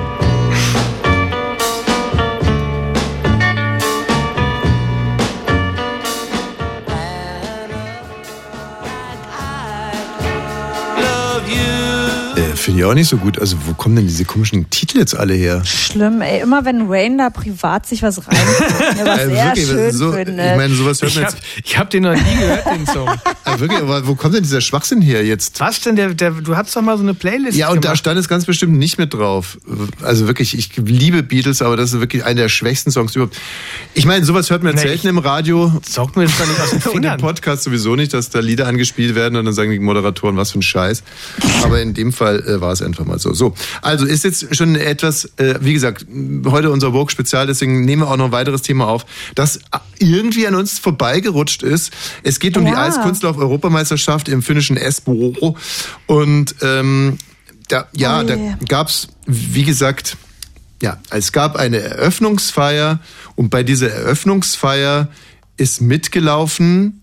[12.64, 13.38] finde ich auch nicht so gut.
[13.38, 15.62] Also wo kommen denn diese komischen Titel jetzt alle her?
[15.64, 16.40] Schlimm, ey.
[16.42, 20.38] Immer wenn Rain da privat sich was rein, was Äh, er wirklich, schön so- findet.
[20.52, 21.44] Ich meine, sowas hört Ich man hab, jetzt.
[21.64, 23.08] ich hab den noch nie gehört, den Song.
[23.44, 25.60] Ah, wirklich, aber wo kommt denn dieser Schwachsinn her jetzt?
[25.60, 25.96] Was denn?
[25.96, 27.98] Der, der, du hattest doch mal so eine Playlist Ja, und da gemacht.
[27.98, 29.58] stand es ganz bestimmt nicht mit drauf.
[30.02, 33.36] Also wirklich, ich liebe Beatles, aber das ist wirklich einer der schwächsten Songs überhaupt.
[33.94, 35.72] Ich meine, sowas hört man jetzt Nee, selten im Radio.
[35.86, 37.20] Saugt mir das doch nicht aus den Und im Fingern.
[37.20, 40.58] Podcast sowieso nicht, dass da Lieder angespielt werden und dann sagen die Moderatoren, was für
[40.58, 41.02] ein Scheiß.
[41.62, 43.32] Aber in dem Fall äh, war es einfach mal so.
[43.34, 46.06] So, also ist jetzt schon etwas, äh, wie gesagt,
[46.46, 49.60] heute unser Vogue-Spezial, deswegen nehmen wir auch noch ein weiteres Thema auf, das
[49.98, 51.92] irgendwie an uns vorbeigerutscht ist.
[52.22, 52.82] Es geht um die Ja.
[52.84, 55.56] Eiskunstlauf-Europameisterschaft im finnischen Espoo.
[56.06, 57.18] Und ähm,
[57.68, 58.54] da, ja, Oh da je.
[58.68, 60.16] gab's, wie gesagt,
[60.82, 63.00] ja, es gab eine Eröffnungsfeier
[63.36, 65.08] und bei dieser Eröffnungsfeier
[65.56, 67.00] ist mitgelaufen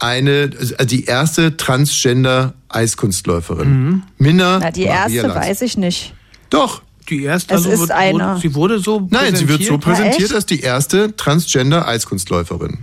[0.00, 4.02] eine, also die erste Transgender-Eiskunstläuferin.
[4.18, 4.58] Minna.
[4.60, 5.34] Na, die Maria erste Lanz.
[5.46, 6.14] weiß ich nicht.
[6.50, 6.82] Doch.
[7.08, 8.18] Die erste, Es also ist wurde, eine.
[8.18, 10.30] Wurde, sie wurde so Nein, sie wird so präsentiert.
[10.34, 12.80] als die erste Transgender-Eiskunstläuferin.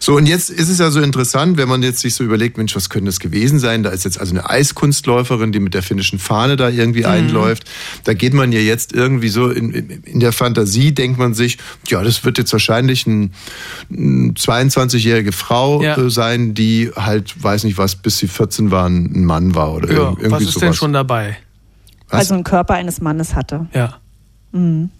[0.00, 2.74] So, und jetzt ist es ja so interessant, wenn man jetzt sich so überlegt, Mensch,
[2.76, 3.82] was könnte das gewesen sein?
[3.82, 7.06] Da ist jetzt also eine Eiskunstläuferin, die mit der finnischen Fahne da irgendwie Mhm.
[7.06, 7.64] einläuft.
[8.04, 11.58] Da geht man ja jetzt irgendwie so in, in, in der Fantasie, denkt man sich,
[11.88, 13.32] ja, das wird jetzt wahrscheinlich ein,
[13.90, 15.96] ein 22-jährige Frau Ja.
[15.96, 19.92] äh, sein, die halt, weiß nicht was, bis sie 14 waren, ein Mann war oder
[19.92, 20.60] Ja, irg- irgendwie was ist sowas.
[20.60, 21.36] denn schon dabei?
[22.08, 22.20] Was?
[22.20, 23.66] Also einen Körper eines Mannes hatte.
[23.74, 23.96] Ja.
[24.52, 24.90] Mhm.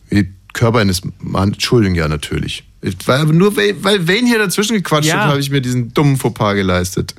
[0.52, 2.62] Körper eines Mannes, Entschuldigung, ja, natürlich.
[3.06, 5.20] Weil, aber nur weil, weil Wayne hier dazwischen gequatscht Ja.
[5.22, 7.14] hat, habe ich mir diesen dummen Fauxpas geleistet.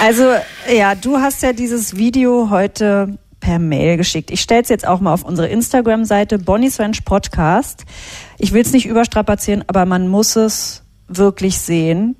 [0.00, 0.24] Also,
[0.72, 4.30] ja, du hast ja dieses Video heute per Mail geschickt.
[4.30, 7.84] Ich stelle es jetzt auch mal auf unsere Instagram-Seite Bonnie's Ranch Podcast.
[8.38, 12.16] Ich will es nicht überstrapazieren, aber man muss es wirklich sehen.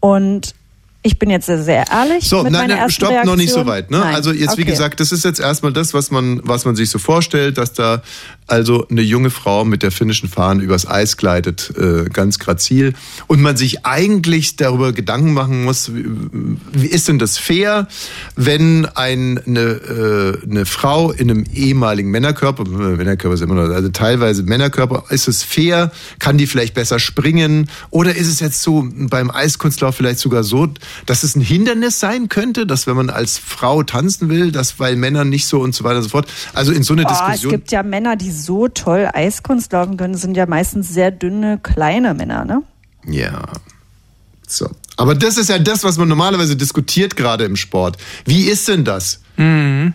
[0.00, 0.54] Und
[1.04, 2.28] ich bin jetzt sehr, ehrlich.
[2.28, 3.34] So, mit nein, nein, stopp, Reaktion.
[3.34, 3.90] noch nicht so weit.
[3.90, 3.98] Ne?
[3.98, 4.14] Nein.
[4.14, 4.70] Also jetzt, wie Okay.
[4.70, 8.02] gesagt, das ist jetzt erstmal das, was man, was man sich so vorstellt, dass da
[8.46, 12.92] also eine junge Frau mit der finnischen Fahne übers Eis gleitet, äh, ganz grazil.
[13.26, 16.04] Und man sich eigentlich darüber Gedanken machen muss, wie,
[16.72, 17.88] wie ist denn das fair,
[18.36, 23.88] wenn ein, eine, äh, eine Frau in einem ehemaligen Männerkörper, Männerkörper ist immer noch, also
[23.88, 25.90] teilweise Männerkörper, ist es fair?
[26.18, 27.68] Kann die vielleicht besser springen?
[27.90, 30.68] Oder ist es jetzt so beim Eiskunstlauf vielleicht sogar so,
[31.06, 34.96] dass es ein Hindernis sein könnte, dass wenn man als Frau tanzen will, dass weil
[34.96, 36.28] Männer nicht so und so weiter und so fort.
[36.54, 37.50] Also in so eine Oh, es Diskussion.
[37.52, 42.14] gibt ja Männer, die so toll Eiskunst laufen können, sind ja meistens sehr dünne, kleine
[42.14, 42.62] Männer, ne?
[43.06, 43.42] Ja.
[44.46, 44.70] So.
[44.96, 47.96] Aber das ist ja das, was man normalerweise diskutiert gerade im Sport.
[48.24, 49.20] Wie ist denn das?
[49.36, 49.94] Mhm.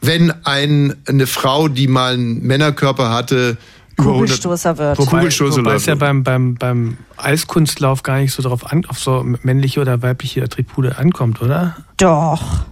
[0.00, 4.98] Wenn ein, eine Frau, die mal einen Männerkörper hatte, über 100 Kugelstoßer wird.
[4.98, 8.98] Wobei, Kugelstoßer wobei es ja beim, beim, beim Eiskunstlauf gar nicht so drauf an, auf
[8.98, 11.76] so männliche oder weibliche Attribute ankommt, oder?
[11.96, 12.66] Doch.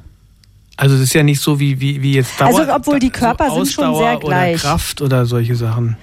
[0.77, 3.51] Also es ist ja nicht so wie, wie, wie jetzt Dauer, Also, obwohl die Körper
[3.51, 4.55] sind schon sehr gleich.
[4.55, 5.97] Oder Kraft oder solche Sachen.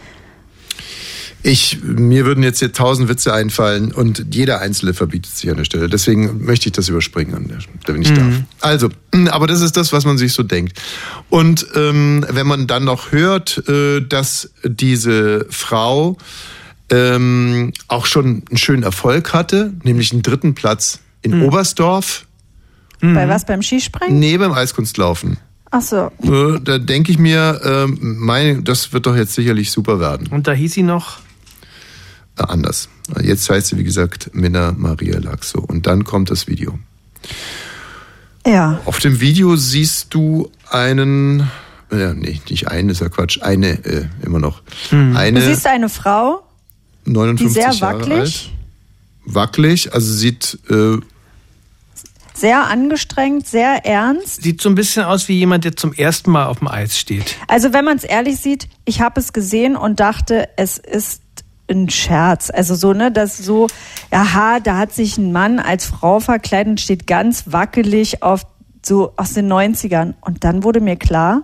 [1.43, 5.63] Ich, mir würden jetzt hier tausend Witze einfallen und jeder einzelne verbietet sich an der
[5.63, 5.89] Stelle.
[5.89, 7.57] Deswegen möchte ich das überspringen, an der,
[7.87, 8.15] wenn ich Mhm.
[8.15, 8.33] darf.
[8.59, 8.89] Also,
[9.31, 10.79] aber das ist das, was man sich so denkt.
[11.29, 16.17] Und ähm, wenn man dann noch hört, äh, dass diese Frau
[16.89, 21.43] ähm, auch schon einen schönen Erfolg hatte, nämlich einen dritten Platz in Mhm.
[21.43, 22.25] Oberstdorf.
[23.01, 23.45] Bei was?
[23.45, 24.19] Beim Skispringen?
[24.19, 25.37] Nee, beim Eiskunstlaufen.
[25.71, 26.11] Ach so.
[26.21, 30.27] Äh, Da denke ich mir, ähm, meine, das wird doch jetzt sicherlich super werden.
[30.27, 31.17] Und da hieß sie noch?
[32.47, 32.89] Äh, anders.
[33.21, 35.59] Jetzt heißt sie, wie gesagt, Minna Maria Laxo.
[35.59, 36.77] Und dann kommt das Video.
[38.45, 38.79] Ja.
[38.85, 41.49] Auf dem Video siehst du einen,
[41.91, 44.61] ja, nee, nicht einen, ist ja Quatsch, eine, äh, immer noch.
[44.89, 46.41] Du Eine siehst eine Frau,
[47.05, 48.09] die 59 sehr Jahre alt.
[48.09, 48.53] wackelig,
[49.25, 50.97] Wackelig, also sieht, äh,
[52.33, 54.41] sehr angestrengt, sehr ernst.
[54.41, 57.35] Sieht so ein bisschen aus wie jemand, der zum ersten Mal auf dem Eis steht.
[57.47, 61.20] Also wenn man es ehrlich sieht, ich habe es gesehen und dachte, es ist
[61.71, 62.49] ein Scherz.
[62.49, 63.67] Also so, ne, das so,
[64.11, 68.45] aha, da hat sich ein Mann als Frau verkleidet und steht ganz wackelig auf
[68.83, 70.13] so aus den 90ern.
[70.21, 71.43] Und dann wurde mir klar,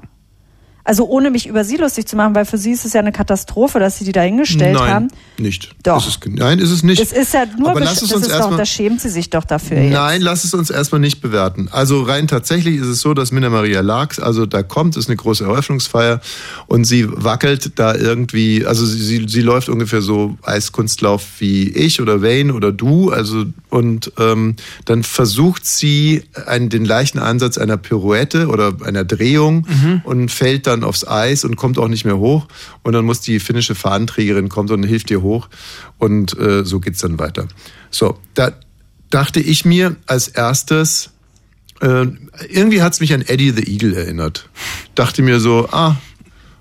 [0.87, 3.11] also ohne mich über sie lustig zu machen, weil für sie ist es ja eine
[3.11, 5.07] Katastrophe, dass sie die da hingestellt nein, haben.
[5.37, 5.75] nicht.
[5.83, 5.97] Doch.
[6.07, 7.01] Ist es, nein, ist es nicht.
[7.01, 8.57] Das ist ja nur, Aber lass es das uns ist doch, erstmal.
[8.57, 9.93] da schämt sie sich doch dafür jetzt.
[9.93, 11.67] Nein, lass es uns erstmal nicht bewerten.
[11.71, 15.17] Also rein tatsächlich ist es so, dass Minna Maria Lachs, also da kommt, ist eine
[15.17, 16.21] große Eröffnungsfeier
[16.67, 22.01] und sie wackelt da irgendwie, also sie, sie, sie läuft ungefähr so Eiskunstlauf wie ich
[22.01, 24.55] oder Wayne oder du, also und ähm,
[24.85, 30.01] dann versucht sie einen, den leichten Ansatz einer Pirouette oder einer Drehung Mhm.
[30.03, 32.47] und fällt dann aufs Eis und kommt auch nicht mehr hoch
[32.83, 35.49] und dann muss die finnische Fahnenträgerin kommt und hilft ihr hoch
[35.97, 37.47] und äh, so geht's dann weiter.
[37.89, 38.51] So, da
[39.09, 41.11] dachte ich mir als erstes,
[41.81, 42.07] äh,
[42.49, 44.49] irgendwie hat's mich an Eddie the Eagle erinnert.
[44.95, 45.97] Dachte mir so, ah,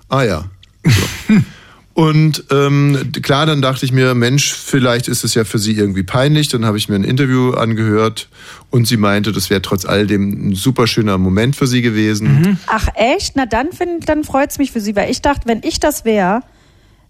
[0.09, 0.49] ah ja.
[0.85, 1.33] So.
[1.97, 6.03] Und ähm, klar, dann dachte ich mir, Mensch, vielleicht ist es ja für sie irgendwie
[6.03, 6.47] peinlich.
[6.47, 8.29] Dann habe ich mir ein Interview angehört
[8.69, 12.59] und sie meinte, das wäre trotz all dem ein super schöner Moment für sie gewesen.
[12.67, 13.35] Ach echt?
[13.35, 16.41] Na dann, find, dann freut's mich für sie, weil ich dachte, wenn ich das wäre,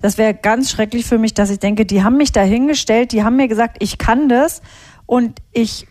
[0.01, 3.26] das wäre ganz schrecklich für mich, dass ich denke, die haben mich da hingestellt, die
[3.26, 4.61] haben mir gesagt, ich kann das
[5.05, 5.85] und ich,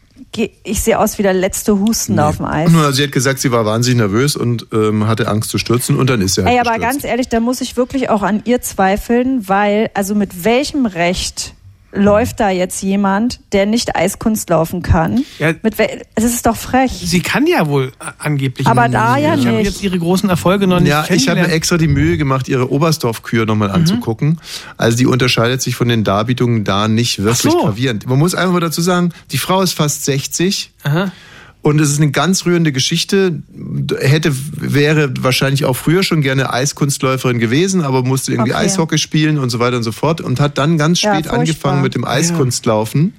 [0.64, 2.70] ich sehe aus wie der letzte Husten auf dem Eis.
[2.70, 6.10] Nur, sie hat gesagt, sie war wahnsinnig nervös und ähm, hatte Angst zu stürzen und
[6.10, 6.92] dann ist sie halt Ey, aber gestürzt.
[6.92, 11.54] ganz ehrlich, da muss ich wirklich auch an ihr zweifeln, weil, also mit welchem Recht
[11.96, 15.24] läuft da jetzt jemand, der nicht Eiskunst laufen kann?
[15.38, 15.52] Ja.
[15.62, 16.92] Mit wel es ist doch frech.
[16.92, 18.66] Sie kann ja wohl a- angeblich.
[18.66, 19.66] Aber da ja Ich habe nicht.
[19.66, 22.70] jetzt ihre großen Erfolge noch nicht Ja, ich habe mir extra die Mühe gemacht, ihre
[22.70, 23.48] Oberstdorf-Kür Mhm.
[23.48, 24.40] nochmal anzugucken.
[24.76, 27.66] Also die unterscheidet sich von den Darbietungen da nicht wirklich Ach so.
[27.66, 28.06] gravierend.
[28.06, 31.10] Man muss einfach mal dazu sagen, die Frau ist fast 60 Aha.
[31.66, 33.42] Und es ist eine ganz rührende Geschichte.
[33.98, 38.66] Hätte, wäre wahrscheinlich auch früher schon gerne Eiskunstläuferin gewesen, aber musste irgendwie Okay.
[38.66, 41.40] Eishockey spielen und so weiter und so fort und hat dann ganz Ja, spät furchtbar.
[41.40, 43.14] angefangen mit dem Eiskunstlaufen.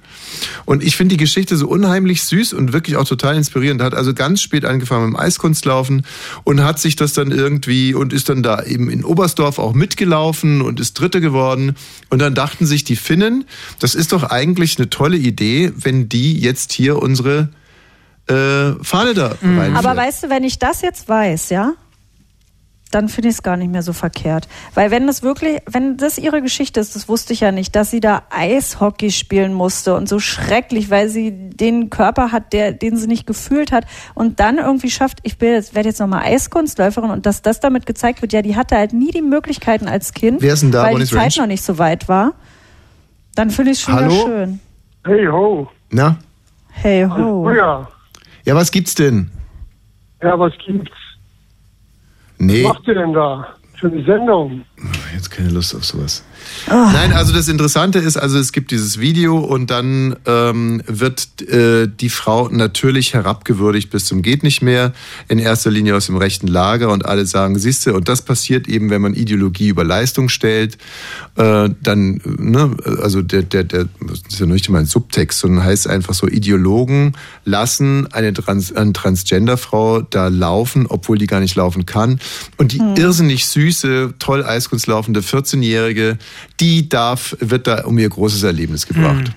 [0.63, 3.81] Und ich finde die Geschichte so unheimlich süß und wirklich auch total inspirierend.
[3.81, 6.05] Hat also ganz spät angefangen mit dem Eiskunstlaufen
[6.45, 10.61] und hat sich das dann irgendwie und ist dann da eben in Oberstdorf auch mitgelaufen
[10.61, 11.75] und ist Dritte geworden.
[12.09, 13.43] Und dann dachten sich die Finnen,
[13.79, 17.49] das ist doch eigentlich eine tolle Idee, wenn die jetzt hier unsere
[18.27, 19.75] äh, Fahne da reinführen.
[19.75, 21.73] Aber weißt du, wenn ich das jetzt weiß, ja,
[22.91, 24.47] dann finde ich es gar nicht mehr so verkehrt.
[24.73, 27.91] Weil wenn das wirklich, wenn das ihre Geschichte ist, das wusste ich ja nicht, dass
[27.91, 32.95] sie da Eishockey spielen musste und so schrecklich, weil sie den Körper hat, der, den
[32.95, 37.11] sie nicht gefühlt hat und dann irgendwie schafft, ich bin jetzt, werde jetzt nochmal Eiskunstläuferin
[37.11, 40.41] und dass das damit gezeigt wird, ja, die hatte halt nie die Möglichkeiten als Kind,
[40.41, 41.37] Wer ist denn da, weil die Bonnie's Zeit Ranch?
[41.39, 42.33] noch nicht so weit war.
[43.35, 44.23] Dann finde ich es schon Hallo?
[44.25, 44.59] schön.
[45.05, 45.69] Hey ho.
[45.91, 46.17] Na?
[46.71, 47.47] Hey ho.
[47.47, 47.87] Oh ja.
[48.47, 49.29] Ja, was gibt's denn?
[50.23, 50.89] Ja, was gibt's?
[52.37, 53.45] Nee, Was macht ihr denn da
[53.75, 54.63] für eine Sendung?
[55.13, 56.23] jetzt keine Lust auf sowas.
[56.67, 61.87] Nein, also das Interessante ist, also es gibt dieses Video und dann ähm, wird äh,
[61.87, 64.93] die Frau natürlich herabgewürdigt bis zum geht nicht mehr,
[65.27, 68.89] in erster Linie aus dem rechten Lager und alle sagen, siehste, und das passiert eben,
[68.89, 70.77] wenn man Ideologie über Leistung stellt,
[71.35, 75.63] äh, dann, ne, also der, der, der, das ist ja nicht mal ein Subtext, sondern
[75.63, 77.13] heißt einfach so, Ideologen
[77.45, 82.19] lassen eine, Trans, eine Transgender-Frau da laufen, obwohl die gar nicht laufen kann.
[82.57, 86.17] Und die irrsinnig süße, toll Eiskunst laufende 14-Jährige,
[86.59, 89.31] die darf, wird da um ihr großes Erlebnis gebracht.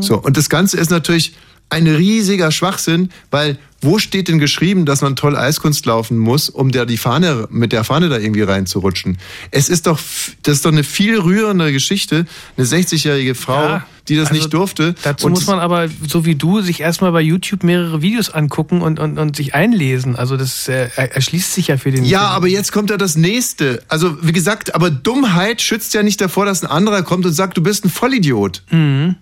[0.00, 1.34] So, und das Ganze ist natürlich
[1.68, 6.72] ein riesiger Schwachsinn, weil wo steht denn geschrieben, dass man toll Eiskunst laufen muss, um
[6.72, 9.18] da die Fahne, mit der Fahne da irgendwie reinzurutschen?
[9.50, 10.00] Es ist doch,
[10.42, 12.26] das ist doch eine viel rührendere Geschichte.
[12.56, 14.94] Eine 60-jährige Frau, Ja, die das also nicht durfte.
[15.02, 18.80] Dazu Und muss man aber, so wie du, sich erstmal bei YouTube mehrere Videos angucken
[18.80, 20.16] und, und, und sich einlesen.
[20.16, 22.04] Also das äh, er- erschließt sich ja für den.
[22.04, 23.82] Ja, aber jetzt kommt ja das nächste.
[23.88, 27.56] Also, wie gesagt, aber Dummheit schützt ja nicht davor, dass ein anderer kommt und sagt,
[27.58, 28.62] du bist ein Vollidiot.
[28.70, 29.16] Mhm.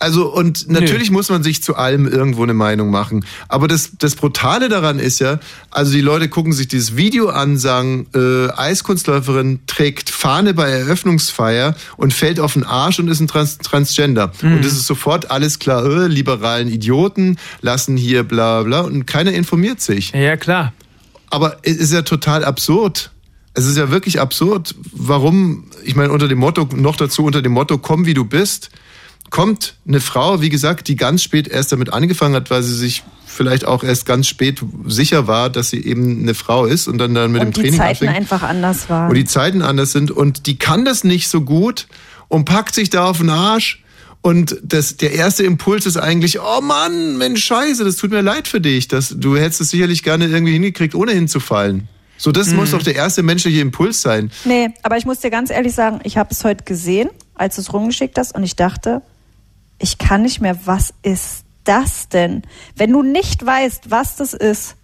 [0.00, 3.24] Also, und natürlich muss man sich zu allem irgendwo eine Meinung machen.
[3.48, 5.40] Aber das, das Brutale daran ist ja,
[5.72, 11.74] also die Leute gucken sich dieses Video an, sagen, äh, Eiskunstläuferin trägt Fahne bei Eröffnungsfeier
[11.96, 14.32] und fällt auf den Arsch und ist ein Trans Transgender.
[14.40, 14.58] Mhm.
[14.58, 19.32] Und es ist sofort alles klar, äh, liberalen Idioten lassen hier bla bla und keiner
[19.32, 20.12] informiert sich.
[20.12, 20.72] Ja, klar.
[21.28, 23.10] Aber es ist ja total absurd.
[23.54, 24.76] Es ist ja wirklich absurd.
[24.92, 28.70] Warum, ich meine, unter dem Motto, noch dazu unter dem Motto, komm wie du bist,
[29.30, 33.02] kommt eine Frau, wie gesagt, die ganz spät erst damit angefangen hat, weil sie sich
[33.26, 37.14] vielleicht auch erst ganz spät sicher war, dass sie eben eine Frau ist und dann,
[37.14, 39.08] dann mit und dem die Training Zeiten anfängt einfach anders waren.
[39.10, 41.86] wo die Zeiten anders sind und die kann das nicht so gut
[42.28, 43.82] und packt sich da auf den Arsch.
[44.20, 48.48] Und das, der erste Impuls ist eigentlich, oh Mann, Mensch, scheiße, das tut mir leid
[48.48, 48.88] für dich.
[48.88, 51.88] Das, du hättest es sicherlich gerne irgendwie hingekriegt, ohne hinzufallen.
[52.16, 52.56] So, das Mhm.
[52.56, 54.32] muss doch der erste menschliche Impuls sein.
[54.44, 57.60] Nee, aber ich muss dir ganz ehrlich sagen, ich habe es heute gesehen, als du
[57.60, 59.02] es rumgeschickt hast, und ich dachte,
[59.78, 62.42] ich kann nicht mehr, was ist das denn?
[62.76, 64.76] Wenn du nicht weißt, was das ist,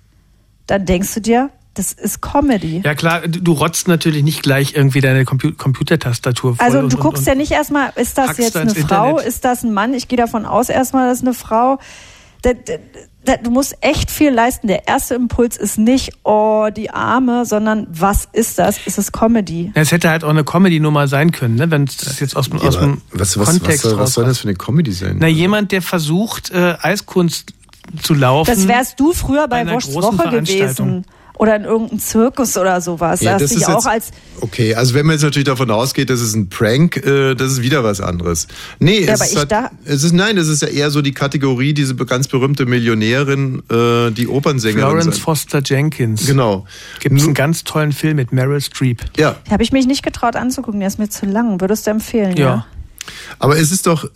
[0.67, 2.83] dann denkst du dir, das ist Comedy.
[2.85, 6.65] Ja klar, du rotzt natürlich nicht gleich irgendwie deine Compu Computertastatur voll.
[6.65, 9.27] Also du und, guckst und, ja nicht erstmal, ist das jetzt da eine Frau, Internet.
[9.27, 9.93] ist das ein Mann?
[9.93, 11.79] Ich gehe davon aus erstmal, das ist eine Frau.
[12.43, 13.01] Da, da, da,
[13.43, 14.67] du musst echt viel leisten.
[14.69, 18.79] Der erste Impuls ist nicht, oh, die Arme, sondern was ist das?
[18.87, 19.73] Ist es Comedy?
[19.75, 21.71] Ja, es hätte halt auch eine Comedy-Nummer sein können, ne?
[21.71, 24.39] wenn das jetzt aus, dem- aus dem was, was, Kontext was, soll, was soll das
[24.39, 25.17] für eine Comedy sein?
[25.19, 27.53] Na, jemand, der versucht, äh, Eiskunst
[28.03, 28.51] zu laufen.
[28.51, 30.87] Das wärst du früher bei großen Woche Veranstaltung.
[30.89, 31.05] gewesen.
[31.37, 33.21] Oder in irgendeinem Zirkus oder sowas.
[33.21, 34.11] Ja, da das ist auch jetzt- als.
[34.41, 37.63] Okay, also wenn man jetzt natürlich davon ausgeht, das ist ein Prank, äh, das ist
[37.63, 38.47] wieder was anderes.
[38.79, 40.91] Nee, Ja, es, aber ist ich halt, da- es ist nein, es ist ja eher
[40.93, 44.87] so die Kategorie, diese ganz berühmte Millionärin, äh, die Opernsängerin.
[44.89, 45.25] Florence sein.
[45.25, 46.25] Foster Jenkins.
[46.27, 46.67] Genau.
[47.01, 49.01] Gibt es einen ganz tollen Film mit Meryl Streep.
[49.17, 49.35] Ja.
[49.51, 51.61] Habe ich mich nicht getraut anzugucken, der ist mir zu lang.
[51.61, 52.37] Würdest du empfehlen?
[52.37, 52.65] Ja.
[53.41, 54.09] Aber es ist doch, äh,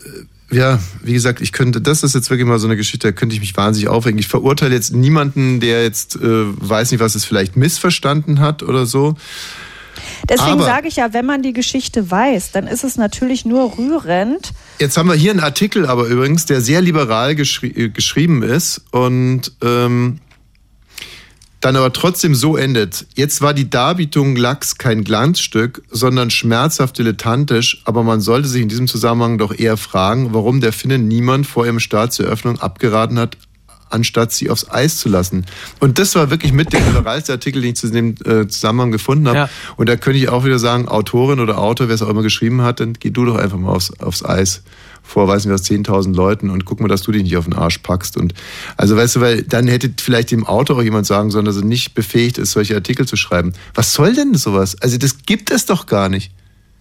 [0.50, 3.34] ja, wie gesagt, ich könnte, das ist jetzt wirklich mal so eine Geschichte, da könnte
[3.34, 4.18] ich mich wahnsinnig aufregen.
[4.18, 8.86] Ich verurteile jetzt niemanden, der jetzt, äh, weiß nicht, was es vielleicht missverstanden hat oder
[8.86, 9.16] so.
[10.28, 13.76] Deswegen Aber- sage ich ja, wenn man die Geschichte weiß, dann ist es natürlich nur
[13.78, 14.52] rührend.
[14.78, 18.82] Jetzt haben wir hier einen Artikel aber übrigens, der sehr liberal geschri äh, geschrieben ist
[18.90, 20.20] und ähm,
[21.60, 23.06] dann aber trotzdem so endet.
[23.14, 28.68] Jetzt war die Darbietung Lachs kein Glanzstück, sondern schmerzhaft dilettantisch, aber man sollte sich in
[28.68, 33.18] diesem Zusammenhang doch eher fragen, warum der Finne niemand vor ihrem Start zur Eröffnung abgeraten
[33.18, 33.36] hat,
[33.90, 35.46] anstatt sie aufs Eis zu lassen.
[35.80, 39.26] Und das war wirklich mit der liberalste Artikel, den ich zu dem äh, Zusammenhang gefunden
[39.28, 39.38] habe.
[39.38, 39.50] Ja.
[39.76, 42.62] Und da könnte ich auch wieder sagen, Autorin oder Autor, wer es auch immer geschrieben
[42.62, 44.62] hat, dann geh du doch einfach mal aufs, aufs Eis
[45.08, 47.54] vor, weiß nicht was, 10.000 Leuten und guck mal, dass du dich nicht auf den
[47.54, 48.16] Arsch packst.
[48.16, 48.34] Und
[48.76, 51.64] also weißt du, weil dann hätte vielleicht dem Autor auch jemand sagen sollen, dass er
[51.64, 53.52] nicht befähigt ist, solche Artikel zu schreiben.
[53.74, 54.76] Was soll denn sowas?
[54.80, 56.30] Also das gibt es doch gar nicht.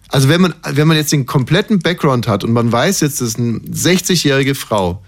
[0.08, 3.28] Also wenn man, wenn man jetzt den kompletten Background hat und man weiß jetzt, das
[3.28, 5.02] ist eine 60-jährige Frau,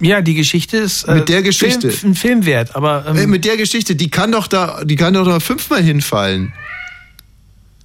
[0.00, 1.90] Ja, die Geschichte ist äh, Mit der Geschichte.
[1.90, 4.96] Film, ein Film wert, aber ähm, Ey, mit der Geschichte, die kann doch da, die
[4.96, 6.52] kann doch da fünfmal hinfallen.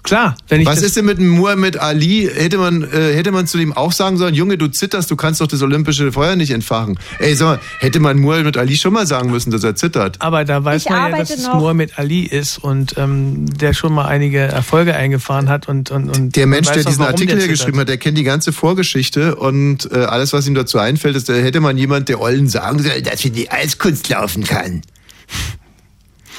[0.03, 2.27] Klar, wenn ich Was ist denn mit dem Muhammad Ali?
[2.33, 5.41] Hätte man, äh, hätte man zu dem auch sagen sollen, Junge, du zitterst, du kannst
[5.41, 6.97] doch das olympische Feuer nicht entfachen.
[7.19, 10.15] Ey, sag mal, hätte man Muhammad Ali schon mal sagen müssen, dass er zittert?
[10.19, 13.73] Aber da weiß Ich man ja, dass es noch- Muhammad Ali ist und ähm, der
[13.73, 17.11] schon mal einige Erfolge eingefahren hat und und und Der Mensch, der auch, diesen warum
[17.13, 20.79] Artikel hier geschrieben hat, der kennt die ganze Vorgeschichte und äh, alles, was ihm dazu
[20.79, 24.43] einfällt, ist, da hätte man jemand, der Ollen sagen soll, dass wir die Eiskunst laufen
[24.45, 24.81] kann.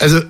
[0.01, 0.20] Also,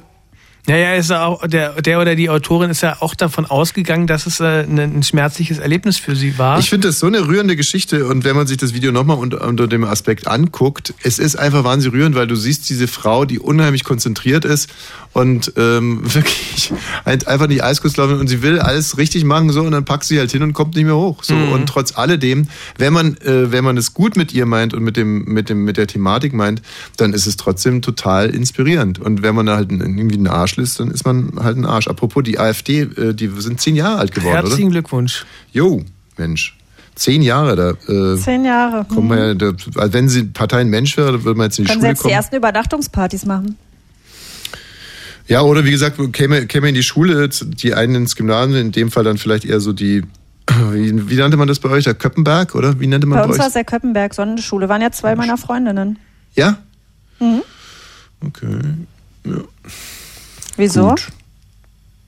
[0.69, 4.07] Ja, ja, ist ja auch der der oder die Autorin ist ja auch davon ausgegangen,
[4.07, 6.61] dass es äh, ein, schmerzliches Erlebnis für sie war.
[6.61, 9.45] Ich finde das so eine rührende Geschichte und wenn man sich das Video nochmal unter,
[9.47, 13.41] unter dem Aspekt anguckt, es ist einfach wahnsinnig rührend, weil du siehst diese Frau, die
[13.41, 14.71] unheimlich konzentriert ist
[15.13, 16.73] und ähm, wirklich
[17.05, 20.05] ein- einfach nicht Eiskuss laufen und sie will alles richtig machen so und dann packt
[20.05, 21.25] sie halt hin und kommt nicht mehr hoch.
[21.25, 21.51] So Mhm.
[21.53, 22.47] und trotz alledem,
[22.79, 25.65] wenn man äh, wenn man es gut mit ihr meint und mit dem mit dem
[25.65, 26.63] mit der Thematik meint,
[26.99, 30.81] dann ist es trotzdem total inspirierend und wenn man da halt irgendwie ein Arsch ist,
[30.81, 31.89] dann ist man halt ein Arsch.
[31.89, 34.73] Apropos die AfD, äh, die sind zehn Jahre alt geworden, Herzlichen oder?
[34.81, 35.24] Glückwunsch.
[35.53, 35.83] Jo,
[36.16, 36.57] Mensch.
[36.95, 38.85] Zehn Jahre, da äh, Zehn Jahre.
[38.85, 39.47] kommt man ja, da,
[39.77, 41.87] also wenn sie Partei ein Mensch wäre, dann würde man jetzt in die Können Sie
[41.87, 42.15] Schule jetzt die kommen.
[42.15, 43.57] ersten Übernachtungspartys machen?
[45.29, 48.91] Ja, oder wie gesagt, käme, käme in die Schule, die einen ins Gymnasium, in dem
[48.91, 50.03] Fall dann vielleicht eher so die,
[50.73, 52.79] wie, wie nannte man das bei euch, der Köppenberg, oder?
[52.79, 54.69] Wie nannte man Bei bei, uns war es der Köppenberg Sonnenschule.
[54.69, 55.99] Waren ja zwei meiner Freundinnen.
[56.35, 56.59] Ja?
[57.20, 57.43] Mhm.
[58.27, 58.59] Okay.
[59.24, 59.33] Ja.
[60.57, 60.89] Wieso?
[60.91, 61.09] Gut.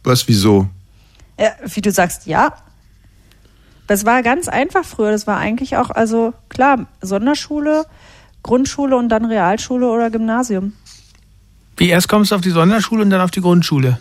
[0.03, 0.69] Was, wieso?
[1.39, 2.55] Ja, wie du sagst, ja.
[3.87, 5.11] Das war ganz einfach früher.
[5.11, 7.87] Das war eigentlich auch, also klar, Sonderschule,
[8.43, 10.73] Grundschule und dann Realschule oder Gymnasium.
[11.77, 13.99] Wie erst kommst du auf die Sonderschule und dann auf die Grundschule.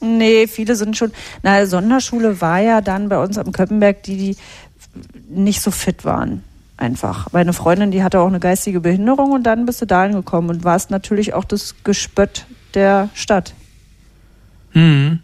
[0.00, 1.12] Nee, viele sind schon.
[1.42, 4.36] Na, Sonderschule war ja dann bei uns am Köppenberg, die, die
[5.28, 6.44] nicht so fit waren.
[6.76, 7.32] Einfach.
[7.32, 10.64] Meine Freundin, die hatte auch eine geistige Behinderung und dann bist du da hingekommen und
[10.64, 13.54] warst natürlich auch das Gespött der Stadt.
[14.76, 15.18] Mhm.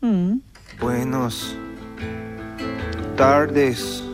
[0.00, 0.40] Mhm.
[0.78, 1.56] Buenos
[3.16, 4.04] tardes.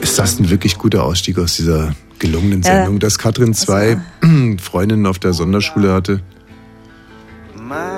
[0.00, 2.76] Ist das ein wirklich guter Ausstieg aus dieser gelungenen Ja.
[2.76, 3.98] Sendung, dass Katrin zwei
[4.62, 6.20] Freundinnen auf der Sonderschule hatte?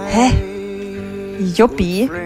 [0.09, 0.33] Hä?
[1.55, 2.11] Juppie.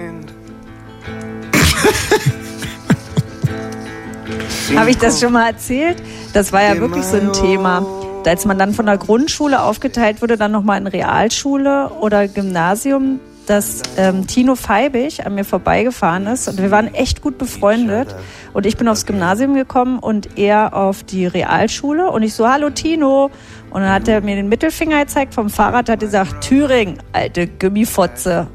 [4.74, 6.02] Habe ich das schon mal erzählt?
[6.32, 7.84] Das war ja wirklich so ein Thema.
[8.24, 13.18] Als man dann von der Grundschule aufgeteilt wurde, dann nochmal in Realschule oder Gymnasium,
[13.50, 18.14] dass ähm, Tino Feibig an mir vorbeigefahren ist und wir waren echt gut befreundet.
[18.52, 22.70] Und ich bin aufs Gymnasium gekommen und er auf die Realschule und ich so, hallo
[22.70, 23.30] Tino.
[23.70, 28.46] Und dann hat er mir den Mittelfinger gezeigt vom Fahrrad, hat gesagt, Thüringen, alte Gummifotze.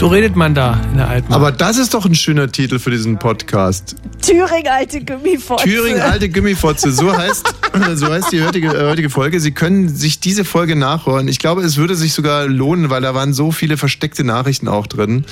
[0.00, 1.30] So redet man da in der alten.
[1.30, 3.96] Aber das ist doch ein schöner Titel für diesen Podcast.
[4.22, 5.64] Thüringen, alte Gummifotze.
[5.64, 7.54] Thüringen, alte Gummifotze, so heißt,
[7.96, 9.40] so heißt die heutige, äh, heutige Folge.
[9.40, 11.28] Sie können sich diese Folge nachhören.
[11.28, 14.86] Ich glaube, es würde sich sogar lohnen, weil da waren so viele versteckte Nachrichten auch
[14.86, 15.26] drin.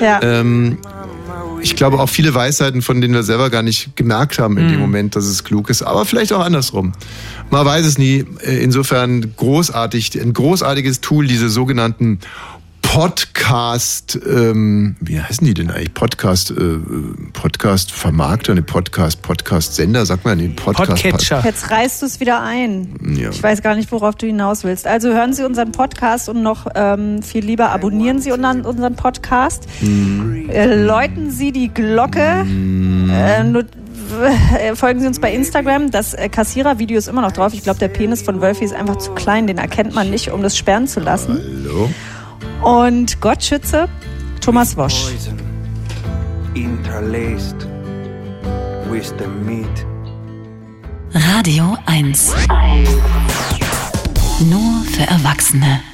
[0.00, 0.22] Ja.
[0.22, 0.78] Ähm,
[1.60, 4.80] ich glaube auch viele Weisheiten, von denen wir selber gar nicht gemerkt haben in dem
[4.80, 6.92] Moment, dass es klug ist, aber vielleicht auch andersrum.
[7.50, 8.24] Man weiß es nie.
[8.44, 12.20] Äh, Insofern großartig, ein großartiges Tool, diese sogenannten
[12.92, 15.94] Podcast, ähm, wie heißen die denn eigentlich?
[15.94, 16.76] Podcast, äh,
[17.32, 21.02] Podcast Vermarkter, ne Podcast, Podcast Sender, sagt man den Podcast.
[21.02, 23.16] Jetzt reißt du es wieder ein.
[23.18, 23.30] Ja.
[23.30, 24.86] Ich weiß gar nicht, worauf du hinaus willst.
[24.86, 29.66] Also hören Sie unseren Podcast und noch ähm, viel lieber abonnieren Sie unseren, unseren Podcast.
[29.80, 32.44] Äh, läuten Sie die Glocke.
[32.44, 33.68] Not-
[34.60, 35.90] äh, folgen Sie uns bei Instagram.
[35.90, 37.54] Das äh, Kassierer-Video ist immer noch drauf.
[37.54, 39.46] Ich glaube, der Penis von Wölfi ist einfach zu klein.
[39.46, 41.40] Den erkennt man nicht, um das sperren zu lassen.
[41.64, 41.88] Hallo?
[42.62, 43.88] Und Gott schütze
[44.40, 45.06] Thomas Wosch.
[51.14, 52.34] Radio 1.
[54.40, 55.91] Nur für Erwachsene.